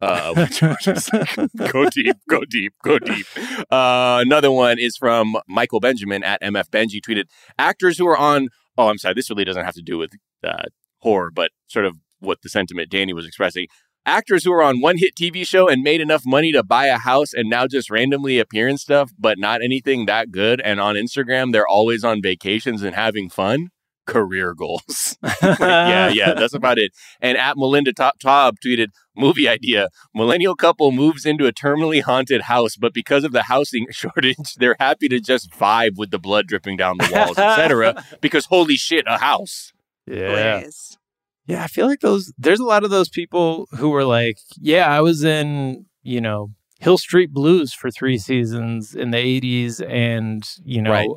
Uh, 0.00 0.34
which 0.34 0.62
are 0.62 0.76
just 0.80 1.12
like, 1.12 1.34
go 1.72 1.88
deep, 1.88 2.16
go 2.28 2.42
deep, 2.48 2.74
go 2.84 2.98
deep. 2.98 3.26
Uh, 3.70 4.22
another 4.24 4.52
one 4.52 4.78
is 4.78 4.96
from 4.96 5.36
Michael 5.48 5.80
Benjamin 5.80 6.22
at 6.22 6.42
MF 6.42 6.68
Benji 6.68 7.00
tweeted 7.00 7.24
actors 7.58 7.96
who 7.98 8.06
are 8.06 8.16
on. 8.16 8.48
Oh, 8.76 8.88
I'm 8.88 8.98
sorry. 8.98 9.14
This 9.14 9.30
really 9.30 9.44
doesn't 9.44 9.64
have 9.64 9.74
to 9.74 9.82
do 9.82 9.96
with 9.96 10.10
uh, 10.44 10.64
horror, 10.98 11.30
but 11.30 11.50
sort 11.66 11.86
of 11.86 11.96
what 12.20 12.42
the 12.42 12.48
sentiment 12.48 12.90
Dani 12.90 13.14
was 13.14 13.26
expressing. 13.26 13.68
Actors 14.04 14.44
who 14.44 14.52
are 14.52 14.62
on 14.62 14.80
one 14.80 14.98
hit 14.98 15.14
TV 15.16 15.46
show 15.46 15.66
and 15.68 15.82
made 15.82 16.00
enough 16.00 16.22
money 16.24 16.52
to 16.52 16.62
buy 16.62 16.86
a 16.86 16.98
house 16.98 17.32
and 17.32 17.50
now 17.50 17.66
just 17.66 17.90
randomly 17.90 18.38
appear 18.38 18.68
in 18.68 18.78
stuff, 18.78 19.10
but 19.18 19.38
not 19.38 19.62
anything 19.62 20.06
that 20.06 20.30
good. 20.30 20.60
And 20.60 20.78
on 20.78 20.94
Instagram, 20.94 21.52
they're 21.52 21.66
always 21.66 22.04
on 22.04 22.22
vacations 22.22 22.82
and 22.82 22.94
having 22.94 23.28
fun. 23.28 23.70
Career 24.06 24.54
goals. 24.54 25.18
yeah, 25.42 26.08
yeah, 26.08 26.34
that's 26.34 26.54
about 26.54 26.78
it. 26.78 26.92
And 27.20 27.36
at 27.36 27.56
Melinda 27.56 27.92
Top 27.92 28.18
Top 28.18 28.54
tweeted 28.64 28.88
movie 29.16 29.48
idea: 29.48 29.88
millennial 30.14 30.54
couple 30.54 30.92
moves 30.92 31.26
into 31.26 31.46
a 31.46 31.52
terminally 31.52 32.02
haunted 32.02 32.42
house, 32.42 32.76
but 32.76 32.94
because 32.94 33.24
of 33.24 33.32
the 33.32 33.44
housing 33.44 33.86
shortage, 33.90 34.54
they're 34.56 34.76
happy 34.78 35.08
to 35.08 35.20
just 35.20 35.50
vibe 35.50 35.96
with 35.96 36.10
the 36.10 36.18
blood 36.18 36.46
dripping 36.46 36.76
down 36.76 36.98
the 36.98 37.10
walls, 37.12 37.38
etc. 37.38 38.04
Because 38.20 38.46
holy 38.46 38.76
shit, 38.76 39.04
a 39.06 39.18
house. 39.18 39.72
Yeah. 40.06 40.28
Hilarious. 40.28 40.98
Yeah, 41.46 41.62
I 41.62 41.66
feel 41.68 41.86
like 41.86 42.00
those 42.00 42.32
there's 42.38 42.60
a 42.60 42.64
lot 42.64 42.84
of 42.84 42.90
those 42.90 43.08
people 43.08 43.68
who 43.76 43.90
were 43.90 44.04
like, 44.04 44.38
yeah, 44.56 44.88
I 44.88 45.00
was 45.00 45.22
in, 45.24 45.86
you 46.02 46.20
know, 46.20 46.50
Hill 46.80 46.98
Street 46.98 47.32
Blues 47.32 47.72
for 47.72 47.90
3 47.90 48.18
seasons 48.18 48.94
in 48.94 49.10
the 49.10 49.18
80s 49.18 49.80
and, 49.88 50.42
you 50.64 50.82
know, 50.82 50.90
Right. 50.90 51.08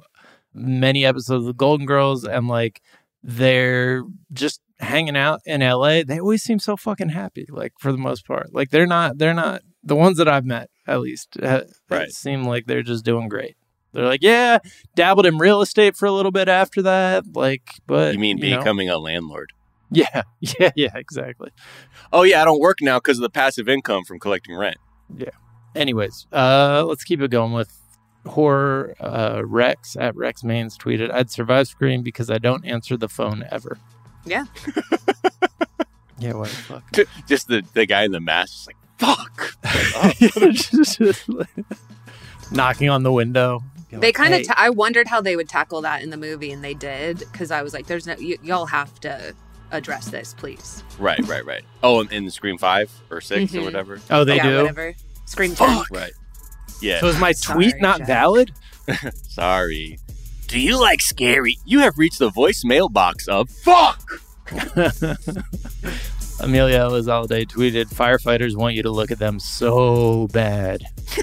Many 0.53 1.05
episodes 1.05 1.45
of 1.47 1.57
Golden 1.57 1.85
Girls 1.85 2.23
and 2.25 2.47
like 2.47 2.81
they're 3.23 4.03
just 4.33 4.61
hanging 4.79 5.17
out 5.17 5.41
in 5.45 5.61
LA. 5.61 6.03
They 6.03 6.19
always 6.19 6.41
seem 6.43 6.59
so 6.59 6.77
fucking 6.77 7.09
happy 7.09 7.45
like 7.49 7.73
for 7.79 7.91
the 7.91 7.97
most 7.97 8.25
part. 8.25 8.53
Like 8.53 8.69
they're 8.69 8.87
not 8.87 9.17
they're 9.17 9.33
not 9.33 9.61
the 9.83 9.95
ones 9.95 10.17
that 10.17 10.27
I've 10.27 10.45
met 10.45 10.69
at 10.87 11.01
least 11.01 11.37
uh, 11.41 11.61
Right. 11.89 12.09
seem 12.11 12.43
like 12.43 12.65
they're 12.65 12.83
just 12.83 13.05
doing 13.05 13.29
great. 13.29 13.55
They're 13.91 14.05
like, 14.05 14.21
yeah, 14.21 14.59
dabbled 14.95 15.25
in 15.25 15.37
real 15.39 15.61
estate 15.61 15.95
for 15.95 16.05
a 16.05 16.11
little 16.11 16.31
bit 16.31 16.47
after 16.47 16.81
that, 16.83 17.23
like 17.35 17.63
but 17.87 18.13
You 18.13 18.19
mean 18.19 18.37
know. 18.37 18.57
becoming 18.59 18.89
a 18.89 18.97
landlord? 18.97 19.51
Yeah, 19.91 20.21
yeah, 20.39 20.69
yeah, 20.75 20.95
exactly. 20.95 21.49
Oh 22.13 22.21
yeah, 22.23 22.41
I 22.41 22.45
don't 22.45 22.59
work 22.59 22.77
now 22.81 22.97
because 22.99 23.17
of 23.17 23.23
the 23.23 23.29
passive 23.29 23.67
income 23.67 24.03
from 24.05 24.19
collecting 24.19 24.55
rent. 24.55 24.77
Yeah. 25.15 25.29
Anyways, 25.75 26.27
uh, 26.31 26.83
let's 26.87 27.03
keep 27.03 27.21
it 27.21 27.31
going 27.31 27.53
with 27.53 27.75
horror. 28.29 28.95
Uh, 28.99 29.41
Rex 29.45 29.95
at 29.99 30.15
Rex 30.15 30.43
Mains 30.43 30.77
tweeted, 30.77 31.11
"I'd 31.11 31.29
survive 31.31 31.67
Scream 31.67 32.01
because 32.03 32.29
I 32.29 32.37
don't 32.37 32.65
answer 32.65 32.95
the 32.97 33.09
phone 33.09 33.43
ever." 33.51 33.77
Yeah. 34.25 34.45
Yeah, 36.21 36.33
what 36.33 36.49
the 36.49 36.55
fuck? 36.55 36.83
Just 37.29 37.47
the, 37.47 37.63
the 37.73 37.85
guy 37.85 38.03
in 38.03 38.11
the 38.11 38.19
mask, 38.19 38.51
just 38.51 38.67
like 38.67 38.75
fuck. 38.97 39.55
Just- 40.51 40.97
just 40.97 41.29
like 41.29 41.47
knocking 42.51 42.89
on 42.89 43.03
the 43.03 43.11
window. 43.13 43.63
You're 43.89 44.01
They 44.01 44.07
like, 44.07 44.15
kind 44.15 44.33
of. 44.33 44.39
"Hey." 44.41 44.43
ta- 44.47 44.55
I 44.57 44.69
wondered 44.69 45.07
how 45.07 45.21
they 45.21 45.37
would 45.37 45.47
tackle 45.47 45.79
that 45.83 46.03
in 46.03 46.09
the 46.09 46.17
movie, 46.17 46.51
and 46.51 46.61
they 46.61 46.73
did 46.73 47.19
because 47.19 47.51
I 47.51 47.61
was 47.61 47.73
like, 47.73 47.87
"There's 47.87 48.05
no. 48.05 48.15
Y- 48.19 48.35
y'all 48.43 48.65
have 48.65 48.99
to 48.99 49.33
address 49.71 50.09
this, 50.09 50.33
please." 50.33 50.83
right, 50.99 51.25
right, 51.25 51.45
right. 51.45 51.63
Oh, 51.83 52.01
in, 52.01 52.11
in 52.11 52.29
Scream 52.31 52.57
five 52.57 52.91
or 53.09 53.21
6 53.21 53.55
or 53.55 53.59
Mhm. 53.59 53.63
whatever. 53.63 54.01
oh, 54.11 54.25
they 54.25 54.35
yeah, 54.35 54.43
do. 54.49 54.57
whatever. 54.57 54.95
Scream 55.25 55.55
ten. 55.55 55.83
Right. 55.89 56.11
Yeah. 56.81 56.99
So 56.99 57.07
is 57.07 57.19
my 57.19 57.33
tweet 57.33 57.71
Sorry, 57.71 57.81
not 57.81 57.97
Jack. 57.99 58.07
valid? 58.07 58.51
Sorry. 59.27 59.97
Do 60.47 60.59
you 60.59 60.79
like 60.79 61.01
scary? 61.01 61.57
You 61.65 61.79
have 61.79 61.97
reached 61.97 62.19
the 62.19 62.29
voicemail 62.31 62.91
box 62.91 63.27
of 63.27 63.49
fuck. 63.49 64.01
Amelia 66.41 66.79
Elizalde 66.79 67.45
tweeted, 67.47 67.93
"Firefighters 67.93 68.55
want 68.55 68.73
you 68.75 68.81
to 68.83 68.89
look 68.89 69.11
at 69.11 69.19
them 69.19 69.39
so 69.39 70.27
bad." 70.31 70.81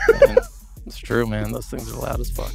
It's 0.87 0.99
true, 0.99 1.27
man. 1.27 1.51
Those 1.51 1.67
things 1.67 1.93
are 1.93 1.97
loud 1.97 2.21
as 2.21 2.31
fuck. 2.31 2.53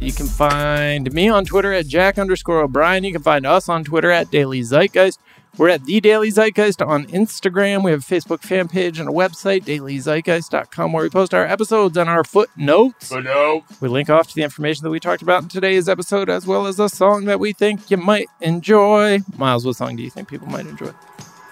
You 0.00 0.12
can 0.12 0.26
find 0.26 1.10
me 1.14 1.30
on 1.30 1.46
Twitter 1.46 1.72
at 1.72 1.86
Jack 1.86 2.18
underscore 2.18 2.60
O'Brien. 2.60 3.04
You 3.04 3.12
can 3.12 3.22
find 3.22 3.46
us 3.46 3.70
on 3.70 3.84
Twitter 3.84 4.10
at 4.10 4.30
Daily 4.30 4.60
Zeitgeist. 4.60 5.16
We're 5.58 5.68
at 5.70 5.84
The 5.84 6.00
Daily 6.00 6.30
Zeitgeist 6.30 6.86
on 6.86 7.06
Instagram. 7.08 7.84
We 7.84 7.90
have 7.90 8.00
a 8.00 8.02
Facebook 8.14 8.40
fan 8.40 8.68
page 8.68 8.98
and 8.98 9.08
a 9.08 9.12
website, 9.12 9.64
dailyzeitgeist.com, 9.64 10.92
where 10.92 11.02
we 11.02 11.10
post 11.10 11.34
our 11.34 11.44
episodes 11.44 11.96
and 11.98 12.08
our 12.08 12.24
footnotes. 12.24 13.10
no. 13.12 13.64
We 13.80 13.88
link 13.88 14.08
off 14.08 14.28
to 14.28 14.34
the 14.34 14.42
information 14.42 14.84
that 14.84 14.90
we 14.90 15.00
talked 15.00 15.22
about 15.22 15.42
in 15.42 15.48
today's 15.48 15.88
episode, 15.88 16.30
as 16.30 16.46
well 16.46 16.66
as 16.66 16.78
a 16.80 16.88
song 16.88 17.26
that 17.26 17.40
we 17.40 17.52
think 17.52 17.90
you 17.90 17.96
might 17.98 18.28
enjoy. 18.40 19.18
Miles, 19.36 19.66
what 19.66 19.76
song 19.76 19.96
do 19.96 20.02
you 20.02 20.10
think 20.10 20.28
people 20.28 20.46
might 20.48 20.66
enjoy? 20.66 20.92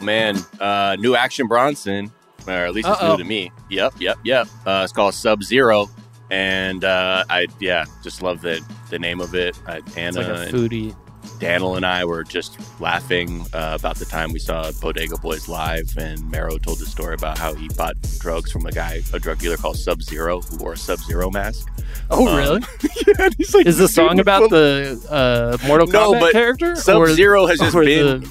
Man, 0.00 0.36
uh, 0.60 0.96
new 0.98 1.14
Action 1.14 1.46
Bronson, 1.48 2.10
or 2.46 2.52
at 2.52 2.72
least 2.72 2.88
it's 2.88 2.98
Uh-oh. 3.02 3.16
new 3.16 3.22
to 3.24 3.28
me. 3.28 3.52
Yep, 3.68 3.94
yep, 3.98 4.18
yep. 4.24 4.46
Uh, 4.64 4.82
it's 4.84 4.92
called 4.92 5.12
Sub 5.12 5.42
Zero, 5.42 5.90
and 6.30 6.84
uh, 6.84 7.24
I 7.28 7.48
yeah, 7.60 7.84
just 8.02 8.22
love 8.22 8.40
the 8.40 8.64
the 8.90 8.98
name 8.98 9.20
of 9.20 9.34
it. 9.34 9.58
Uh, 9.66 9.80
It's 9.84 9.96
Anna 9.98 10.18
like 10.20 10.28
a 10.28 10.34
and 10.42 10.54
foodie. 10.54 10.96
Daniel 11.38 11.76
and 11.76 11.86
I 11.86 12.04
were 12.04 12.24
just 12.24 12.58
laughing 12.80 13.42
uh, 13.52 13.76
about 13.78 13.96
the 13.96 14.04
time 14.04 14.32
we 14.32 14.38
saw 14.38 14.70
Bodega 14.80 15.16
Boys 15.18 15.48
live, 15.48 15.96
and 15.96 16.28
Mero 16.30 16.58
told 16.58 16.78
the 16.80 16.86
story 16.86 17.14
about 17.14 17.38
how 17.38 17.54
he 17.54 17.68
bought 17.68 17.94
drugs 18.18 18.50
from 18.50 18.66
a 18.66 18.72
guy, 18.72 19.02
a 19.12 19.18
drug 19.18 19.38
dealer 19.38 19.56
called 19.56 19.76
Sub 19.76 20.02
Zero, 20.02 20.40
who 20.40 20.56
wore 20.58 20.72
a 20.72 20.76
Sub 20.76 20.98
Zero 21.00 21.30
mask. 21.30 21.68
Oh, 22.10 22.26
Um, 22.28 22.36
really? 22.36 22.60
yeah, 23.06 23.14
and 23.26 23.34
he's 23.36 23.54
like, 23.54 23.66
Is 23.66 23.78
the 23.78 23.88
song 23.88 24.18
about 24.20 24.50
the 24.50 24.98
uh, 25.10 25.56
Mortal 25.66 25.86
No, 25.86 26.12
Kombat 26.12 26.32
character? 26.32 26.74
Sub 26.76 27.06
Zero 27.14 27.46
has 27.46 27.58
just 27.60 27.74
been. 27.76 28.24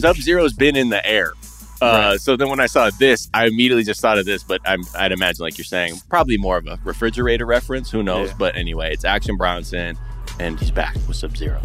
Sub 0.00 0.16
Zero's 0.16 0.52
been 0.52 0.76
in 0.76 0.88
the 0.90 1.04
air. 1.06 1.32
Uh, 1.80 2.10
Right. 2.12 2.20
So 2.20 2.36
then 2.36 2.48
when 2.48 2.60
I 2.60 2.66
saw 2.66 2.90
this, 2.90 3.28
I 3.34 3.46
immediately 3.46 3.82
just 3.82 4.00
thought 4.00 4.16
of 4.18 4.24
this, 4.24 4.44
but 4.44 4.60
I'm, 4.64 4.82
I'd 4.96 5.10
imagine, 5.10 5.42
like 5.42 5.58
you're 5.58 5.64
saying, 5.64 5.94
probably 6.08 6.36
more 6.38 6.56
of 6.58 6.66
a 6.68 6.78
refrigerator 6.84 7.44
reference. 7.46 7.90
Who 7.90 8.02
knows? 8.04 8.28
Yeah. 8.28 8.34
But 8.38 8.54
anyway, 8.56 8.92
it's 8.92 9.04
Action 9.04 9.36
Bronson, 9.36 9.98
and 10.38 10.60
he's 10.60 10.70
back 10.70 10.94
with 11.08 11.16
Sub 11.16 11.36
Zero. 11.36 11.60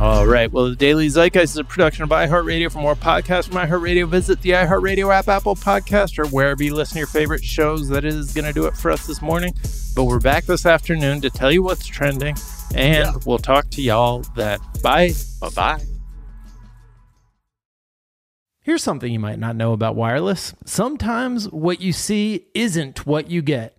All 0.00 0.26
right. 0.26 0.50
Well, 0.50 0.68
the 0.68 0.74
Daily 0.74 1.06
Zeitgeist 1.08 1.44
is 1.54 1.56
a 1.58 1.64
production 1.64 2.02
of 2.02 2.08
iHeartRadio. 2.10 2.72
For 2.72 2.80
more 2.80 2.96
podcasts 2.96 3.46
from 3.48 3.56
iHeartRadio, 3.58 4.08
visit 4.08 4.40
the 4.42 4.50
iHeartRadio 4.50 5.14
app, 5.14 5.28
Apple 5.28 5.54
Podcast, 5.54 6.18
or 6.18 6.26
wherever 6.28 6.60
you 6.62 6.74
listen 6.74 6.94
to 6.94 6.98
your 6.98 7.06
favorite 7.06 7.44
shows. 7.44 7.88
That 7.88 8.04
is 8.04 8.34
going 8.34 8.46
to 8.46 8.52
do 8.52 8.66
it 8.66 8.76
for 8.76 8.90
us 8.90 9.06
this 9.06 9.22
morning. 9.22 9.54
But 9.94 10.04
we're 10.04 10.18
back 10.18 10.44
this 10.44 10.66
afternoon 10.66 11.20
to 11.20 11.30
tell 11.30 11.52
you 11.52 11.62
what's 11.62 11.86
trending, 11.86 12.34
and 12.74 13.06
Yeah. 13.06 13.12
we'll 13.24 13.38
talk 13.38 13.70
to 13.70 13.82
y'all 13.82 14.22
then. 14.34 14.58
Bye. 14.82 15.12
Bye 15.40 15.48
bye. 15.54 15.82
Here's 18.62 18.82
something 18.82 19.12
you 19.12 19.20
might 19.20 19.38
not 19.38 19.54
know 19.54 19.72
about 19.72 19.94
wireless. 19.94 20.52
Sometimes 20.64 21.48
what 21.50 21.80
you 21.80 21.92
see 21.92 22.46
isn't 22.54 23.06
what 23.06 23.30
you 23.30 23.40
get. 23.42 23.78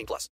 18 0.01 0.05
plus. 0.07 0.29